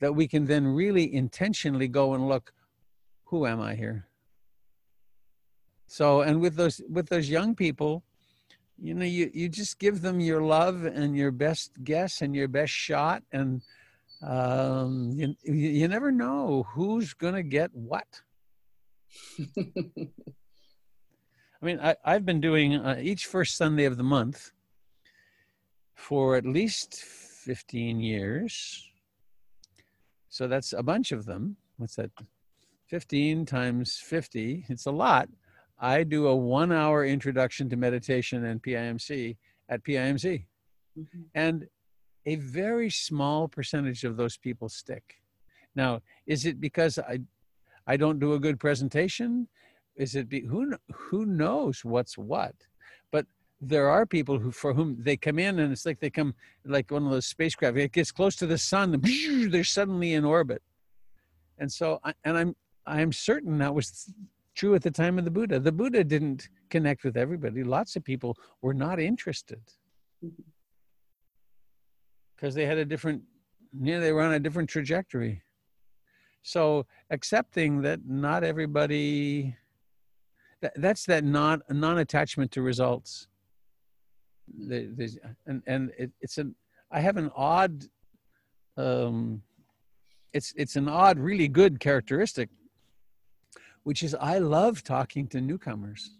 that 0.00 0.14
we 0.14 0.26
can 0.26 0.46
then 0.46 0.66
really 0.66 1.12
intentionally 1.14 1.88
go 1.88 2.14
and 2.14 2.28
look, 2.28 2.52
who 3.24 3.46
am 3.46 3.60
I 3.60 3.74
here? 3.74 4.09
So, 5.90 6.20
and 6.20 6.40
with 6.40 6.54
those 6.54 6.80
with 6.88 7.08
those 7.08 7.28
young 7.28 7.56
people, 7.56 8.04
you 8.78 8.94
know, 8.94 9.04
you, 9.04 9.28
you 9.34 9.48
just 9.48 9.80
give 9.80 10.02
them 10.02 10.20
your 10.20 10.40
love 10.40 10.84
and 10.84 11.16
your 11.16 11.32
best 11.32 11.72
guess 11.82 12.22
and 12.22 12.32
your 12.32 12.46
best 12.46 12.72
shot 12.72 13.24
and 13.32 13.60
um, 14.22 15.10
you, 15.12 15.34
you 15.42 15.88
never 15.88 16.12
know 16.12 16.64
who's 16.74 17.12
going 17.12 17.34
to 17.34 17.42
get 17.42 17.74
what. 17.74 18.06
I 19.58 20.06
mean, 21.60 21.80
I, 21.80 21.96
I've 22.04 22.24
been 22.24 22.40
doing 22.40 22.76
uh, 22.76 23.00
each 23.02 23.26
first 23.26 23.56
Sunday 23.56 23.84
of 23.84 23.96
the 23.96 24.04
month 24.04 24.52
for 25.96 26.36
at 26.36 26.46
least 26.46 27.02
15 27.02 27.98
years. 27.98 28.88
So 30.28 30.46
that's 30.46 30.72
a 30.72 30.84
bunch 30.84 31.10
of 31.10 31.26
them. 31.26 31.56
What's 31.78 31.96
that? 31.96 32.12
15 32.86 33.44
times 33.44 33.96
50. 33.96 34.66
It's 34.68 34.86
a 34.86 34.92
lot. 34.92 35.28
I 35.80 36.04
do 36.04 36.26
a 36.26 36.36
one 36.36 36.72
hour 36.72 37.04
introduction 37.04 37.68
to 37.70 37.76
meditation 37.76 38.44
and 38.44 38.62
PIMC 38.62 39.36
at 39.68 39.82
PIMC. 39.82 40.44
Mm-hmm. 40.98 41.22
And 41.34 41.66
a 42.26 42.36
very 42.36 42.90
small 42.90 43.48
percentage 43.48 44.04
of 44.04 44.16
those 44.16 44.36
people 44.36 44.68
stick. 44.68 45.16
Now, 45.74 46.02
is 46.26 46.44
it 46.44 46.60
because 46.60 46.98
I, 46.98 47.20
I 47.86 47.96
don't 47.96 48.18
do 48.18 48.34
a 48.34 48.38
good 48.38 48.60
presentation? 48.60 49.48
Is 49.96 50.14
it 50.14 50.28
be, 50.28 50.40
who 50.42 50.74
who 50.92 51.24
knows 51.26 51.84
what's 51.84 52.18
what? 52.18 52.54
But 53.10 53.26
there 53.60 53.88
are 53.88 54.04
people 54.04 54.38
who 54.38 54.50
for 54.50 54.74
whom 54.74 54.96
they 54.98 55.16
come 55.16 55.38
in 55.38 55.58
and 55.58 55.72
it's 55.72 55.86
like 55.86 56.00
they 56.00 56.10
come 56.10 56.34
like 56.64 56.90
one 56.90 57.04
of 57.04 57.10
those 57.10 57.26
spacecraft. 57.26 57.76
It 57.78 57.92
gets 57.92 58.12
close 58.12 58.36
to 58.36 58.46
the 58.46 58.58
sun, 58.58 59.00
they're 59.50 59.64
suddenly 59.64 60.12
in 60.12 60.24
orbit. 60.24 60.62
And 61.58 61.70
so, 61.70 62.00
I- 62.04 62.14
and 62.24 62.36
I'm 62.36 62.56
I'm 62.86 63.12
certain 63.12 63.58
that 63.58 63.74
was 63.74 64.12
true 64.60 64.74
at 64.74 64.82
the 64.82 64.90
time 64.90 65.18
of 65.18 65.24
the 65.24 65.30
Buddha. 65.30 65.58
The 65.58 65.72
Buddha 65.72 66.04
didn't 66.04 66.50
connect 66.68 67.02
with 67.02 67.16
everybody. 67.16 67.64
Lots 67.64 67.96
of 67.96 68.04
people 68.04 68.36
were 68.60 68.74
not 68.74 69.00
interested 69.00 69.62
because 72.36 72.54
they 72.54 72.66
had 72.66 72.76
a 72.76 72.84
different, 72.84 73.22
yeah, 73.88 74.00
they 74.00 74.12
were 74.12 74.20
on 74.20 74.34
a 74.34 74.38
different 74.38 74.68
trajectory. 74.68 75.40
So 76.42 76.84
accepting 77.10 77.80
that 77.86 78.00
not 78.06 78.44
everybody, 78.44 79.56
that, 80.60 80.72
that's 80.76 81.06
that 81.06 81.24
non 81.24 81.62
non-attachment 81.70 82.50
to 82.52 82.60
results. 82.60 83.28
There- 84.68 84.90
There's, 84.96 85.16
and 85.46 85.62
and 85.66 85.90
it, 86.02 86.10
it's 86.20 86.36
an 86.36 86.54
I 86.90 87.00
have 87.00 87.16
an 87.16 87.30
odd, 87.34 87.84
um, 88.76 89.42
it's 90.34 90.52
it's 90.62 90.76
an 90.76 90.88
odd, 90.88 91.18
really 91.18 91.48
good 91.48 91.80
characteristic, 91.80 92.48
which 93.84 94.02
is 94.02 94.14
I 94.14 94.38
love 94.38 94.82
talking 94.82 95.26
to 95.28 95.40
newcomers. 95.40 96.16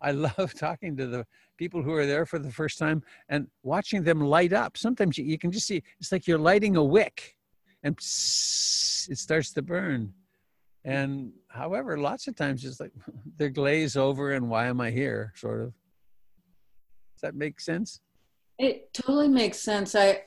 I 0.00 0.10
love 0.12 0.54
talking 0.54 0.96
to 0.96 1.06
the 1.06 1.26
people 1.56 1.82
who 1.82 1.92
are 1.92 2.06
there 2.06 2.26
for 2.26 2.38
the 2.38 2.50
first 2.50 2.78
time 2.78 3.02
and 3.28 3.46
watching 3.62 4.02
them 4.02 4.20
light 4.20 4.52
up. 4.52 4.76
Sometimes 4.76 5.16
you, 5.16 5.24
you 5.24 5.38
can 5.38 5.52
just 5.52 5.66
see 5.66 5.82
it's 6.00 6.12
like 6.12 6.26
you're 6.26 6.38
lighting 6.38 6.76
a 6.76 6.84
wick 6.84 7.36
and 7.82 7.96
it 7.96 9.18
starts 9.18 9.52
to 9.52 9.62
burn. 9.62 10.12
And 10.84 11.32
however, 11.48 11.96
lots 11.96 12.26
of 12.26 12.36
times 12.36 12.64
it's 12.64 12.80
like 12.80 12.92
they're 13.36 13.50
glaze 13.50 13.96
over 13.96 14.32
and 14.32 14.48
why 14.48 14.66
am 14.66 14.80
I 14.80 14.90
here, 14.90 15.32
sort 15.36 15.60
of. 15.60 15.72
Does 17.14 17.22
that 17.22 17.34
make 17.34 17.60
sense? 17.60 18.00
It 18.58 18.92
totally 18.92 19.28
makes 19.28 19.58
sense. 19.58 19.94
I, 19.94 20.22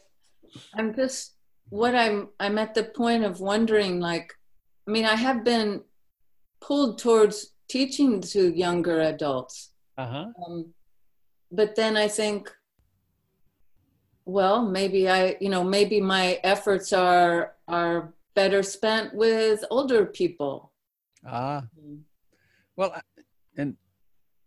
I'm 0.75 0.95
just 0.95 1.35
what 1.69 1.95
I'm. 1.95 2.29
I'm 2.39 2.57
at 2.57 2.73
the 2.73 2.83
point 2.83 3.23
of 3.23 3.41
wondering. 3.41 3.99
Like, 3.99 4.33
I 4.87 4.91
mean, 4.91 5.05
I 5.05 5.15
have 5.15 5.43
been 5.43 5.81
pulled 6.65 6.97
towards 6.97 7.53
teaching 7.69 8.21
to 8.21 8.51
younger 8.55 9.01
adults, 9.01 9.71
Uh 9.97 10.07
huh. 10.07 10.25
um, 10.47 10.73
but 11.51 11.75
then 11.75 11.95
I 11.95 12.07
think, 12.07 12.51
well, 14.25 14.65
maybe 14.65 15.07
I, 15.09 15.37
you 15.39 15.49
know, 15.49 15.63
maybe 15.63 16.01
my 16.01 16.39
efforts 16.43 16.91
are 16.93 17.53
are 17.67 18.13
better 18.35 18.63
spent 18.63 19.13
with 19.13 19.63
older 19.69 20.05
people. 20.05 20.71
Ah. 21.25 21.63
Well, 22.75 22.91
and 23.57 23.77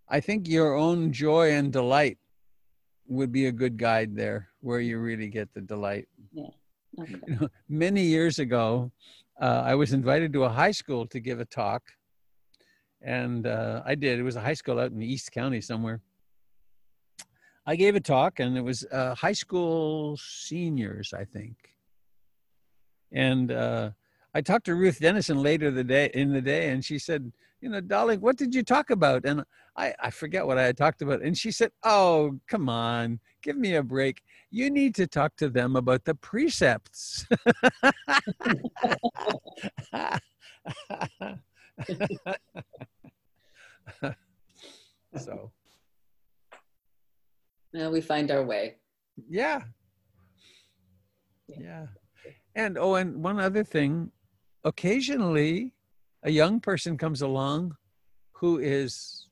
I 0.09 0.21
think 0.21 0.49
your 0.49 0.75
own 0.75 1.13
joy 1.13 1.53
and 1.53 1.73
delight 1.73 2.19
would 3.07 3.33
be 3.33 3.47
a 3.47 3.53
good 3.53 3.77
guide 3.79 4.15
there, 4.15 4.49
where 4.61 4.81
you 4.81 4.99
really 4.99 5.29
get 5.29 5.49
the 5.55 5.63
delight. 5.63 6.07
Yeah. 6.33 6.51
Okay. 7.01 7.15
You 7.27 7.35
know, 7.41 7.49
many 7.69 8.03
years 8.03 8.39
ago, 8.39 8.91
uh, 9.41 9.63
I 9.65 9.75
was 9.75 9.93
invited 9.93 10.33
to 10.35 10.45
a 10.45 10.49
high 10.49 10.73
school 10.75 11.07
to 11.07 11.19
give 11.21 11.41
a 11.41 11.47
talk, 11.47 11.83
and 13.03 13.47
uh, 13.47 13.83
I 13.85 13.95
did. 13.95 14.19
It 14.19 14.23
was 14.23 14.37
a 14.37 14.41
high 14.41 14.55
school 14.55 14.79
out 14.79 14.91
in 14.91 14.99
the 14.99 15.11
East 15.11 15.33
County 15.33 15.61
somewhere. 15.61 16.01
I 17.67 17.77
gave 17.77 17.97
a 17.97 18.01
talk, 18.01 18.41
and 18.41 18.57
it 18.57 18.63
was 18.63 18.87
uh, 18.91 19.15
high 19.15 19.33
school 19.33 20.17
seniors, 20.17 21.13
I 21.13 21.25
think. 21.25 21.57
And 23.13 23.53
uh, 23.53 23.91
I 24.35 24.41
talked 24.41 24.67
to 24.67 24.75
Ruth 24.75 25.01
Denison 25.01 25.43
later 25.43 25.71
the 25.71 25.85
day 25.85 26.11
in 26.15 26.33
the 26.33 26.41
day, 26.41 26.71
and 26.71 26.85
she 26.85 26.99
said, 26.99 27.31
"You 27.61 27.69
know, 27.69 27.81
darling, 27.81 28.21
what 28.21 28.37
did 28.37 28.55
you 28.55 28.63
talk 28.63 28.91
about?" 28.91 29.25
And 29.25 29.45
I, 29.77 29.95
I 30.01 30.11
forget 30.11 30.47
what 30.47 30.59
I 30.59 30.65
had 30.65 30.77
talked 30.77 31.03
about. 31.03 31.23
And 31.23 31.37
she 31.37 31.51
said, 31.51 31.71
"Oh, 31.85 32.39
come 32.49 32.69
on, 32.69 33.21
give 33.43 33.57
me 33.57 33.75
a 33.75 33.83
break. 33.83 34.23
You 34.51 34.71
need 34.71 34.95
to 34.97 35.07
talk 35.07 35.37
to 35.37 35.49
them 35.49 35.77
about 35.77 36.05
the 36.05 36.15
precepts." 36.15 37.27
so. 45.17 45.53
Now 47.73 47.91
we 47.91 48.01
find 48.01 48.31
our 48.31 48.45
way. 48.45 48.77
yeah. 49.29 49.63
Yeah. 51.49 51.87
And 52.55 52.79
oh 52.79 52.95
and 52.97 53.23
one 53.23 53.41
other 53.41 53.65
thing. 53.65 54.11
Occasionally 54.65 55.73
a 56.23 56.31
young 56.31 56.61
person 56.61 56.99
comes 56.99 57.23
along 57.23 57.77
who 58.33 58.59
is 58.59 59.29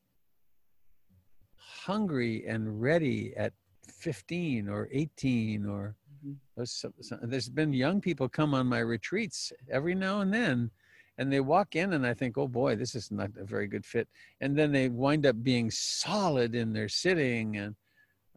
hungry 1.56 2.46
and 2.46 2.80
ready 2.80 3.34
at 3.36 3.52
15 3.88 4.68
or 4.68 4.88
18 4.92 5.66
or 5.66 5.96
mm-hmm. 6.26 6.64
so- 6.64 6.92
there's 7.22 7.48
been 7.48 7.72
young 7.72 8.00
people 8.00 8.28
come 8.28 8.54
on 8.54 8.66
my 8.66 8.80
retreats 8.80 9.52
every 9.70 9.94
now 9.94 10.20
and 10.20 10.32
then 10.32 10.70
and 11.18 11.32
they 11.32 11.40
walk 11.40 11.76
in 11.76 11.92
and 11.94 12.06
i 12.06 12.14
think 12.14 12.36
oh 12.38 12.48
boy 12.48 12.74
this 12.76 12.94
is 12.94 13.10
not 13.10 13.30
a 13.38 13.44
very 13.44 13.66
good 13.66 13.84
fit 13.84 14.08
and 14.40 14.56
then 14.56 14.70
they 14.72 14.88
wind 14.88 15.24
up 15.26 15.42
being 15.42 15.70
solid 15.70 16.54
in 16.54 16.72
their 16.72 16.88
sitting 16.88 17.56
and 17.56 17.74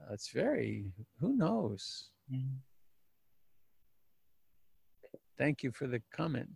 uh, 0.01 0.13
it's 0.13 0.29
very 0.29 0.85
who 1.19 1.35
knows 1.35 2.09
thank 5.37 5.63
you 5.63 5.71
for 5.71 5.87
the 5.87 6.01
comment 6.11 6.49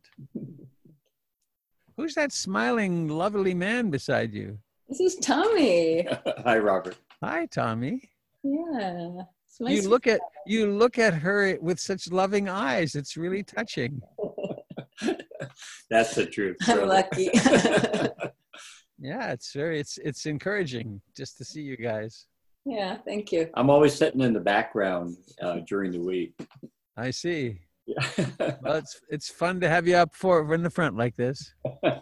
who's 1.98 2.16
that 2.16 2.32
smiling 2.32 3.08
lovely 3.08 3.54
man 3.54 3.90
beside 3.90 4.34
you 4.34 4.58
This 4.90 5.00
is 5.00 5.16
Tommy. 5.16 6.08
Hi, 6.48 6.58
Robert. 6.58 6.98
hi 7.22 7.46
tommy 7.48 7.96
Yeah. 8.44 9.24
Nice 9.60 9.84
you 9.84 9.90
look 9.90 10.08
at 10.08 10.20
you 10.48 10.62
look 10.84 10.98
at 10.98 11.14
her 11.26 11.58
with 11.62 11.80
such 11.80 12.12
loving 12.12 12.50
eyes 12.50 12.96
it's 12.96 13.16
really 13.16 13.44
touching 13.44 14.02
That's 15.90 16.16
the 16.16 16.26
truth. 16.26 16.58
I'm 16.68 16.88
lucky. 16.88 17.30
yeah 19.00 19.32
it's 19.32 19.52
very 19.54 19.80
it's 19.80 19.98
it's 19.98 20.26
encouraging 20.26 21.02
just 21.18 21.38
to 21.38 21.44
see 21.44 21.62
you 21.62 21.76
guys 21.78 22.28
yeah, 22.66 22.96
thank 23.06 23.34
you. 23.34 23.50
I'm 23.56 23.70
always 23.70 23.94
sitting 23.94 24.22
in 24.22 24.32
the 24.32 24.40
background 24.40 25.18
uh, 25.42 25.60
during 25.68 25.92
the 25.92 26.00
week. 26.00 26.34
i 26.96 27.10
see 27.12 27.60
Yeah. 27.86 28.08
well 28.62 28.76
it's 28.76 29.02
it's 29.10 29.30
fun 29.30 29.60
to 29.62 29.68
have 29.68 29.88
you 29.88 29.96
up 29.96 30.16
for 30.16 30.54
in 30.54 30.64
the 30.64 30.70
front 30.70 30.96
like 30.96 31.16
this 31.18 31.54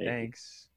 thanks 0.00 0.67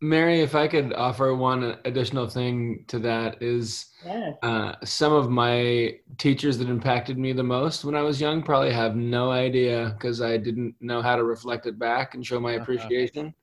Mary, 0.00 0.40
if 0.40 0.54
I 0.54 0.68
could 0.68 0.92
offer 0.92 1.34
one 1.34 1.78
additional 1.84 2.28
thing 2.28 2.84
to 2.88 2.98
that 3.00 3.42
is 3.42 3.86
Yeah. 4.04 4.34
uh, 4.42 4.74
some 4.84 5.12
of 5.12 5.30
my 5.30 5.98
teachers 6.18 6.58
that 6.58 6.68
impacted 6.68 7.16
me 7.18 7.32
the 7.32 7.42
most 7.42 7.84
when 7.84 7.94
I 7.94 8.02
was 8.02 8.20
young 8.20 8.42
probably 8.42 8.72
have 8.72 8.96
no 8.96 9.30
idea 9.30 9.94
because 9.96 10.20
I 10.20 10.36
didn't 10.36 10.74
know 10.80 11.00
how 11.00 11.16
to 11.16 11.24
reflect 11.24 11.66
it 11.66 11.78
back 11.78 12.14
and 12.14 12.26
show 12.26 12.38
my 12.40 12.52
Uh-huh. 12.52 12.90
appreciation. 13.22 13.34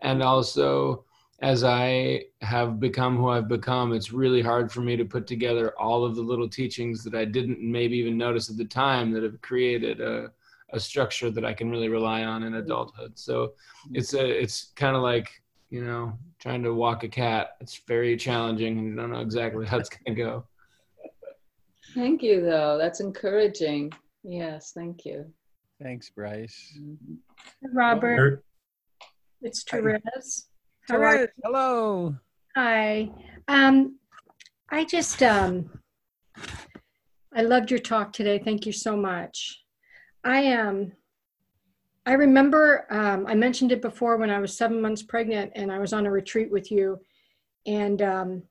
And 0.00 0.22
also, 0.22 1.04
as 1.40 1.64
I 1.64 2.24
have 2.42 2.78
become 2.80 3.16
who 3.16 3.28
I've 3.30 3.48
become, 3.48 3.94
it's 3.94 4.12
really 4.12 4.42
hard 4.42 4.70
for 4.70 4.82
me 4.82 4.96
to 4.96 5.04
put 5.06 5.26
together 5.26 5.72
all 5.78 6.04
of 6.04 6.14
the 6.16 6.22
little 6.22 6.48
teachings 6.48 7.02
that 7.04 7.14
I 7.14 7.24
didn't 7.24 7.60
maybe 7.62 7.96
even 7.96 8.18
notice 8.18 8.50
at 8.50 8.58
the 8.58 8.64
time 8.66 9.10
that 9.12 9.22
have 9.22 9.40
created 9.40 10.00
a, 10.02 10.30
a 10.70 10.80
structure 10.80 11.30
that 11.30 11.44
I 11.46 11.54
can 11.54 11.70
really 11.70 11.88
rely 11.88 12.24
on 12.24 12.42
in 12.42 12.54
adulthood. 12.54 13.18
So 13.18 13.54
it's 13.94 14.12
a 14.12 14.26
it's 14.26 14.72
kind 14.76 14.94
of 14.96 15.02
like 15.02 15.30
you 15.70 15.84
know 15.84 16.18
trying 16.38 16.62
to 16.62 16.74
walk 16.74 17.04
a 17.04 17.08
cat. 17.08 17.56
It's 17.60 17.80
very 17.86 18.16
challenging, 18.16 18.78
and 18.78 18.88
you 18.88 18.96
don't 18.96 19.10
know 19.10 19.20
exactly 19.20 19.66
how 19.66 19.78
it's 19.78 19.88
going 19.88 20.16
to 20.16 20.22
go. 20.22 20.44
Thank 21.94 22.22
you, 22.22 22.42
though. 22.42 22.78
That's 22.78 23.00
encouraging. 23.00 23.92
Yes, 24.22 24.72
thank 24.74 25.04
you. 25.06 25.24
thanks 25.82 26.10
bryce 26.10 26.78
Robert, 27.72 28.44
it's 29.40 29.62
Therese. 29.62 30.46
How? 30.88 30.98
Therese, 30.98 31.28
hello 31.42 32.16
Hi. 32.56 33.08
Um, 33.46 33.98
I 34.70 34.84
just 34.84 35.22
um, 35.22 35.70
I 37.34 37.42
loved 37.42 37.70
your 37.70 37.78
talk 37.78 38.12
today. 38.12 38.40
Thank 38.44 38.66
you 38.66 38.72
so 38.72 38.96
much. 38.96 39.62
I 40.24 40.40
am. 40.40 40.68
Um, 40.68 40.92
I 42.06 42.12
remember 42.14 42.86
um, 42.90 43.26
I 43.26 43.34
mentioned 43.34 43.72
it 43.72 43.82
before 43.82 44.16
when 44.16 44.30
I 44.30 44.38
was 44.38 44.56
seven 44.56 44.80
months 44.80 45.02
pregnant 45.02 45.52
and 45.54 45.70
I 45.70 45.78
was 45.78 45.92
on 45.92 46.06
a 46.06 46.10
retreat 46.10 46.50
with 46.50 46.70
you, 46.70 46.98
and 47.66 48.00
um, 48.02 48.42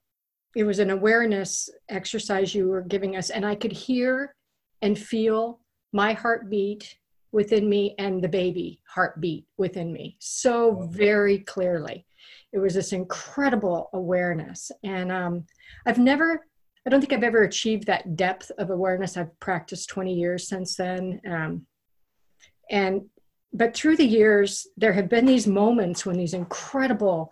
it 0.56 0.64
was 0.64 0.80
an 0.80 0.92
awareness 0.92 1.70
exercise 1.90 2.54
you 2.54 2.68
were 2.68 2.82
giving 2.82 3.16
us, 3.16 3.30
and 3.30 3.46
I 3.46 3.56
could 3.56 3.72
hear 3.72 4.36
and 4.82 4.98
feel 4.98 5.60
my 5.92 6.14
heartbeat 6.14 6.98
within 7.32 7.68
me 7.70 7.96
and 8.00 8.24
the 8.24 8.30
baby 8.30 8.82
heartbeat 8.88 9.46
within 9.58 9.92
me 9.94 10.18
so 10.20 10.88
very 10.92 11.40
clearly. 11.40 12.06
It 12.54 12.60
was 12.60 12.74
this 12.74 12.94
incredible 12.94 13.90
awareness, 13.94 14.72
and 14.84 15.12
um, 15.12 15.46
I've 15.86 16.00
never 16.00 16.46
I 16.86 16.90
don't 16.90 17.02
think 17.02 17.14
I've 17.14 17.24
ever 17.24 17.44
achieved 17.44 17.86
that 17.88 18.16
depth 18.16 18.52
of 18.58 18.70
awareness. 18.70 19.18
I've 19.18 19.38
practiced 19.40 19.90
20 19.90 20.14
years 20.14 20.48
since 20.48 20.76
then. 20.76 21.20
Um, 21.30 21.66
and 22.72 23.02
but 23.54 23.74
through 23.74 23.98
the 23.98 24.06
years, 24.06 24.68
there 24.78 24.94
have 24.94 25.10
been 25.10 25.26
these 25.26 25.48
moments 25.48 26.06
when 26.06 26.18
these 26.18 26.34
incredible, 26.34 27.32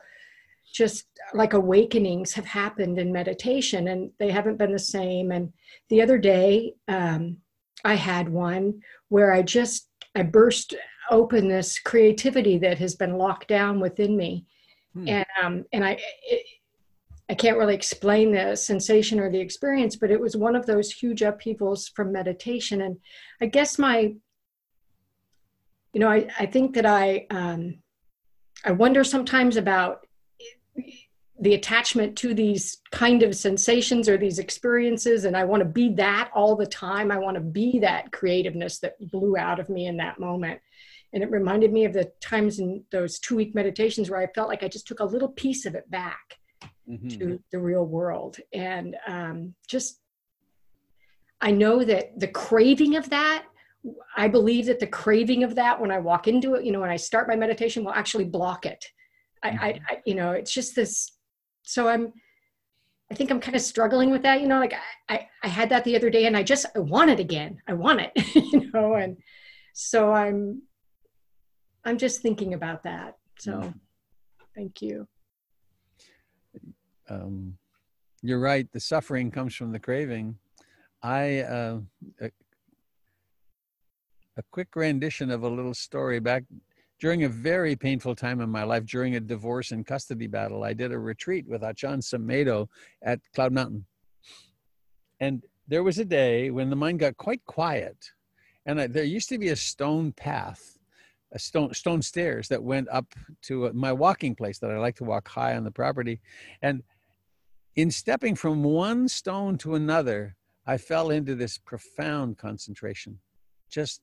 just 0.73 1.05
like 1.33 1.53
awakenings 1.53 2.33
have 2.33 2.45
happened 2.45 2.97
in 2.97 3.11
meditation, 3.11 3.89
and 3.89 4.11
they 4.19 4.31
haven't 4.31 4.57
been 4.57 4.71
the 4.71 4.79
same. 4.79 5.31
And 5.31 5.53
the 5.89 6.01
other 6.01 6.17
day, 6.17 6.73
um, 6.87 7.37
I 7.85 7.95
had 7.95 8.29
one 8.29 8.81
where 9.09 9.31
I 9.31 9.43
just 9.43 9.89
I 10.15 10.23
burst 10.23 10.73
open 11.11 11.47
this 11.47 11.79
creativity 11.79 12.57
that 12.59 12.79
has 12.79 12.95
been 12.95 13.17
locked 13.17 13.47
down 13.47 13.79
within 13.79 14.17
me, 14.17 14.45
hmm. 14.93 15.07
and 15.07 15.25
um, 15.41 15.65
and 15.71 15.85
I. 15.85 15.99
It, 16.23 16.45
I 17.29 17.35
can't 17.35 17.57
really 17.57 17.75
explain 17.75 18.31
the 18.31 18.55
sensation 18.55 19.19
or 19.19 19.29
the 19.29 19.41
experience, 19.41 19.97
but 19.97 20.11
it 20.11 20.19
was 20.21 20.37
one 20.37 20.55
of 20.55 20.65
those 20.65 20.89
huge 20.89 21.21
upheavals 21.21 21.89
from 21.89 22.13
meditation. 22.13 22.83
And 22.83 22.95
I 23.41 23.47
guess 23.47 23.77
my 23.77 24.15
you 25.97 26.01
know, 26.01 26.11
I, 26.11 26.27
I 26.37 26.45
think 26.45 26.75
that 26.75 26.85
I, 26.85 27.25
um, 27.31 27.79
I 28.63 28.69
wonder 28.69 29.03
sometimes 29.03 29.57
about 29.57 30.05
the 31.39 31.55
attachment 31.55 32.15
to 32.19 32.35
these 32.35 32.83
kind 32.91 33.23
of 33.23 33.35
sensations 33.35 34.07
or 34.07 34.15
these 34.15 34.37
experiences. 34.37 35.25
And 35.25 35.35
I 35.35 35.43
want 35.43 35.61
to 35.61 35.67
be 35.67 35.89
that 35.95 36.29
all 36.35 36.55
the 36.55 36.67
time. 36.67 37.11
I 37.11 37.17
want 37.17 37.33
to 37.33 37.41
be 37.41 37.79
that 37.79 38.11
creativeness 38.11 38.77
that 38.81 38.93
blew 39.09 39.37
out 39.37 39.59
of 39.59 39.69
me 39.69 39.87
in 39.87 39.97
that 39.97 40.19
moment. 40.19 40.59
And 41.13 41.23
it 41.23 41.31
reminded 41.31 41.73
me 41.73 41.85
of 41.85 41.93
the 41.93 42.11
times 42.21 42.59
in 42.59 42.83
those 42.91 43.17
two 43.17 43.35
week 43.35 43.55
meditations 43.55 44.11
where 44.11 44.21
I 44.21 44.27
felt 44.35 44.49
like 44.49 44.61
I 44.61 44.67
just 44.67 44.85
took 44.85 44.99
a 44.99 45.03
little 45.03 45.29
piece 45.29 45.65
of 45.65 45.73
it 45.73 45.89
back 45.89 46.37
mm-hmm. 46.87 47.07
to 47.07 47.39
the 47.51 47.57
real 47.57 47.87
world. 47.87 48.37
And 48.53 48.95
um, 49.07 49.55
just, 49.67 49.99
I 51.41 51.49
know 51.49 51.83
that 51.83 52.19
the 52.19 52.27
craving 52.27 52.97
of 52.97 53.09
that 53.09 53.45
I 54.15 54.27
believe 54.27 54.65
that 54.67 54.79
the 54.79 54.87
craving 54.87 55.43
of 55.43 55.55
that 55.55 55.79
when 55.79 55.91
I 55.91 55.99
walk 55.99 56.27
into 56.27 56.55
it, 56.55 56.65
you 56.65 56.71
know, 56.71 56.81
when 56.81 56.89
I 56.89 56.95
start 56.95 57.27
my 57.27 57.35
meditation 57.35 57.83
will 57.83 57.93
actually 57.93 58.25
block 58.25 58.65
it. 58.65 58.83
I, 59.43 59.49
I, 59.49 59.51
mm-hmm. 59.51 59.83
I, 59.89 60.01
you 60.05 60.15
know, 60.15 60.31
it's 60.31 60.53
just 60.53 60.75
this. 60.75 61.11
So 61.63 61.87
I'm, 61.87 62.13
I 63.11 63.15
think 63.15 63.31
I'm 63.31 63.39
kind 63.39 63.55
of 63.55 63.61
struggling 63.61 64.09
with 64.09 64.23
that, 64.23 64.41
you 64.41 64.47
know, 64.47 64.59
like 64.59 64.73
I, 64.73 65.13
I, 65.13 65.27
I 65.43 65.47
had 65.47 65.69
that 65.69 65.83
the 65.83 65.95
other 65.95 66.09
day 66.09 66.25
and 66.25 66.35
I 66.35 66.43
just, 66.43 66.65
I 66.75 66.79
want 66.79 67.09
it 67.09 67.19
again. 67.19 67.61
I 67.67 67.73
want 67.73 68.01
it, 68.01 68.11
you 68.35 68.69
know, 68.71 68.95
and 68.95 69.17
so 69.73 70.11
I'm, 70.11 70.63
I'm 71.85 71.97
just 71.97 72.21
thinking 72.21 72.53
about 72.53 72.83
that. 72.83 73.17
So 73.39 73.53
mm-hmm. 73.53 73.69
thank 74.55 74.81
you. 74.81 75.07
Um, 77.09 77.57
you're 78.21 78.39
right. 78.39 78.69
The 78.73 78.79
suffering 78.79 79.31
comes 79.31 79.55
from 79.55 79.71
the 79.71 79.79
craving. 79.79 80.37
I, 81.01 81.41
uh, 81.41 81.79
a 84.37 84.43
quick 84.51 84.75
rendition 84.75 85.31
of 85.31 85.43
a 85.43 85.49
little 85.49 85.73
story 85.73 86.19
back 86.19 86.43
during 86.99 87.23
a 87.23 87.29
very 87.29 87.75
painful 87.75 88.15
time 88.15 88.39
in 88.41 88.49
my 88.49 88.63
life 88.63 88.85
during 88.85 89.15
a 89.15 89.19
divorce 89.19 89.71
and 89.71 89.85
custody 89.85 90.27
battle. 90.27 90.63
I 90.63 90.73
did 90.73 90.91
a 90.91 90.99
retreat 90.99 91.45
with 91.47 91.61
Ajahn 91.61 92.01
Sumedho 92.01 92.67
at 93.03 93.19
cloud 93.33 93.51
mountain. 93.51 93.85
And 95.19 95.43
there 95.67 95.83
was 95.83 95.99
a 95.99 96.05
day 96.05 96.49
when 96.51 96.69
the 96.69 96.75
mind 96.75 96.99
got 96.99 97.17
quite 97.17 97.43
quiet 97.45 97.97
and 98.65 98.81
I, 98.81 98.87
there 98.87 99.03
used 99.03 99.29
to 99.29 99.37
be 99.37 99.49
a 99.49 99.55
stone 99.55 100.11
path 100.11 100.77
a 101.33 101.39
stone 101.39 101.73
stone 101.73 102.01
stairs 102.01 102.47
that 102.47 102.63
went 102.63 102.87
up 102.89 103.13
to 103.41 103.71
my 103.73 103.91
walking 103.91 104.33
place 104.33 104.59
that 104.59 104.71
i 104.71 104.77
like 104.77 104.95
to 104.95 105.03
walk 105.03 105.27
high 105.27 105.57
on 105.57 105.65
the 105.65 105.71
property. 105.71 106.21
And 106.61 106.83
in 107.75 107.91
stepping 107.91 108.35
from 108.35 108.63
one 108.63 109.07
stone 109.09 109.57
to 109.59 109.75
another 109.75 110.35
i 110.65 110.77
fell 110.77 111.09
into 111.09 111.35
this 111.35 111.57
profound 111.57 112.37
concentration 112.37 113.19
just 113.69 114.01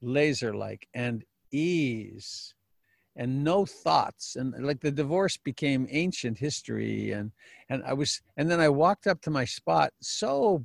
laser 0.00 0.54
like 0.54 0.88
and 0.94 1.24
ease 1.52 2.54
and 3.16 3.42
no 3.42 3.64
thoughts. 3.64 4.36
And 4.36 4.54
like 4.64 4.80
the 4.80 4.90
divorce 4.90 5.36
became 5.36 5.88
ancient 5.90 6.38
history 6.38 7.12
and 7.12 7.32
and 7.68 7.82
i 7.84 7.92
was 7.92 8.20
and 8.36 8.50
then 8.50 8.60
i 8.60 8.68
walked 8.68 9.06
up 9.06 9.20
to 9.22 9.30
my 9.30 9.44
spot 9.44 9.92
so 10.00 10.64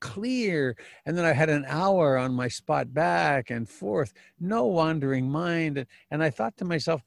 clear 0.00 0.76
and 1.04 1.16
then 1.16 1.26
i 1.26 1.32
had 1.32 1.50
an 1.50 1.66
hour 1.68 2.16
on 2.16 2.32
my 2.32 2.48
spot 2.48 2.94
back 2.94 3.50
and 3.50 3.68
forth 3.68 4.14
no 4.38 4.64
wandering 4.64 5.30
mind. 5.30 5.76
And, 5.78 5.86
and 6.10 6.22
i 6.22 6.30
thought 6.30 6.56
to 6.58 6.64
myself 6.64 7.02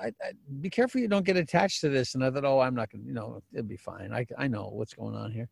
I, 0.00 0.06
I, 0.06 0.32
be 0.60 0.68
careful 0.68 1.00
you 1.00 1.06
don't 1.06 1.24
get 1.24 1.36
attached 1.36 1.80
to 1.82 1.88
this. 1.88 2.14
And 2.14 2.24
i 2.24 2.30
thought 2.30 2.44
oh 2.44 2.60
i'm 2.60 2.74
not 2.74 2.90
gonna 2.90 3.04
you 3.04 3.12
know 3.12 3.42
it'll 3.52 3.66
be 3.66 3.76
fine. 3.76 4.12
I, 4.12 4.26
I 4.38 4.48
know 4.48 4.70
what's 4.72 4.94
going 4.94 5.14
on 5.14 5.32
here 5.32 5.48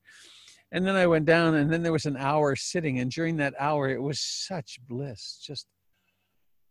and 0.73 0.87
then 0.87 0.97
I 0.97 1.07
went 1.07 1.27
down, 1.27 1.55
and 1.55 1.71
then 1.71 1.83
there 1.83 1.93
was 1.93 2.07
an 2.07 2.17
hour 2.17 2.57
sitting. 2.57 2.99
And 2.99 3.11
during 3.11 3.37
that 3.37 3.55
hour, 3.59 3.91
it 3.91 4.03
was 4.03 4.19
such 4.19 4.79
bliss. 4.89 5.39
Just, 5.47 5.67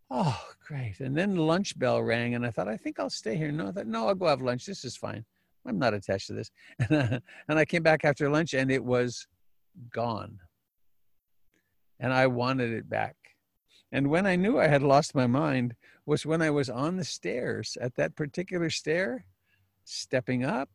oh, 0.10 0.44
great. 0.68 1.00
And 1.00 1.16
then 1.16 1.36
the 1.36 1.44
lunch 1.44 1.78
bell 1.78 2.02
rang, 2.02 2.34
and 2.34 2.44
I 2.44 2.50
thought, 2.50 2.68
I 2.68 2.78
think 2.78 3.00
I'll 3.00 3.12
stay 3.12 3.38
here. 3.38 3.52
No, 3.52 3.68
I 3.68 3.72
thought, 3.72 3.86
no, 3.86 4.08
I'll 4.08 4.16
go 4.16 4.26
have 4.26 4.42
lunch. 4.42 4.66
This 4.66 4.84
is 4.84 4.98
fine. 4.98 5.24
I'm 5.68 5.78
not 5.78 5.94
attached 5.94 6.28
to 6.28 6.34
this. 6.34 6.50
and 6.90 7.22
I 7.48 7.64
came 7.64 7.84
back 7.84 8.04
after 8.04 8.28
lunch, 8.28 8.56
and 8.56 8.72
it 8.72 8.84
was 8.84 9.28
gone. 9.94 10.40
And 12.00 12.12
I 12.12 12.26
wanted 12.26 12.72
it 12.72 12.90
back. 12.90 13.16
And 13.92 14.10
when 14.10 14.26
I 14.26 14.36
knew 14.36 14.60
I 14.60 14.66
had 14.66 14.82
lost 14.82 15.14
my 15.14 15.28
mind 15.28 15.76
was 16.08 16.26
when 16.26 16.42
I 16.42 16.50
was 16.50 16.72
on 16.72 16.98
the 16.98 17.04
stairs 17.04 17.78
at 17.80 17.96
that 17.98 18.16
particular 18.16 18.72
stair, 18.72 19.26
stepping 19.84 20.44
up 20.44 20.70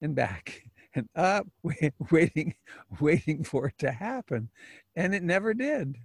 and 0.00 0.14
back 0.14 0.62
and 0.94 1.08
up, 1.16 1.46
waiting, 2.10 2.54
waiting 3.00 3.44
for 3.44 3.68
it 3.68 3.78
to 3.78 3.90
happen. 3.90 4.48
And 4.96 5.14
it 5.14 5.22
never 5.22 5.54
did. 5.54 5.96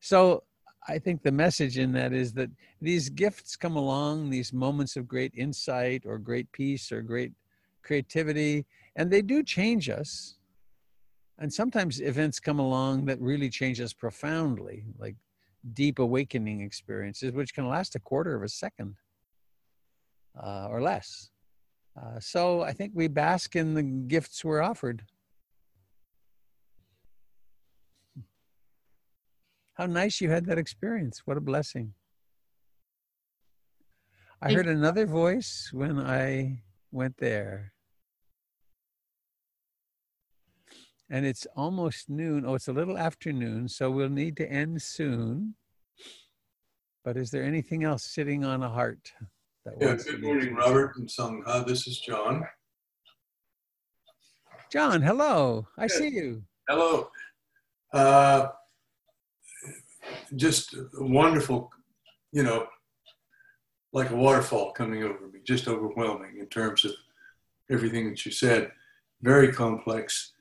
So 0.00 0.44
I 0.88 0.98
think 0.98 1.22
the 1.22 1.32
message 1.32 1.78
in 1.78 1.92
that 1.92 2.12
is 2.12 2.32
that 2.34 2.50
these 2.80 3.08
gifts 3.10 3.56
come 3.56 3.76
along, 3.76 4.30
these 4.30 4.52
moments 4.52 4.96
of 4.96 5.06
great 5.06 5.32
insight 5.36 6.04
or 6.06 6.18
great 6.18 6.50
peace 6.52 6.90
or 6.90 7.02
great 7.02 7.32
creativity, 7.82 8.66
and 8.96 9.10
they 9.10 9.22
do 9.22 9.42
change 9.42 9.88
us. 9.88 10.36
And 11.38 11.52
sometimes 11.52 12.00
events 12.00 12.40
come 12.40 12.58
along 12.58 13.06
that 13.06 13.20
really 13.20 13.48
change 13.48 13.80
us 13.80 13.92
profoundly, 13.92 14.84
like 14.98 15.16
deep 15.74 15.98
awakening 15.98 16.60
experiences, 16.60 17.32
which 17.32 17.54
can 17.54 17.68
last 17.68 17.94
a 17.94 18.00
quarter 18.00 18.34
of 18.34 18.42
a 18.42 18.48
second 18.48 18.96
uh, 20.42 20.66
or 20.70 20.82
less. 20.82 21.30
Uh, 21.96 22.20
so 22.20 22.62
I 22.62 22.72
think 22.72 22.92
we 22.94 23.08
bask 23.08 23.56
in 23.56 23.74
the 23.74 23.82
gifts 23.82 24.44
we're 24.44 24.62
offered. 24.62 25.04
How 29.74 29.86
nice 29.86 30.20
you 30.20 30.30
had 30.30 30.46
that 30.46 30.58
experience. 30.58 31.22
What 31.24 31.36
a 31.36 31.40
blessing. 31.40 31.94
I 34.42 34.52
heard 34.52 34.66
another 34.66 35.06
voice 35.06 35.70
when 35.72 35.98
I 35.98 36.62
went 36.90 37.16
there. 37.18 37.72
And 41.10 41.26
it's 41.26 41.46
almost 41.56 42.08
noon. 42.08 42.44
Oh, 42.46 42.54
it's 42.54 42.68
a 42.68 42.72
little 42.72 42.96
afternoon, 42.96 43.68
so 43.68 43.90
we'll 43.90 44.08
need 44.08 44.36
to 44.36 44.50
end 44.50 44.80
soon. 44.80 45.56
But 47.04 47.16
is 47.16 47.30
there 47.30 47.42
anything 47.42 47.82
else 47.84 48.04
sitting 48.04 48.44
on 48.44 48.62
a 48.62 48.68
heart? 48.68 49.12
That 49.78 49.98
yeah, 50.06 50.12
good 50.12 50.22
morning, 50.22 50.54
Robert 50.54 50.96
and 50.96 51.08
Sangha. 51.08 51.66
This 51.66 51.86
is 51.86 51.98
John. 52.00 52.44
John, 54.72 55.02
hello. 55.02 55.66
I 55.76 55.86
see 55.86 56.08
you. 56.08 56.42
Hello. 56.68 57.10
Uh, 57.92 58.48
just 60.36 60.74
wonderful, 60.94 61.70
you 62.32 62.42
know, 62.42 62.66
like 63.92 64.10
a 64.10 64.16
waterfall 64.16 64.72
coming 64.72 65.02
over 65.02 65.28
me, 65.28 65.40
just 65.44 65.68
overwhelming 65.68 66.38
in 66.38 66.46
terms 66.46 66.84
of 66.84 66.92
everything 67.70 68.08
that 68.10 68.24
you 68.24 68.32
said. 68.32 68.72
Very 69.22 69.52
complex. 69.52 70.32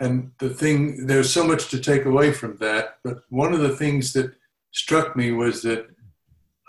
And 0.00 0.32
the 0.38 0.50
thing, 0.50 1.06
there's 1.06 1.32
so 1.32 1.46
much 1.46 1.68
to 1.70 1.78
take 1.78 2.04
away 2.04 2.32
from 2.32 2.56
that. 2.58 2.98
But 3.04 3.18
one 3.28 3.52
of 3.52 3.60
the 3.60 3.76
things 3.76 4.12
that 4.14 4.32
struck 4.72 5.14
me 5.16 5.32
was 5.32 5.62
that 5.62 5.86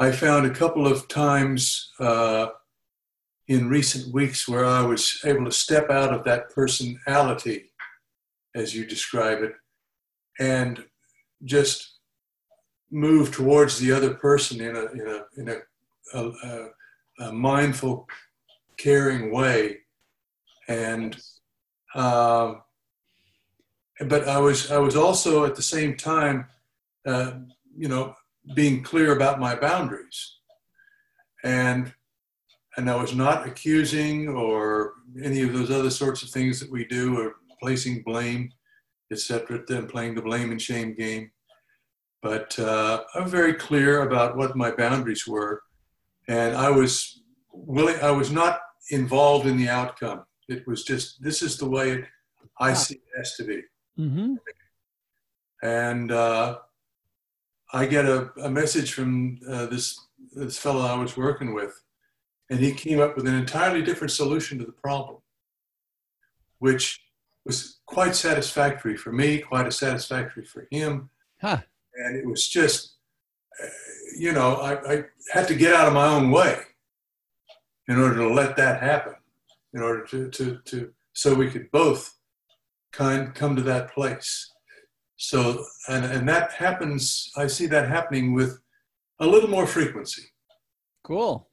I 0.03 0.11
found 0.11 0.45
a 0.45 0.53
couple 0.53 0.85
of 0.85 1.07
times 1.07 1.93
uh, 1.97 2.47
in 3.47 3.69
recent 3.69 4.13
weeks 4.13 4.49
where 4.49 4.65
I 4.65 4.81
was 4.81 5.21
able 5.23 5.45
to 5.45 5.51
step 5.51 5.89
out 5.89 6.13
of 6.13 6.25
that 6.25 6.49
personality 6.49 7.71
as 8.53 8.75
you 8.75 8.85
describe 8.85 9.41
it, 9.43 9.53
and 10.39 10.83
just 11.45 11.99
move 12.91 13.31
towards 13.31 13.79
the 13.79 13.93
other 13.93 14.13
person 14.13 14.59
in 14.59 14.75
a 14.75 14.85
in 14.91 15.07
a 15.07 15.19
in 15.37 15.49
a, 15.49 15.59
a, 16.19 16.67
a, 17.19 17.31
mindful, 17.31 18.07
caring 18.77 19.31
way, 19.31 19.77
and. 20.67 21.15
Um, 21.95 22.61
but 24.07 24.27
I 24.27 24.39
was 24.39 24.71
I 24.71 24.79
was 24.79 24.95
also 24.95 25.45
at 25.45 25.55
the 25.55 25.61
same 25.61 25.95
time, 25.95 26.47
uh, 27.05 27.33
you 27.77 27.87
know, 27.87 28.15
being 28.55 28.83
clear 28.83 29.15
about 29.15 29.39
my 29.39 29.55
boundaries, 29.55 30.37
and 31.43 31.93
and 32.77 32.89
I 32.89 32.95
was 32.95 33.15
not 33.15 33.47
accusing 33.47 34.27
or 34.29 34.93
any 35.23 35.41
of 35.43 35.53
those 35.53 35.69
other 35.69 35.91
sorts 35.91 36.23
of 36.23 36.29
things 36.29 36.59
that 36.59 36.71
we 36.71 36.85
do 36.85 37.19
or 37.19 37.35
placing 37.61 38.01
blame, 38.03 38.51
etc. 39.11 39.61
Then 39.67 39.87
playing 39.87 40.15
the 40.15 40.21
blame 40.21 40.51
and 40.51 40.61
shame 40.61 40.95
game, 40.95 41.31
but 42.21 42.57
uh, 42.57 43.03
I'm 43.13 43.27
very 43.27 43.53
clear 43.53 44.03
about 44.03 44.37
what 44.37 44.55
my 44.55 44.71
boundaries 44.71 45.27
were, 45.27 45.61
and 46.27 46.55
I 46.55 46.69
was 46.69 47.21
willing. 47.51 47.99
I 48.01 48.11
was 48.11 48.31
not 48.31 48.61
involved 48.89 49.45
in 49.45 49.57
the 49.57 49.69
outcome. 49.69 50.23
It 50.47 50.65
was 50.67 50.83
just 50.83 51.21
this 51.21 51.41
is 51.41 51.57
the 51.57 51.69
way 51.69 51.91
it, 51.91 52.05
I 52.59 52.73
see 52.73 52.95
it 52.95 53.17
has 53.17 53.35
to 53.35 53.43
be. 53.43 53.61
Mm-hmm. 53.99 54.35
And 55.63 56.11
uh, 56.11 56.59
I 57.73 57.87
get 57.87 58.05
a, 58.05 58.29
a 58.41 58.49
message 58.49 58.93
from 58.93 59.39
uh, 59.49 59.65
this 59.65 59.99
this 60.33 60.57
fellow 60.57 60.81
I 60.81 60.95
was 60.95 61.17
working 61.17 61.53
with, 61.53 61.83
and 62.49 62.59
he 62.59 62.71
came 62.71 62.99
up 62.99 63.15
with 63.15 63.27
an 63.27 63.35
entirely 63.35 63.81
different 63.81 64.11
solution 64.11 64.59
to 64.59 64.65
the 64.65 64.71
problem, 64.71 65.17
which 66.59 67.01
was 67.45 67.79
quite 67.85 68.15
satisfactory 68.15 68.95
for 68.95 69.11
me, 69.11 69.39
quite 69.39 69.67
a 69.67 69.71
satisfactory 69.71 70.45
for 70.45 70.67
him. 70.71 71.09
Huh. 71.41 71.61
And 71.95 72.15
it 72.15 72.25
was 72.25 72.47
just, 72.47 72.93
uh, 73.61 73.67
you 74.17 74.31
know, 74.31 74.55
I, 74.55 74.93
I 74.93 75.03
had 75.33 75.47
to 75.49 75.55
get 75.55 75.75
out 75.75 75.87
of 75.87 75.93
my 75.93 76.07
own 76.07 76.31
way 76.31 76.59
in 77.87 77.99
order 77.99 78.15
to 78.17 78.33
let 78.33 78.55
that 78.57 78.81
happen, 78.81 79.15
in 79.73 79.81
order 79.81 80.05
to, 80.05 80.29
to, 80.29 80.59
to 80.65 80.93
so 81.13 81.33
we 81.33 81.49
could 81.49 81.69
both 81.71 82.15
kind 82.91 83.35
come 83.35 83.55
to 83.55 83.61
that 83.63 83.93
place. 83.93 84.52
So, 85.17 85.65
and, 85.89 86.05
and 86.05 86.27
that 86.27 86.51
happens, 86.53 87.31
I 87.37 87.47
see 87.47 87.65
that 87.67 87.87
happening 87.87 88.33
with 88.33 88.59
a 89.19 89.27
little 89.27 89.49
more 89.49 89.67
frequency. 89.67 90.23
Cool. 91.03 91.47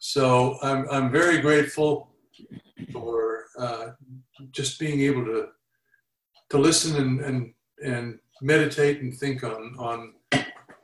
So 0.00 0.58
I'm, 0.62 0.88
I'm 0.90 1.10
very 1.10 1.40
grateful 1.40 2.14
for 2.92 3.46
uh, 3.58 3.88
just 4.52 4.78
being 4.78 5.00
able 5.00 5.24
to, 5.24 5.48
to 6.50 6.58
listen 6.58 6.96
and, 6.96 7.20
and, 7.20 7.54
and 7.84 8.18
meditate 8.42 9.00
and 9.00 9.14
think 9.14 9.42
on, 9.42 9.74
on, 9.78 10.14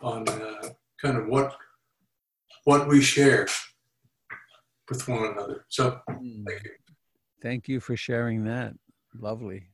on 0.00 0.28
uh, 0.28 0.68
kind 1.00 1.16
of 1.16 1.26
what, 1.28 1.56
what 2.64 2.88
we 2.88 3.00
share 3.00 3.46
with 4.88 5.06
one 5.08 5.24
another. 5.26 5.64
So 5.68 6.00
thank 6.08 6.64
you. 6.64 6.70
Thank 7.42 7.68
you 7.68 7.80
for 7.80 7.96
sharing 7.96 8.44
that. 8.44 8.74
Lovely. 9.18 9.68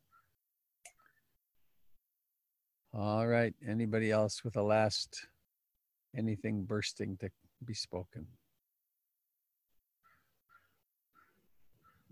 All 2.93 3.27
right. 3.27 3.55
Anybody 3.67 4.11
else 4.11 4.45
with 4.45 4.57
a 4.57 4.63
last 4.63 5.27
anything 6.17 6.65
bursting 6.65 7.17
to 7.19 7.31
be 7.65 7.75
spoken? 7.75 8.27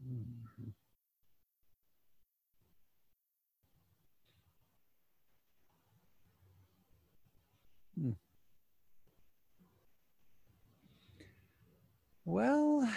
Mhm. 0.01 0.73
Hmm. 7.97 8.13
Well, 12.25 12.89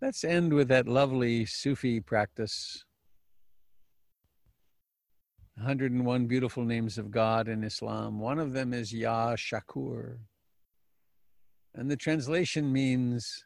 let's 0.00 0.22
end 0.24 0.52
with 0.52 0.68
that 0.68 0.86
lovely 0.86 1.44
Sufi 1.46 2.00
practice 2.00 2.84
101 5.56 6.26
beautiful 6.26 6.64
names 6.64 6.98
of 6.98 7.12
God 7.12 7.46
in 7.46 7.62
Islam. 7.62 8.18
One 8.18 8.40
of 8.40 8.52
them 8.52 8.74
is 8.74 8.92
Ya 8.92 9.36
Shakur. 9.36 10.18
And 11.74 11.90
the 11.90 11.96
translation 11.96 12.72
means 12.72 13.44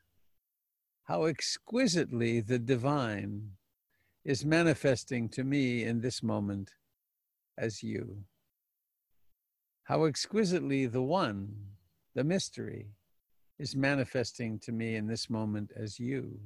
how 1.04 1.24
exquisitely 1.24 2.40
the 2.40 2.58
divine 2.58 3.52
is 4.24 4.44
manifesting 4.44 5.28
to 5.30 5.44
me 5.44 5.82
in 5.82 6.00
this 6.00 6.22
moment 6.22 6.70
as 7.58 7.82
you. 7.82 8.24
How 9.84 10.04
exquisitely 10.04 10.86
the 10.86 11.02
one, 11.02 11.54
the 12.14 12.24
mystery, 12.24 12.88
is 13.58 13.74
manifesting 13.74 14.58
to 14.60 14.72
me 14.72 14.96
in 14.96 15.06
this 15.06 15.28
moment 15.28 15.72
as 15.76 15.98
you. 15.98 16.40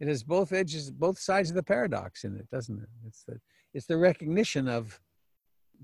It 0.00 0.08
has 0.08 0.22
both 0.22 0.52
edges, 0.52 0.90
both 0.90 1.18
sides 1.18 1.50
of 1.50 1.56
the 1.56 1.62
paradox 1.62 2.24
in 2.24 2.36
it, 2.36 2.50
doesn't 2.50 2.82
it? 2.82 2.88
It's 3.06 3.22
the 3.24 3.40
it's 3.74 3.86
the 3.86 3.96
recognition 3.96 4.68
of 4.68 5.00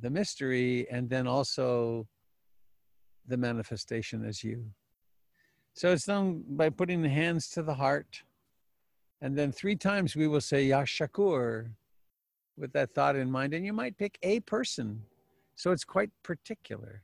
the 0.00 0.11
mystery 0.11 0.86
and 0.90 1.09
then 1.09 1.26
also 1.26 2.06
the 3.26 3.36
manifestation 3.36 4.24
as 4.24 4.42
you. 4.44 4.64
So 5.74 5.92
it's 5.92 6.06
done 6.06 6.42
by 6.48 6.70
putting 6.70 7.02
the 7.02 7.09
hands 7.09 7.48
to 7.50 7.62
the 7.62 7.74
heart. 7.74 8.22
And 9.20 9.36
then 9.36 9.52
three 9.52 9.76
times 9.76 10.16
we 10.16 10.26
will 10.26 10.40
say 10.40 10.64
Ya 10.64 10.82
Shakur 10.82 11.70
with 12.56 12.72
that 12.72 12.94
thought 12.94 13.16
in 13.16 13.30
mind. 13.30 13.54
And 13.54 13.64
you 13.64 13.72
might 13.72 13.96
pick 13.96 14.18
a 14.22 14.40
person. 14.40 15.02
So 15.54 15.70
it's 15.72 15.84
quite 15.84 16.11
particular. 16.22 17.02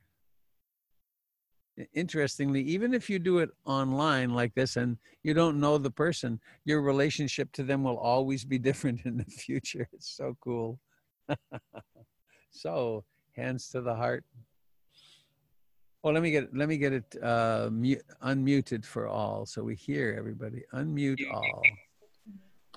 Interestingly, 1.93 2.61
even 2.61 2.93
if 2.93 3.09
you 3.09 3.19
do 3.19 3.39
it 3.39 3.49
online 3.65 4.33
like 4.33 4.53
this 4.55 4.77
and 4.77 4.97
you 5.23 5.33
don't 5.33 5.59
know 5.59 5.77
the 5.77 5.91
person, 5.91 6.39
your 6.63 6.81
relationship 6.81 7.51
to 7.53 7.63
them 7.63 7.83
will 7.83 7.97
always 7.97 8.45
be 8.45 8.57
different 8.69 9.05
in 9.05 9.17
the 9.17 9.25
future. 9.25 9.87
It's 9.91 10.15
so 10.15 10.37
cool. 10.39 10.79
so, 12.51 13.03
hands 13.35 13.69
to 13.69 13.81
the 13.81 13.93
heart. 13.93 14.23
Well, 16.01 16.13
let 16.13 16.21
me 16.21 16.29
get 16.29 16.55
let 16.55 16.69
me 16.69 16.77
get 16.77 16.93
it 16.93 17.15
uh, 17.23 17.69
mute, 17.71 18.03
unmuted 18.23 18.85
for 18.85 19.07
all, 19.07 19.47
so 19.47 19.63
we 19.63 19.75
hear 19.75 20.15
everybody. 20.15 20.61
Unmute 20.71 21.19
all. 21.33 21.63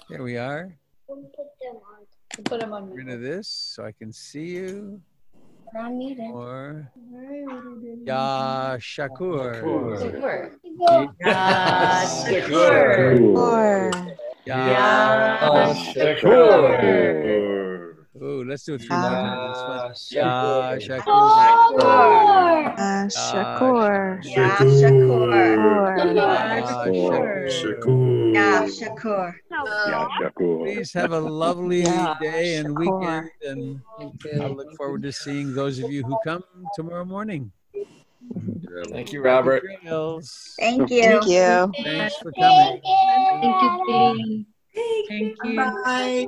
Here 0.09 0.23
we 0.23 0.39
are. 0.39 0.75
Put 2.45 2.61
them 2.61 2.73
on. 2.73 2.91
Rid 2.91 3.11
of 3.11 3.21
this 3.21 3.47
so 3.47 3.85
I 3.85 3.93
can 3.93 4.13
see 4.13 4.47
you. 4.47 5.03
On 5.77 5.99
muted. 5.99 6.25
Or 6.33 6.91
Ya 8.07 8.77
Shakur. 8.79 9.61
Shakur. 9.61 10.51
Ya 11.21 12.05
Shakur. 12.29 13.29
Ya 14.47 15.75
Shakur. 15.75 17.19
Ooh, 18.21 18.43
let's 18.45 18.65
do 18.65 18.75
it 18.75 18.81
three 18.83 18.97
more 18.97 19.11
times. 19.11 20.11
Ya 20.11 20.75
Ya 20.75 20.99
Uh, 23.09 23.33
Shakur. 23.33 24.21
Ya 24.23 24.57
Shakur. 24.59 26.15
Ya 26.15 26.61
Shakur. 26.77 28.35
Ya 28.35 28.67
Shakur. 28.67 29.35
Ya 29.51 30.09
Shakur. 30.21 30.65
Please 30.65 30.93
have 30.93 31.13
a 31.13 31.21
lovely 31.21 31.83
Ya 31.83 32.15
day 32.21 32.57
and 32.57 32.77
weekend, 32.77 33.31
and 33.47 33.81
I 34.35 34.47
look 34.49 34.77
forward 34.77 35.03
to 35.03 35.13
seeing 35.13 35.55
those 35.55 35.79
of 35.79 35.89
you 35.89 36.05
who 36.05 36.19
come 36.23 36.45
tomorrow 36.75 37.05
morning. 37.05 37.51
Thank 38.91 39.13
you, 39.13 39.23
Robert. 39.23 39.63
Thank 39.65 39.85
you. 39.85 40.21
Thank 40.59 40.91
you. 41.27 41.73
Thanks 41.83 42.17
for 42.17 42.33
coming. 42.33 42.81
Thank 43.41 43.63
you, 43.63 43.85
Billy. 43.87 44.47
Thank 45.09 45.37
you. 45.45 45.57
Bye. 45.57 46.27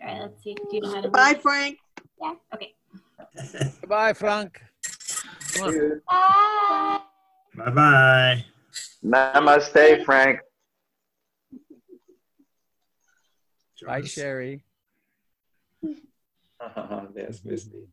All 0.00 0.06
right, 0.06 0.20
let's 0.22 0.42
see. 0.42 0.54
Do 0.54 0.76
you 0.76 0.80
know 0.80 0.88
how 0.94 1.00
to 1.02 1.08
Bye, 1.10 1.34
Frank. 1.34 1.78
Yeah. 2.20 2.34
Okay. 2.54 2.75
Goodbye, 3.80 4.12
Frank. 4.12 4.60
Bye. 5.58 7.00
Bye 7.56 7.70
bye. 7.70 8.44
Namaste, 9.04 10.04
Frank. 10.04 10.40
Bye, 13.84 14.02
Sherry. 14.02 14.64
There's 17.14 17.44
Misty. 17.44 17.88